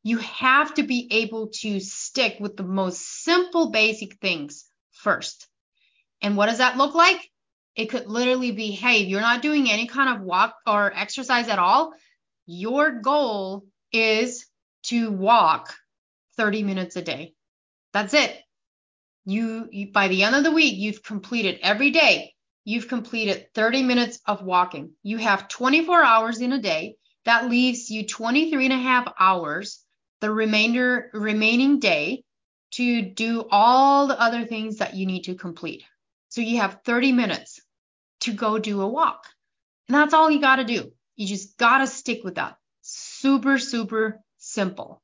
You 0.05 0.18
have 0.18 0.74
to 0.74 0.84
be 0.84 1.09
able 1.11 1.48
to 1.61 1.80
stick 1.80 2.36
with 2.38 2.57
the 2.57 2.62
most 2.62 3.00
simple, 3.24 3.70
basic 3.70 4.18
things 4.20 4.64
first. 4.92 5.48
And 6.22 6.36
what 6.36 6.46
does 6.46 6.59
that 6.59 6.76
look 6.76 6.94
like? 6.94 7.18
It 7.74 7.86
could 7.86 8.07
literally 8.07 8.53
be 8.53 8.70
hey, 8.70 9.03
if 9.03 9.09
you're 9.09 9.20
not 9.20 9.42
doing 9.42 9.68
any 9.68 9.88
kind 9.88 10.14
of 10.14 10.22
walk 10.22 10.55
or 10.66 10.92
exercise 10.94 11.48
at 11.48 11.59
all, 11.59 11.94
your 12.46 13.00
goal 13.00 13.64
is 13.92 14.46
to 14.84 15.11
walk 15.11 15.74
30 16.36 16.62
minutes 16.62 16.94
a 16.94 17.03
day. 17.03 17.34
That's 17.92 18.14
it. 18.14 18.36
You, 19.24 19.68
you 19.72 19.90
by 19.90 20.07
the 20.07 20.22
end 20.22 20.36
of 20.36 20.44
the 20.44 20.53
week, 20.53 20.76
you've 20.76 21.03
completed 21.03 21.59
every 21.62 21.90
day 21.90 22.34
you've 22.64 22.88
completed 22.88 23.46
30 23.54 23.82
minutes 23.82 24.20
of 24.26 24.42
walking. 24.42 24.92
You 25.02 25.18
have 25.18 25.48
24 25.48 26.02
hours 26.02 26.40
in 26.40 26.52
a 26.52 26.60
day. 26.60 26.96
That 27.24 27.48
leaves 27.48 27.90
you 27.90 28.06
23 28.06 28.64
and 28.66 28.74
a 28.74 28.78
half 28.78 29.12
hours, 29.18 29.84
the 30.20 30.30
remainder 30.30 31.10
remaining 31.12 31.78
day 31.78 32.24
to 32.72 33.02
do 33.02 33.46
all 33.50 34.06
the 34.06 34.20
other 34.20 34.44
things 34.44 34.78
that 34.78 34.94
you 34.94 35.06
need 35.06 35.24
to 35.24 35.34
complete. 35.34 35.84
So 36.30 36.40
you 36.40 36.58
have 36.58 36.80
30 36.84 37.12
minutes 37.12 37.60
to 38.20 38.32
go 38.32 38.58
do 38.58 38.80
a 38.80 38.88
walk. 38.88 39.26
And 39.88 39.94
that's 39.94 40.14
all 40.14 40.30
you 40.30 40.40
got 40.40 40.56
to 40.56 40.64
do. 40.64 40.92
You 41.16 41.26
just 41.26 41.58
got 41.58 41.78
to 41.78 41.86
stick 41.86 42.24
with 42.24 42.36
that. 42.36 42.56
Super, 42.80 43.58
super 43.58 44.20
simple. 44.38 45.02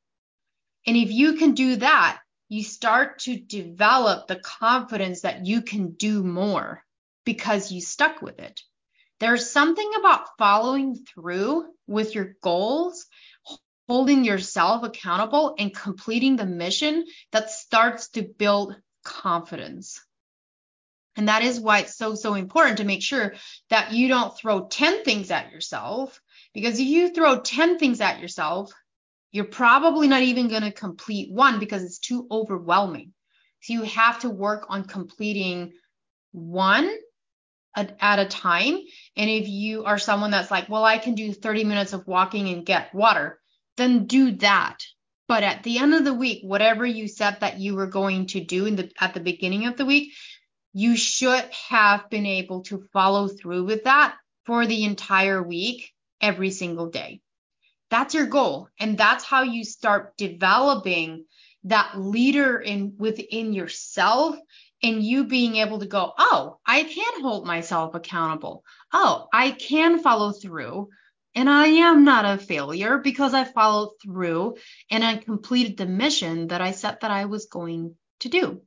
And 0.86 0.96
if 0.96 1.12
you 1.12 1.34
can 1.34 1.52
do 1.52 1.76
that, 1.76 2.20
you 2.48 2.64
start 2.64 3.20
to 3.20 3.38
develop 3.38 4.26
the 4.26 4.36
confidence 4.36 5.20
that 5.20 5.44
you 5.44 5.60
can 5.60 5.90
do 5.90 6.22
more 6.22 6.82
because 7.28 7.70
you 7.70 7.82
stuck 7.82 8.22
with 8.22 8.38
it. 8.38 8.62
There's 9.20 9.50
something 9.50 9.90
about 9.98 10.38
following 10.38 10.96
through 10.96 11.66
with 11.86 12.14
your 12.14 12.36
goals, 12.42 13.04
holding 13.86 14.24
yourself 14.24 14.82
accountable, 14.82 15.54
and 15.58 15.76
completing 15.76 16.36
the 16.36 16.46
mission 16.46 17.04
that 17.32 17.50
starts 17.50 18.08
to 18.12 18.22
build 18.22 18.74
confidence. 19.04 20.00
And 21.16 21.28
that 21.28 21.42
is 21.42 21.60
why 21.60 21.80
it's 21.80 21.98
so, 21.98 22.14
so 22.14 22.32
important 22.32 22.78
to 22.78 22.84
make 22.84 23.02
sure 23.02 23.34
that 23.68 23.92
you 23.92 24.08
don't 24.08 24.34
throw 24.34 24.66
10 24.66 25.04
things 25.04 25.30
at 25.30 25.52
yourself. 25.52 26.18
Because 26.54 26.80
if 26.80 26.86
you 26.86 27.12
throw 27.12 27.40
10 27.40 27.78
things 27.78 28.00
at 28.00 28.20
yourself, 28.20 28.72
you're 29.32 29.44
probably 29.44 30.08
not 30.08 30.22
even 30.22 30.48
going 30.48 30.62
to 30.62 30.72
complete 30.72 31.30
one 31.30 31.58
because 31.58 31.82
it's 31.82 31.98
too 31.98 32.26
overwhelming. 32.30 33.12
So 33.60 33.74
you 33.74 33.82
have 33.82 34.20
to 34.20 34.30
work 34.30 34.64
on 34.70 34.84
completing 34.84 35.74
one 36.32 36.90
at 37.76 38.18
a 38.18 38.26
time. 38.26 38.78
And 39.16 39.30
if 39.30 39.48
you 39.48 39.84
are 39.84 39.98
someone 39.98 40.30
that's 40.30 40.50
like, 40.50 40.68
well, 40.68 40.84
I 40.84 40.98
can 40.98 41.14
do 41.14 41.32
30 41.32 41.64
minutes 41.64 41.92
of 41.92 42.06
walking 42.06 42.48
and 42.48 42.66
get 42.66 42.94
water, 42.94 43.38
then 43.76 44.06
do 44.06 44.32
that. 44.36 44.78
But 45.28 45.42
at 45.42 45.62
the 45.62 45.78
end 45.78 45.94
of 45.94 46.04
the 46.04 46.14
week, 46.14 46.40
whatever 46.42 46.86
you 46.86 47.06
said 47.06 47.38
that 47.40 47.58
you 47.58 47.74
were 47.74 47.86
going 47.86 48.26
to 48.28 48.40
do 48.40 48.66
in 48.66 48.76
the 48.76 48.90
at 48.98 49.14
the 49.14 49.20
beginning 49.20 49.66
of 49.66 49.76
the 49.76 49.84
week, 49.84 50.14
you 50.72 50.96
should 50.96 51.44
have 51.68 52.08
been 52.08 52.26
able 52.26 52.62
to 52.64 52.86
follow 52.92 53.28
through 53.28 53.64
with 53.64 53.84
that 53.84 54.16
for 54.46 54.66
the 54.66 54.84
entire 54.84 55.42
week 55.42 55.92
every 56.20 56.50
single 56.50 56.88
day. 56.88 57.20
That's 57.90 58.14
your 58.14 58.26
goal. 58.26 58.68
And 58.80 58.96
that's 58.96 59.24
how 59.24 59.42
you 59.42 59.64
start 59.64 60.16
developing 60.16 61.24
that 61.64 61.98
leader 61.98 62.58
in 62.58 62.94
within 62.98 63.52
yourself 63.52 64.36
and 64.82 65.02
you 65.02 65.24
being 65.24 65.56
able 65.56 65.80
to 65.80 65.86
go, 65.86 66.12
oh, 66.18 66.58
I 66.64 66.84
can 66.84 67.22
hold 67.22 67.46
myself 67.46 67.94
accountable. 67.94 68.64
Oh, 68.92 69.26
I 69.32 69.50
can 69.50 70.00
follow 70.00 70.32
through. 70.32 70.88
And 71.34 71.48
I 71.48 71.66
am 71.66 72.04
not 72.04 72.24
a 72.24 72.38
failure 72.38 72.98
because 72.98 73.34
I 73.34 73.44
followed 73.44 73.92
through 74.02 74.56
and 74.90 75.04
I 75.04 75.16
completed 75.16 75.76
the 75.76 75.86
mission 75.86 76.48
that 76.48 76.60
I 76.60 76.72
set 76.72 77.00
that 77.00 77.10
I 77.10 77.26
was 77.26 77.46
going 77.46 77.94
to 78.20 78.28
do. 78.28 78.62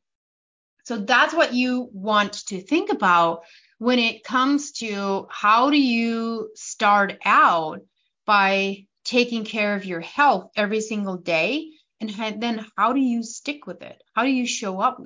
So 0.86 0.98
that's 0.98 1.34
what 1.34 1.54
you 1.54 1.90
want 1.92 2.34
to 2.48 2.62
think 2.62 2.92
about 2.92 3.44
when 3.78 4.00
it 4.00 4.24
comes 4.24 4.74
to 4.74 5.28
how 5.30 5.70
do 5.70 5.82
you 5.82 6.52
start 6.56 7.18
out 7.26 7.82
by 8.26 8.86
taking 9.04 9.44
care 9.44 9.76
of 9.76 9.86
your 9.86 10.02
health 10.02 10.52
every 10.56 10.82
single 10.82 11.18
day 11.18 11.72
and 12.00 12.10
then 12.42 12.66
how 12.78 12.94
do 12.94 13.00
you 13.00 13.24
stick 13.24 13.66
with 13.66 13.82
it 13.82 14.02
how 14.14 14.24
do 14.24 14.30
you 14.30 14.46
show 14.46 14.80
up 14.80 15.02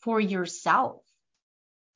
for 0.00 0.20
yourself. 0.20 1.02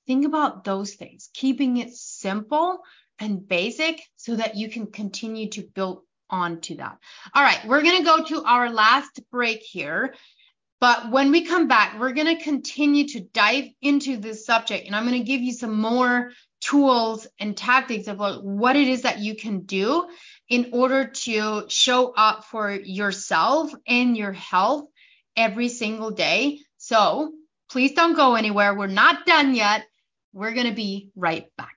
Think 0.06 0.26
about 0.26 0.64
those 0.64 0.94
things, 0.94 1.30
keeping 1.32 1.76
it 1.76 1.94
simple 1.94 2.80
and 3.18 3.46
basic 3.46 4.02
so 4.16 4.36
that 4.36 4.56
you 4.56 4.68
can 4.68 4.86
continue 4.88 5.48
to 5.50 5.62
build 5.62 6.02
onto 6.28 6.76
that. 6.76 6.98
All 7.34 7.42
right, 7.42 7.60
we're 7.66 7.82
going 7.82 7.98
to 7.98 8.04
go 8.04 8.24
to 8.24 8.44
our 8.44 8.70
last 8.70 9.20
break 9.30 9.60
here. 9.60 10.14
But 10.80 11.12
when 11.12 11.30
we 11.30 11.44
come 11.44 11.68
back, 11.68 12.00
we're 12.00 12.12
going 12.12 12.36
to 12.36 12.42
continue 12.42 13.06
to 13.08 13.20
dive 13.20 13.68
into 13.80 14.16
this 14.16 14.44
subject 14.44 14.86
and 14.86 14.96
I'm 14.96 15.06
going 15.06 15.20
to 15.20 15.24
give 15.24 15.40
you 15.40 15.52
some 15.52 15.80
more 15.80 16.32
tools 16.60 17.26
and 17.38 17.56
tactics 17.56 18.08
about 18.08 18.44
what 18.44 18.76
it 18.76 18.88
is 18.88 19.02
that 19.02 19.20
you 19.20 19.36
can 19.36 19.60
do 19.60 20.08
in 20.48 20.70
order 20.72 21.06
to 21.08 21.64
show 21.68 22.12
up 22.12 22.44
for 22.44 22.72
yourself 22.72 23.72
and 23.86 24.16
your 24.16 24.32
health 24.32 24.88
every 25.36 25.68
single 25.68 26.10
day. 26.10 26.60
So 26.78 27.32
please 27.72 27.92
don't 27.92 28.14
go 28.14 28.34
anywhere. 28.34 28.74
We're 28.74 28.86
not 28.86 29.24
done 29.24 29.54
yet. 29.54 29.86
We're 30.34 30.52
going 30.52 30.66
to 30.66 30.74
be 30.74 31.10
right 31.16 31.46
back. 31.56 31.76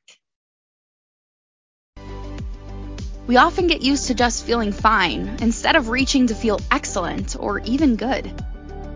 We 3.27 3.37
often 3.37 3.67
get 3.67 3.81
used 3.81 4.07
to 4.07 4.13
just 4.13 4.45
feeling 4.45 4.73
fine 4.73 5.37
instead 5.41 5.77
of 5.77 5.89
reaching 5.89 6.27
to 6.27 6.35
feel 6.35 6.59
excellent 6.69 7.37
or 7.39 7.59
even 7.59 7.95
good. 7.95 8.25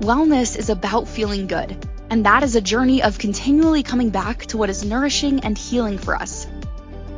Wellness 0.02 0.58
is 0.58 0.70
about 0.70 1.08
feeling 1.08 1.48
good, 1.48 1.88
and 2.10 2.26
that 2.26 2.44
is 2.44 2.56
a 2.56 2.62
journey 2.62 3.02
of 3.02 3.18
continually 3.18 3.82
coming 3.82 4.10
back 4.10 4.46
to 4.48 4.58
what 4.58 4.70
is 4.70 4.84
nourishing 4.84 5.40
and 5.40 5.58
healing 5.58 5.98
for 5.98 6.16
us. 6.16 6.48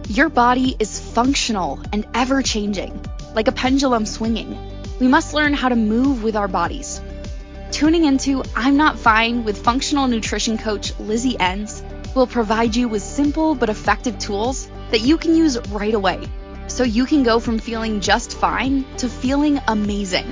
Your 0.08 0.30
body 0.30 0.76
is 0.80 1.00
functional 1.00 1.82
and 1.92 2.08
ever 2.14 2.42
changing, 2.44 3.04
like 3.34 3.48
a 3.48 3.52
pendulum 3.52 4.06
swinging. 4.06 4.58
We 5.00 5.08
must 5.08 5.34
learn 5.34 5.54
how 5.54 5.70
to 5.70 5.76
move 5.76 6.24
with 6.24 6.36
our 6.36 6.48
bodies. 6.48 7.02
Tuning 7.82 8.06
into 8.06 8.44
I'm 8.56 8.78
Not 8.78 9.00
Fine 9.00 9.44
with 9.44 9.64
functional 9.64 10.06
nutrition 10.08 10.60
coach 10.60 10.94
Lizzie 11.00 11.40
Ens 11.40 11.82
will 12.14 12.28
provide 12.28 12.76
you 12.76 12.88
with 12.88 13.02
simple 13.02 13.56
but 13.56 13.70
effective 13.70 14.20
tools 14.20 14.70
that 14.92 15.02
you 15.02 15.18
can 15.18 15.36
use 15.36 15.58
right 15.70 15.96
away 15.96 16.28
so 16.68 16.84
you 16.84 17.08
can 17.08 17.24
go 17.24 17.40
from 17.40 17.58
feeling 17.58 18.00
just 18.00 18.38
fine 18.38 18.86
to 18.98 19.10
feeling 19.10 19.60
amazing. 19.68 20.32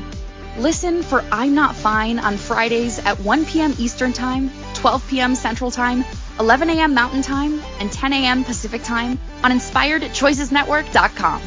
Listen 0.59 1.01
for 1.01 1.25
I'm 1.31 1.55
Not 1.55 1.75
Fine 1.75 2.19
on 2.19 2.37
Fridays 2.37 2.99
at 2.99 3.19
1 3.19 3.47
p.m. 3.47 3.73
Eastern 3.79 4.13
Time, 4.13 4.51
12 4.75 5.09
p.m. 5.09 5.33
Central 5.33 5.71
Time 5.71 6.05
11 6.39 6.69
a.m. 6.69 6.93
Mountain 6.93 7.23
Time, 7.23 7.59
and 7.79 7.91
10 7.91 8.13
a.m. 8.13 8.43
Pacific 8.43 8.83
Time 8.83 9.17
on 9.43 9.49
InspiredChoicesNetwork.com. 9.49 11.41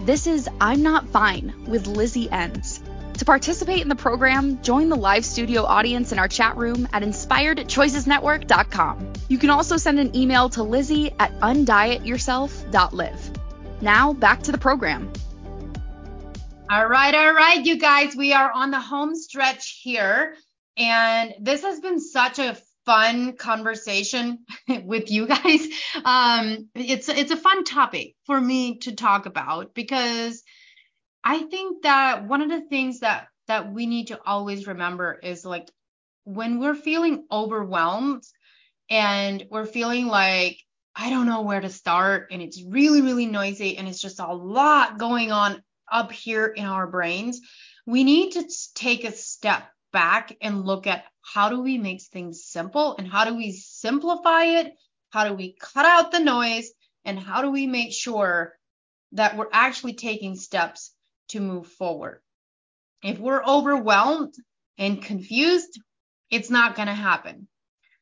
This 0.00 0.26
is 0.26 0.48
I'm 0.60 0.82
Not 0.82 1.06
Fine 1.10 1.66
with 1.68 1.86
Lizzie 1.86 2.28
Ens. 2.32 2.80
To 3.20 3.24
participate 3.26 3.82
in 3.82 3.88
the 3.90 3.96
program, 3.96 4.62
join 4.62 4.88
the 4.88 4.96
live 4.96 5.26
studio 5.26 5.64
audience 5.64 6.10
in 6.10 6.18
our 6.18 6.26
chat 6.26 6.56
room 6.56 6.88
at 6.90 7.02
InspiredChoicesNetwork.com. 7.02 9.12
You 9.28 9.36
can 9.36 9.50
also 9.50 9.76
send 9.76 10.00
an 10.00 10.16
email 10.16 10.48
to 10.48 10.62
Lizzie 10.62 11.12
at 11.18 11.38
undietyourself.live. 11.40 13.30
Now, 13.82 14.14
back 14.14 14.42
to 14.44 14.52
the 14.52 14.58
program. 14.58 15.12
All 16.70 16.86
right, 16.86 17.14
all 17.14 17.34
right, 17.34 17.62
you 17.62 17.78
guys, 17.78 18.16
we 18.16 18.32
are 18.32 18.50
on 18.50 18.70
the 18.70 18.80
home 18.80 19.14
stretch 19.14 19.80
here. 19.82 20.34
And 20.78 21.34
this 21.42 21.60
has 21.60 21.78
been 21.78 22.00
such 22.00 22.38
a 22.38 22.56
fun 22.86 23.36
conversation 23.36 24.46
with 24.84 25.10
you 25.10 25.26
guys. 25.26 25.68
Um, 26.06 26.70
it's 26.74 27.10
it's 27.10 27.32
a 27.32 27.36
fun 27.36 27.64
topic 27.64 28.14
for 28.24 28.40
me 28.40 28.78
to 28.78 28.96
talk 28.96 29.26
about 29.26 29.74
because 29.74 30.42
I 31.24 31.42
think 31.44 31.82
that 31.82 32.26
one 32.26 32.42
of 32.42 32.48
the 32.48 32.62
things 32.62 33.00
that 33.00 33.28
that 33.46 33.72
we 33.72 33.86
need 33.86 34.08
to 34.08 34.20
always 34.24 34.66
remember 34.66 35.18
is 35.22 35.44
like 35.44 35.68
when 36.24 36.60
we're 36.60 36.74
feeling 36.74 37.26
overwhelmed 37.30 38.22
and 38.88 39.44
we're 39.50 39.66
feeling 39.66 40.06
like 40.06 40.58
I 40.94 41.10
don't 41.10 41.26
know 41.26 41.42
where 41.42 41.60
to 41.60 41.68
start 41.68 42.28
and 42.30 42.40
it's 42.42 42.62
really 42.62 43.02
really 43.02 43.26
noisy 43.26 43.76
and 43.76 43.88
it's 43.88 44.00
just 44.00 44.20
a 44.20 44.32
lot 44.32 44.98
going 44.98 45.32
on 45.32 45.62
up 45.90 46.12
here 46.12 46.46
in 46.46 46.64
our 46.64 46.86
brains, 46.86 47.40
we 47.86 48.04
need 48.04 48.32
to 48.32 48.48
take 48.74 49.04
a 49.04 49.12
step 49.12 49.64
back 49.92 50.36
and 50.40 50.64
look 50.64 50.86
at 50.86 51.04
how 51.22 51.48
do 51.48 51.60
we 51.60 51.78
make 51.78 52.02
things 52.02 52.44
simple 52.44 52.96
and 52.96 53.06
how 53.06 53.24
do 53.24 53.36
we 53.36 53.52
simplify 53.52 54.44
it? 54.44 54.74
How 55.10 55.28
do 55.28 55.34
we 55.34 55.56
cut 55.60 55.84
out 55.84 56.12
the 56.12 56.20
noise? 56.20 56.70
And 57.04 57.18
how 57.18 57.42
do 57.42 57.50
we 57.50 57.66
make 57.66 57.92
sure 57.92 58.54
that 59.12 59.36
we're 59.36 59.48
actually 59.52 59.94
taking 59.94 60.36
steps 60.36 60.92
to 61.30 61.40
move 61.40 61.66
forward? 61.66 62.20
If 63.02 63.18
we're 63.18 63.44
overwhelmed 63.44 64.34
and 64.78 65.02
confused, 65.02 65.80
it's 66.30 66.50
not 66.50 66.76
going 66.76 66.88
to 66.88 66.94
happen. 66.94 67.48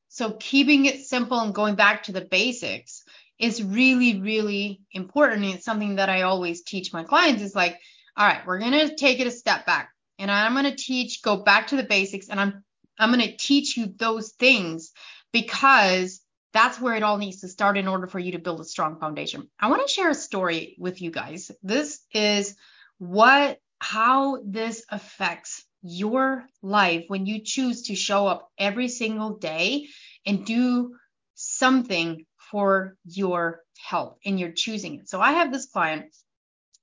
So 0.09 0.33
keeping 0.33 0.87
it 0.87 1.05
simple 1.05 1.39
and 1.41 1.55
going 1.55 1.75
back 1.75 2.05
to 2.05 2.13
the 2.13 2.21
basics 2.21 3.05
is 3.39 3.63
really, 3.63 4.21
really 4.21 4.81
important. 4.93 5.45
It's 5.45 5.65
something 5.65 5.97
that 5.97 6.09
I 6.09 6.23
always 6.23 6.63
teach 6.63 6.93
my 6.93 7.05
clients 7.05 7.43
is 7.43 7.55
like, 7.55 7.79
all 8.17 8.27
right, 8.27 8.45
we're 8.47 8.59
going 8.59 8.73
to 8.73 8.97
take 8.97 9.21
it 9.21 9.27
a 9.27 9.31
step 9.31 9.65
back 9.67 9.91
and 10.19 10.31
I'm 10.31 10.53
going 10.53 10.65
to 10.65 10.75
teach, 10.75 11.23
go 11.23 11.37
back 11.37 11.69
to 11.69 11.77
the 11.77 11.83
basics, 11.83 12.29
and 12.29 12.41
I'm 12.41 12.65
I'm 12.99 13.13
going 13.13 13.25
to 13.25 13.37
teach 13.37 13.77
you 13.77 13.87
those 13.87 14.33
things 14.33 14.93
because 15.33 16.21
that's 16.53 16.81
where 16.81 16.97
it 16.97 17.05
all 17.05 17.19
needs 17.19 17.43
to 17.43 17.49
start 17.49 17.79
in 17.79 17.87
order 17.87 18.09
for 18.09 18.19
you 18.19 18.33
to 18.33 18.41
build 18.41 18.61
a 18.61 18.65
strong 18.65 18.99
foundation. 18.99 19.49
I 19.61 19.69
want 19.69 19.87
to 19.87 19.93
share 19.93 20.11
a 20.11 20.15
story 20.15 20.75
with 20.79 21.01
you 21.01 21.13
guys. 21.13 21.53
This 21.63 22.01
is 22.13 22.57
what 22.99 23.59
how 23.81 24.41
this 24.45 24.85
affects 24.91 25.65
your 25.83 26.45
life 26.63 27.05
when 27.09 27.27
you 27.27 27.41
choose 27.43 27.83
to 27.83 27.95
show 27.95 28.27
up 28.27 28.51
every 28.59 28.89
single 28.89 29.39
day 29.39 29.87
and 30.27 30.45
do 30.45 30.97
something 31.35 32.27
for 32.51 32.97
your 33.05 33.63
health 33.79 34.19
and 34.25 34.41
you're 34.41 34.53
choosing 34.53 34.97
it. 34.97 35.09
So 35.09 35.21
I 35.21 35.33
have 35.33 35.53
this 35.53 35.67
client 35.67 36.07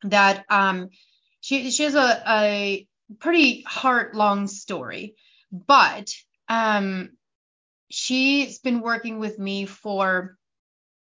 that 0.04 0.46
um 0.50 0.90
she 1.42 1.70
she 1.72 1.84
has 1.84 1.96
a, 1.96 2.24
a 2.28 2.88
pretty 3.20 3.62
heart 3.68 4.16
long 4.16 4.48
story, 4.48 5.16
but 5.52 6.12
um, 6.50 7.12
she's 7.90 8.60
been 8.60 8.82
working 8.82 9.20
with 9.20 9.38
me 9.38 9.66
for 9.66 10.38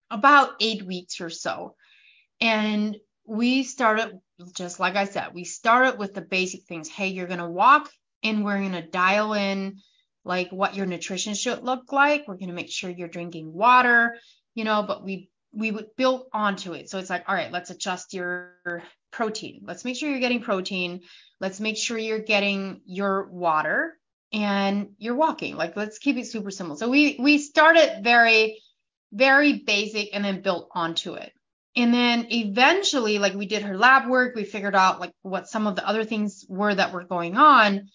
about 0.09 0.51
eight 0.59 0.83
weeks 0.83 1.21
or 1.21 1.29
so. 1.29 1.75
And 2.41 2.97
we 3.25 3.63
started, 3.63 4.19
just 4.53 4.79
like 4.79 4.95
I 4.95 5.05
said, 5.05 5.33
we 5.33 5.43
started 5.43 5.97
with 5.97 6.13
the 6.13 6.21
basic 6.21 6.63
things. 6.63 6.89
Hey, 6.89 7.07
you're 7.07 7.27
going 7.27 7.39
to 7.39 7.49
walk 7.49 7.89
and 8.23 8.43
we're 8.43 8.59
going 8.59 8.73
to 8.73 8.81
dial 8.81 9.33
in 9.33 9.79
like 10.23 10.51
what 10.51 10.75
your 10.75 10.85
nutrition 10.85 11.33
should 11.33 11.63
look 11.63 11.91
like. 11.91 12.27
We're 12.27 12.35
going 12.35 12.49
to 12.49 12.55
make 12.55 12.71
sure 12.71 12.89
you're 12.89 13.07
drinking 13.07 13.53
water, 13.53 14.17
you 14.53 14.63
know, 14.63 14.83
but 14.83 15.03
we 15.03 15.29
we 15.53 15.71
would 15.71 15.95
build 15.95 16.25
onto 16.33 16.73
it. 16.73 16.89
So 16.89 16.99
it's 16.99 17.09
like, 17.09 17.23
all 17.29 17.35
right, 17.35 17.51
let's 17.51 17.69
adjust 17.69 18.13
your 18.13 18.83
protein. 19.11 19.61
Let's 19.65 19.85
make 19.85 19.95
sure 19.95 20.09
you're 20.09 20.19
getting 20.19 20.41
protein. 20.41 21.01
Let's 21.39 21.61
make 21.61 21.77
sure 21.77 21.97
you're 21.97 22.19
getting 22.19 22.81
your 22.85 23.29
water 23.29 23.97
and 24.33 24.89
you're 24.97 25.15
walking. 25.15 25.55
Like 25.55 25.77
let's 25.77 25.97
keep 25.97 26.17
it 26.17 26.27
super 26.27 26.51
simple. 26.51 26.75
So 26.75 26.89
we 26.89 27.15
we 27.19 27.37
started 27.37 28.03
very 28.03 28.61
very 29.13 29.59
basic 29.59 30.09
and 30.13 30.25
then 30.25 30.41
built 30.41 30.67
onto 30.73 31.13
it. 31.13 31.31
And 31.75 31.93
then 31.93 32.27
eventually 32.31 33.19
like 33.19 33.33
we 33.33 33.47
did 33.47 33.63
her 33.63 33.77
lab 33.77 34.09
work, 34.09 34.35
we 34.35 34.45
figured 34.45 34.75
out 34.75 34.99
like 34.99 35.11
what 35.21 35.49
some 35.49 35.67
of 35.67 35.75
the 35.75 35.87
other 35.87 36.05
things 36.05 36.45
were 36.47 36.73
that 36.73 36.93
were 36.93 37.03
going 37.03 37.35
on 37.35 37.89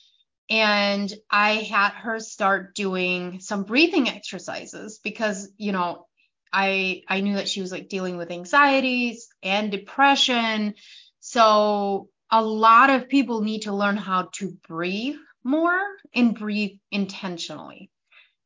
and 0.51 1.13
I 1.31 1.55
had 1.55 1.91
her 1.91 2.19
start 2.19 2.75
doing 2.75 3.39
some 3.39 3.63
breathing 3.63 4.09
exercises 4.09 4.99
because 5.03 5.49
you 5.57 5.71
know 5.71 6.07
I 6.53 7.03
I 7.09 7.21
knew 7.21 7.37
that 7.37 7.49
she 7.49 7.61
was 7.61 7.71
like 7.71 7.89
dealing 7.89 8.17
with 8.17 8.33
anxieties 8.33 9.29
and 9.43 9.71
depression. 9.71 10.75
So 11.21 12.09
a 12.31 12.43
lot 12.43 12.91
of 12.91 13.09
people 13.09 13.43
need 13.43 13.63
to 13.63 13.75
learn 13.75 13.97
how 13.97 14.29
to 14.35 14.57
breathe 14.69 15.17
more 15.45 15.81
and 16.15 16.37
breathe 16.37 16.79
intentionally. 16.91 17.91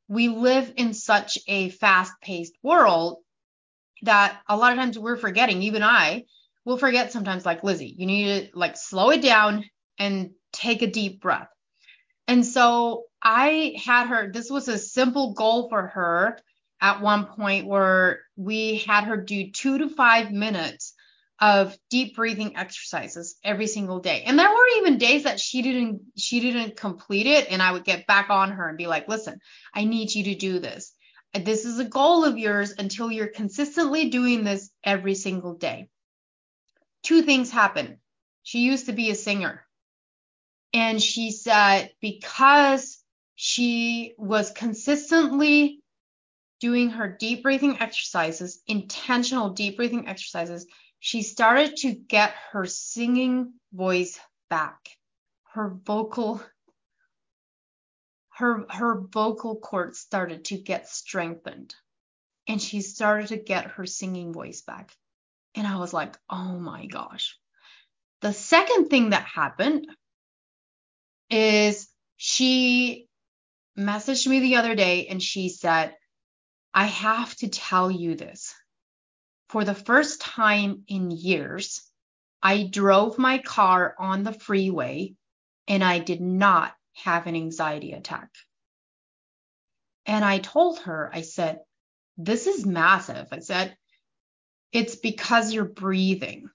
We 0.07 0.28
live 0.28 0.74
in 0.76 0.93
such 0.93 1.39
a 1.49 1.70
fast-paced 1.70 2.55
world 2.62 3.18
that 4.05 4.40
a 4.48 4.57
lot 4.57 4.72
of 4.72 4.78
times 4.78 4.98
we're 4.98 5.16
forgetting, 5.16 5.62
even 5.62 5.82
I 5.82 6.24
will 6.64 6.78
forget 6.78 7.12
sometimes 7.12 7.44
like 7.44 7.64
Lizzie, 7.64 7.94
you 7.96 8.07
need 8.07 8.52
to 8.52 8.59
like 8.59 8.76
slow 8.76 9.11
it 9.11 9.22
down 9.22 9.64
and 9.98 10.30
take 10.52 10.82
a 10.82 10.86
deep 10.86 11.20
breath. 11.20 11.48
And 12.26 12.44
so 12.44 13.05
I 13.22 13.74
had 13.84 14.09
her, 14.09 14.32
this 14.32 14.50
was 14.50 14.68
a 14.68 14.78
simple 14.78 15.34
goal 15.34 15.68
for 15.68 15.88
her 15.88 16.38
at 16.80 17.00
one 17.00 17.26
point 17.26 17.66
where 17.66 18.20
we 18.36 18.78
had 18.86 19.05
her 19.05 19.16
do 19.16 19.50
two 19.50 19.78
to 19.78 19.88
five 19.88 20.30
minutes 20.30 20.94
of 21.40 21.76
deep 21.90 22.16
breathing 22.16 22.57
exercises 22.57 23.36
every 23.42 23.66
single 23.66 24.00
day. 24.00 24.22
And 24.22 24.38
there 24.38 24.48
were 24.48 24.68
even 24.78 24.98
days 24.98 25.24
that 25.24 25.40
she 25.40 25.62
didn't 25.62 26.00
she 26.16 26.40
didn't 26.40 26.76
complete 26.76 27.26
it 27.26 27.50
and 27.50 27.61
I 27.61 27.72
would 27.72 27.84
get 27.84 28.07
back 28.07 28.30
on 28.30 28.52
her 28.52 28.68
and 28.68 28.78
be 28.78 28.86
like, 28.86 29.09
"Listen, 29.09 29.38
I 29.74 29.84
need 29.84 30.14
you 30.14 30.24
to 30.24 30.34
do 30.36 30.61
this. 30.61 30.92
This 31.35 31.64
is 31.64 31.78
a 31.78 31.85
goal 31.85 32.24
of 32.24 32.39
yours 32.39 32.74
until 32.78 33.11
you're 33.11 33.26
consistently 33.26 34.09
doing 34.09 34.45
this 34.45 34.70
every 34.85 35.14
single 35.14 35.55
day." 35.55 35.89
Two 37.03 37.22
things 37.22 37.51
happen. 37.51 38.01
She 38.43 38.61
used 38.61 38.87
to 38.87 38.93
be 38.93 39.11
a 39.11 39.14
singer. 39.14 39.66
And 40.72 41.03
she 41.03 41.30
said 41.30 41.93
because 42.01 43.03
she 43.35 44.14
was 44.16 44.51
consistently 44.51 45.82
doing 46.61 46.91
her 46.91 47.09
deep 47.09 47.43
breathing 47.43 47.78
exercises, 47.80 48.62
intentional 48.66 49.51
deep 49.51 49.76
breathing 49.76 50.09
exercises, 50.09 50.66
she 51.01 51.22
started 51.22 51.76
to 51.76 51.93
get 51.93 52.35
her 52.53 52.64
singing 52.64 53.55
voice 53.72 54.18
back. 54.49 54.89
Her 55.53 55.68
vocal 55.68 56.43
her 58.37 58.66
her 58.70 59.01
vocal 59.01 59.57
cords 59.57 59.99
started 59.99 60.45
to 60.47 60.57
get 60.59 60.89
strengthened 60.89 61.74
and 62.49 62.61
she 62.61 62.80
started 62.80 63.28
to 63.28 63.37
get 63.37 63.72
her 63.72 63.87
singing 63.87 64.32
voice 64.32 64.62
back. 64.62 64.95
And 65.55 65.66
I 65.66 65.76
was 65.76 65.93
like, 65.93 66.16
"Oh 66.28 66.59
my 66.59 66.87
gosh." 66.87 67.39
The 68.20 68.32
second 68.32 68.89
thing 68.89 69.11
that 69.11 69.24
happened 69.24 69.87
is 71.30 71.89
she 72.16 73.09
messaged 73.78 74.26
me 74.26 74.41
the 74.41 74.57
other 74.57 74.74
day 74.74 75.07
and 75.07 75.22
she 75.22 75.49
said, 75.49 75.95
I 76.72 76.87
have 76.87 77.35
to 77.37 77.49
tell 77.49 77.91
you 77.91 78.14
this. 78.14 78.55
For 79.49 79.64
the 79.64 79.74
first 79.74 80.20
time 80.20 80.85
in 80.89 81.11
years, 81.11 81.82
I 82.43 82.64
drove 82.64 83.18
my 83.18 83.39
car 83.39 83.95
on 83.99 84.22
the 84.22 84.32
freeway 84.32 85.14
and 85.68 85.85
I 85.85 85.99
did 85.99 86.20
not 86.20 86.74
have 86.95 87.26
an 87.26 87.34
anxiety 87.34 87.92
attack. 87.92 88.30
And 90.07 90.24
I 90.24 90.38
told 90.38 90.80
her, 90.80 91.11
I 91.12 91.22
said, 91.22 91.61
This 92.16 92.47
is 92.47 92.66
massive. 92.66 93.28
I 93.32 93.40
said, 93.40 93.76
It's 94.72 94.97
because 94.97 95.53
you're 95.53 95.64
breathing. 95.64 96.51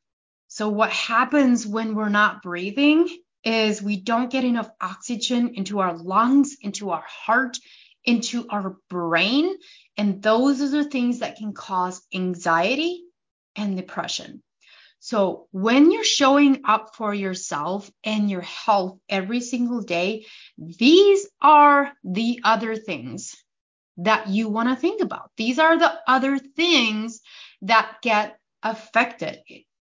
So, 0.48 0.70
what 0.70 0.92
happens 0.92 1.66
when 1.66 1.96
we're 1.96 2.10
not 2.10 2.42
breathing 2.42 3.08
is 3.44 3.82
we 3.82 4.02
don't 4.02 4.32
get 4.32 4.44
enough 4.44 4.70
oxygen 4.82 5.54
into 5.56 5.80
our 5.80 5.96
lungs, 5.96 6.58
into 6.62 6.90
our 6.90 7.06
heart, 7.08 7.58
into 8.04 8.48
our 8.50 8.78
brain. 8.90 9.56
And 9.98 10.22
those 10.22 10.62
are 10.62 10.70
the 10.70 10.90
things 10.90 11.20
that 11.20 11.38
can 11.38 11.54
cause 11.54 12.02
anxiety 12.14 13.04
and 13.56 13.78
depression. 13.78 14.44
So 15.00 15.48
when 15.52 15.92
you're 15.92 16.04
showing 16.04 16.62
up 16.66 16.96
for 16.96 17.14
yourself 17.14 17.90
and 18.04 18.30
your 18.30 18.42
health 18.42 19.00
every 19.08 19.42
single 19.42 19.82
day, 19.82 20.26
these 20.58 21.28
are 21.42 21.92
the 22.04 22.42
other 22.44 22.76
things 22.76 23.36
that 23.98 24.28
you 24.28 24.50
want 24.50 24.70
to 24.70 24.76
think 24.76 25.02
about. 25.02 25.32
These 25.38 25.60
are 25.60 25.78
the 25.78 25.94
other 26.08 26.38
things 26.38 27.22
that 27.62 27.98
get 28.02 28.38
affected. 28.62 29.40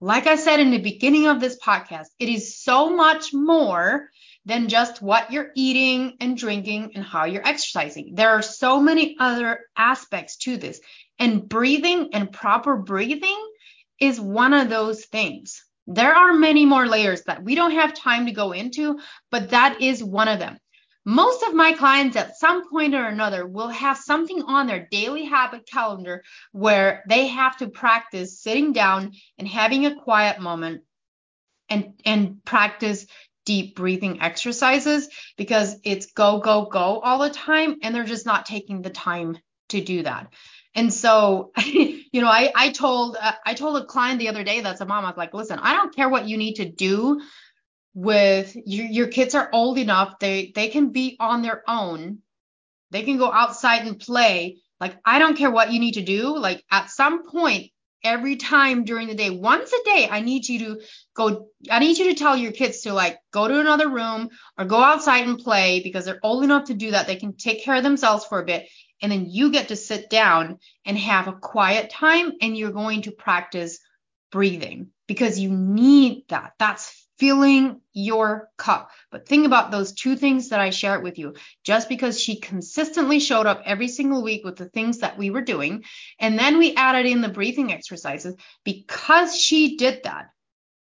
Like 0.00 0.26
I 0.26 0.36
said 0.36 0.60
in 0.60 0.70
the 0.70 0.78
beginning 0.78 1.26
of 1.26 1.40
this 1.40 1.58
podcast, 1.58 2.06
it 2.18 2.28
is 2.28 2.58
so 2.58 2.94
much 2.94 3.32
more 3.32 4.08
than 4.46 4.68
just 4.68 5.00
what 5.00 5.32
you're 5.32 5.50
eating 5.54 6.16
and 6.20 6.36
drinking 6.36 6.92
and 6.94 7.04
how 7.04 7.24
you're 7.24 7.46
exercising. 7.46 8.14
There 8.14 8.30
are 8.30 8.42
so 8.42 8.80
many 8.80 9.16
other 9.18 9.60
aspects 9.76 10.36
to 10.38 10.56
this. 10.56 10.80
And 11.18 11.48
breathing 11.48 12.10
and 12.12 12.30
proper 12.30 12.76
breathing 12.76 13.40
is 14.00 14.20
one 14.20 14.52
of 14.52 14.68
those 14.68 15.04
things. 15.04 15.64
There 15.86 16.14
are 16.14 16.32
many 16.32 16.64
more 16.64 16.86
layers 16.86 17.22
that 17.24 17.42
we 17.42 17.54
don't 17.54 17.72
have 17.72 17.94
time 17.94 18.26
to 18.26 18.32
go 18.32 18.52
into, 18.52 18.98
but 19.30 19.50
that 19.50 19.82
is 19.82 20.02
one 20.02 20.28
of 20.28 20.38
them. 20.38 20.58
Most 21.04 21.42
of 21.42 21.52
my 21.52 21.74
clients 21.74 22.16
at 22.16 22.38
some 22.38 22.70
point 22.70 22.94
or 22.94 23.04
another 23.04 23.46
will 23.46 23.68
have 23.68 23.98
something 23.98 24.42
on 24.42 24.66
their 24.66 24.88
daily 24.90 25.26
habit 25.26 25.66
calendar 25.70 26.22
where 26.52 27.04
they 27.08 27.26
have 27.26 27.58
to 27.58 27.68
practice 27.68 28.40
sitting 28.40 28.72
down 28.72 29.12
and 29.38 29.46
having 29.46 29.84
a 29.84 30.00
quiet 30.00 30.40
moment 30.40 30.82
and 31.68 32.00
and 32.06 32.42
practice 32.44 33.06
deep 33.44 33.76
breathing 33.76 34.22
exercises 34.22 35.08
because 35.36 35.76
it's 35.84 36.12
go 36.12 36.40
go 36.40 36.64
go 36.66 37.00
all 37.00 37.18
the 37.18 37.28
time 37.28 37.76
and 37.82 37.94
they're 37.94 38.04
just 38.04 38.24
not 38.24 38.46
taking 38.46 38.80
the 38.80 38.90
time 38.90 39.36
to 39.68 39.82
do 39.82 40.02
that. 40.02 40.32
And 40.74 40.92
so, 40.92 41.52
you 42.14 42.20
know, 42.20 42.28
I 42.28 42.52
I 42.54 42.70
told 42.70 43.16
uh, 43.20 43.32
I 43.44 43.54
told 43.54 43.76
a 43.76 43.84
client 43.84 44.20
the 44.20 44.28
other 44.28 44.44
day 44.44 44.60
that's 44.60 44.80
a 44.80 44.86
mom 44.86 45.04
I 45.04 45.08
was 45.08 45.16
like, 45.16 45.34
"Listen, 45.34 45.58
I 45.58 45.72
don't 45.72 45.94
care 45.94 46.08
what 46.08 46.28
you 46.28 46.36
need 46.36 46.54
to 46.54 46.64
do 46.64 47.20
with 47.92 48.56
your, 48.66 48.86
your 48.86 49.06
kids 49.08 49.34
are 49.34 49.48
old 49.52 49.78
enough 49.78 50.20
they 50.20 50.52
they 50.54 50.68
can 50.68 50.90
be 50.90 51.16
on 51.18 51.42
their 51.42 51.64
own. 51.66 52.18
They 52.92 53.02
can 53.02 53.18
go 53.18 53.32
outside 53.32 53.84
and 53.84 53.98
play. 53.98 54.58
Like 54.78 54.96
i 55.04 55.18
don't 55.18 55.36
care 55.36 55.50
what 55.50 55.72
you 55.72 55.80
need 55.80 55.94
to 55.94 56.02
do. 56.02 56.38
Like 56.38 56.62
at 56.70 56.88
some 56.88 57.28
point 57.28 57.72
every 58.04 58.36
time 58.36 58.84
during 58.84 59.08
the 59.08 59.14
day 59.14 59.30
once 59.30 59.72
a 59.72 59.82
day 59.84 60.06
i 60.10 60.20
need 60.20 60.46
you 60.46 60.58
to 60.58 60.80
go 61.14 61.48
i 61.70 61.78
need 61.78 61.96
you 61.96 62.10
to 62.10 62.14
tell 62.14 62.36
your 62.36 62.52
kids 62.52 62.82
to 62.82 62.92
like 62.92 63.18
go 63.32 63.48
to 63.48 63.58
another 63.58 63.88
room 63.88 64.28
or 64.58 64.66
go 64.66 64.76
outside 64.76 65.26
and 65.26 65.38
play 65.38 65.80
because 65.82 66.04
they're 66.04 66.20
old 66.22 66.44
enough 66.44 66.64
to 66.64 66.74
do 66.74 66.90
that. 66.90 67.06
They 67.06 67.16
can 67.16 67.34
take 67.34 67.64
care 67.64 67.76
of 67.76 67.82
themselves 67.82 68.26
for 68.26 68.38
a 68.40 68.44
bit 68.44 68.68
and 69.02 69.12
then 69.12 69.26
you 69.28 69.50
get 69.50 69.68
to 69.68 69.76
sit 69.76 70.10
down 70.10 70.58
and 70.84 70.96
have 70.96 71.28
a 71.28 71.32
quiet 71.32 71.90
time 71.90 72.32
and 72.40 72.56
you're 72.56 72.72
going 72.72 73.02
to 73.02 73.10
practice 73.10 73.78
breathing 74.30 74.88
because 75.06 75.38
you 75.38 75.50
need 75.50 76.24
that 76.28 76.52
that's 76.58 77.04
filling 77.18 77.80
your 77.92 78.50
cup. 78.56 78.90
But 79.10 79.28
think 79.28 79.46
about 79.46 79.70
those 79.70 79.92
two 79.92 80.16
things 80.16 80.48
that 80.48 80.60
I 80.60 80.70
shared 80.70 81.02
with 81.02 81.18
you. 81.18 81.34
Just 81.62 81.88
because 81.88 82.20
she 82.20 82.40
consistently 82.40 83.20
showed 83.20 83.46
up 83.46 83.62
every 83.64 83.88
single 83.88 84.22
week 84.22 84.44
with 84.44 84.56
the 84.56 84.68
things 84.68 84.98
that 84.98 85.16
we 85.16 85.30
were 85.30 85.42
doing, 85.42 85.84
and 86.18 86.38
then 86.38 86.58
we 86.58 86.74
added 86.74 87.06
in 87.06 87.20
the 87.20 87.28
breathing 87.28 87.72
exercises, 87.72 88.34
because 88.64 89.38
she 89.38 89.76
did 89.76 90.02
that, 90.04 90.30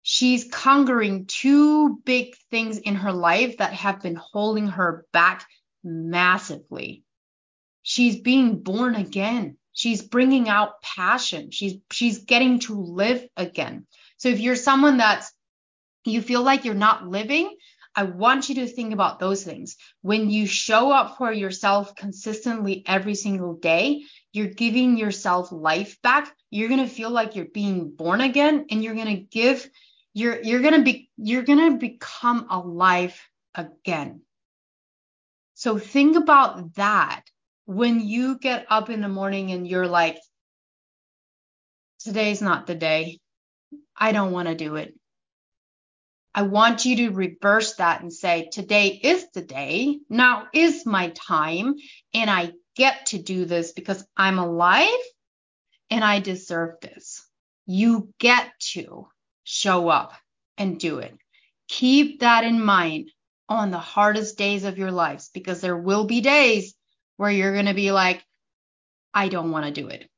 she's 0.01 0.49
conquering 0.51 1.25
two 1.27 1.99
big 2.03 2.35
things 2.49 2.79
in 2.79 2.95
her 2.95 3.13
life 3.13 3.57
that 3.57 3.73
have 3.73 4.01
been 4.01 4.15
holding 4.15 4.67
her 4.67 5.05
back 5.13 5.45
massively. 5.83 7.03
She's 7.83 8.19
being 8.19 8.63
born 8.63 8.95
again. 8.95 9.57
She's 9.73 10.01
bringing 10.01 10.49
out 10.49 10.81
passion. 10.81 11.51
She's 11.51 11.75
she's 11.91 12.19
getting 12.19 12.59
to 12.59 12.79
live 12.79 13.27
again. 13.35 13.85
So 14.17 14.29
if 14.29 14.39
you're 14.39 14.55
someone 14.55 14.97
that's 14.97 15.31
you 16.05 16.21
feel 16.21 16.43
like 16.43 16.65
you're 16.65 16.75
not 16.75 17.07
living, 17.07 17.55
I 17.95 18.03
want 18.03 18.49
you 18.49 18.55
to 18.55 18.67
think 18.67 18.93
about 18.93 19.19
those 19.19 19.43
things. 19.43 19.77
When 20.01 20.29
you 20.29 20.47
show 20.47 20.91
up 20.91 21.17
for 21.17 21.31
yourself 21.31 21.95
consistently 21.95 22.83
every 22.87 23.15
single 23.15 23.55
day, 23.55 24.03
you're 24.31 24.47
giving 24.47 24.97
yourself 24.97 25.51
life 25.51 26.01
back. 26.01 26.35
You're 26.49 26.69
going 26.69 26.87
to 26.87 26.87
feel 26.87 27.11
like 27.11 27.35
you're 27.35 27.45
being 27.45 27.91
born 27.91 28.21
again 28.21 28.65
and 28.71 28.83
you're 28.83 28.95
going 28.95 29.15
to 29.15 29.21
give 29.21 29.69
you're 30.13 30.41
you're 30.41 30.61
going 30.61 30.75
to 30.75 30.83
be 30.83 31.09
you're 31.17 31.43
going 31.43 31.71
to 31.71 31.77
become 31.77 32.47
alive 32.49 33.19
again. 33.55 34.21
So 35.55 35.77
think 35.77 36.17
about 36.17 36.75
that 36.75 37.23
when 37.65 38.01
you 38.01 38.37
get 38.37 38.65
up 38.69 38.89
in 38.89 39.01
the 39.01 39.09
morning 39.09 39.51
and 39.51 39.67
you're 39.67 39.87
like 39.87 40.17
today's 41.99 42.41
not 42.41 42.67
the 42.67 42.75
day. 42.75 43.19
I 43.95 44.11
don't 44.11 44.31
want 44.31 44.47
to 44.47 44.55
do 44.55 44.75
it. 44.75 44.93
I 46.35 46.43
want 46.43 46.85
you 46.85 46.95
to 46.97 47.09
reverse 47.09 47.75
that 47.75 48.01
and 48.01 48.11
say, 48.11 48.49
today 48.51 48.87
is 48.87 49.27
the 49.33 49.41
day. 49.41 49.99
Now 50.09 50.47
is 50.51 50.85
my 50.85 51.09
time. 51.09 51.75
And 52.13 52.29
I 52.29 52.53
get 52.75 53.07
to 53.07 53.21
do 53.21 53.45
this 53.45 53.71
because 53.71 54.03
I'm 54.17 54.39
alive 54.39 54.89
and 55.91 56.03
I 56.03 56.19
deserve 56.19 56.81
this. 56.81 57.23
You 57.67 58.09
get 58.19 58.51
to 58.73 59.07
show 59.43 59.89
up 59.89 60.13
and 60.57 60.79
do 60.79 60.99
it. 60.99 61.15
Keep 61.67 62.21
that 62.21 62.43
in 62.43 62.59
mind 62.59 63.11
on 63.47 63.69
the 63.69 63.77
hardest 63.77 64.37
days 64.37 64.63
of 64.63 64.77
your 64.77 64.91
lives 64.91 65.29
because 65.33 65.61
there 65.61 65.77
will 65.77 66.05
be 66.05 66.21
days 66.21 66.73
where 67.17 67.31
you're 67.31 67.53
going 67.53 67.67
to 67.67 67.73
be 67.73 67.91
like, 67.91 68.23
I 69.13 69.29
don't 69.29 69.51
want 69.51 69.65
to 69.65 69.71
do 69.81 69.87
it. 69.87 70.09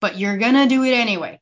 But 0.00 0.18
you're 0.18 0.38
going 0.38 0.54
to 0.54 0.66
do 0.66 0.82
it 0.82 0.92
anyway 0.92 1.40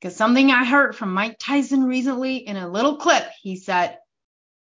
because 0.00 0.16
something 0.16 0.50
I 0.50 0.64
heard 0.64 0.96
from 0.96 1.12
Mike 1.12 1.36
Tyson 1.38 1.84
recently 1.84 2.36
in 2.36 2.56
a 2.56 2.68
little 2.68 2.96
clip, 2.96 3.24
he 3.42 3.56
said, 3.56 3.98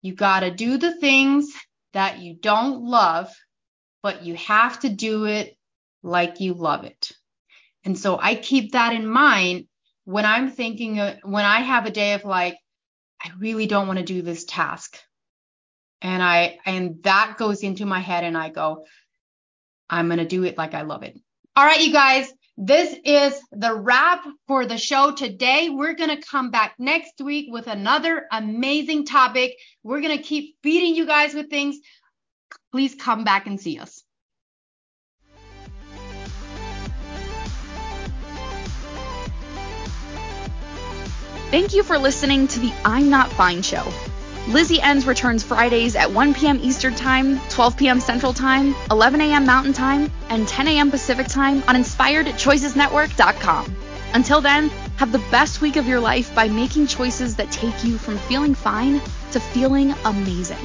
You 0.01 0.15
got 0.15 0.41
to 0.41 0.51
do 0.51 0.77
the 0.77 0.97
things 0.99 1.51
that 1.93 2.19
you 2.19 2.35
don't 2.35 2.83
love, 2.83 3.33
but 4.01 4.23
you 4.23 4.35
have 4.35 4.79
to 4.81 4.89
do 4.89 5.25
it 5.25 5.57
like 6.03 6.39
you 6.39 6.53
love 6.53 6.85
it. 6.85 7.11
And 7.83 7.97
so 7.97 8.17
I 8.17 8.35
keep 8.35 8.71
that 8.71 8.93
in 8.93 9.05
mind 9.05 9.67
when 10.05 10.25
I'm 10.25 10.51
thinking, 10.51 10.99
of, 10.99 11.17
when 11.23 11.45
I 11.45 11.59
have 11.61 11.85
a 11.85 11.91
day 11.91 12.13
of 12.13 12.23
like, 12.23 12.57
I 13.21 13.31
really 13.37 13.65
don't 13.65 13.87
want 13.87 13.99
to 13.99 14.05
do 14.05 14.21
this 14.21 14.45
task. 14.45 14.97
And 16.01 16.21
I, 16.21 16.59
and 16.65 17.01
that 17.03 17.35
goes 17.37 17.63
into 17.63 17.85
my 17.85 17.99
head 17.99 18.23
and 18.23 18.37
I 18.37 18.49
go, 18.49 18.85
I'm 19.89 20.07
going 20.07 20.19
to 20.19 20.25
do 20.25 20.43
it 20.43 20.57
like 20.57 20.73
I 20.73 20.81
love 20.81 21.03
it. 21.03 21.19
All 21.55 21.65
right, 21.65 21.81
you 21.81 21.93
guys, 21.93 22.31
this 22.57 22.95
is 23.03 23.39
the 23.51 23.73
wrap 23.73 24.25
for 24.47 24.65
the 24.65 24.77
show 24.77 25.11
today. 25.11 25.69
We're 25.69 25.93
going 25.93 26.15
to 26.15 26.21
come 26.21 26.51
back 26.51 26.75
next 26.79 27.21
week 27.21 27.47
with 27.51 27.67
another 27.67 28.27
amazing 28.31 29.05
topic. 29.05 29.57
We're 29.83 30.01
going 30.01 30.17
to 30.17 30.23
keep 30.23 30.55
feeding 30.63 30.95
you 30.95 31.05
guys 31.05 31.33
with 31.33 31.49
things. 31.49 31.77
Please 32.71 32.95
come 32.95 33.23
back 33.23 33.47
and 33.47 33.59
see 33.59 33.79
us. 33.79 34.03
Thank 41.51 41.73
you 41.73 41.83
for 41.83 41.97
listening 41.97 42.47
to 42.49 42.59
the 42.59 42.73
I'm 42.83 43.09
Not 43.09 43.29
Fine 43.31 43.61
show. 43.61 44.14
Lizzie 44.47 44.79
Ens 44.79 45.05
returns 45.05 45.43
Fridays 45.43 45.95
at 45.95 46.11
1 46.11 46.35
p.m. 46.35 46.59
Eastern 46.61 46.93
Time, 46.93 47.39
12 47.49 47.77
p.m. 47.77 47.99
Central 47.99 48.31
Time, 48.31 48.75
11 48.91 49.19
a.m. 49.21 49.45
Mountain 49.45 49.73
Time, 49.73 50.11
and 50.29 50.47
10 50.47 50.67
a.m. 50.67 50.91
Pacific 50.91 51.27
Time 51.27 51.63
on 51.67 51.75
InspiredChoicesNetwork.com. 51.75 53.75
Until 54.13 54.41
then, 54.41 54.69
have 54.97 55.11
the 55.11 55.23
best 55.31 55.61
week 55.61 55.77
of 55.77 55.87
your 55.87 55.99
life 55.99 56.33
by 56.35 56.47
making 56.47 56.85
choices 56.87 57.35
that 57.37 57.51
take 57.51 57.83
you 57.83 57.97
from 57.97 58.19
feeling 58.19 58.53
fine 58.53 59.01
to 59.31 59.39
feeling 59.39 59.95
amazing. 60.05 60.57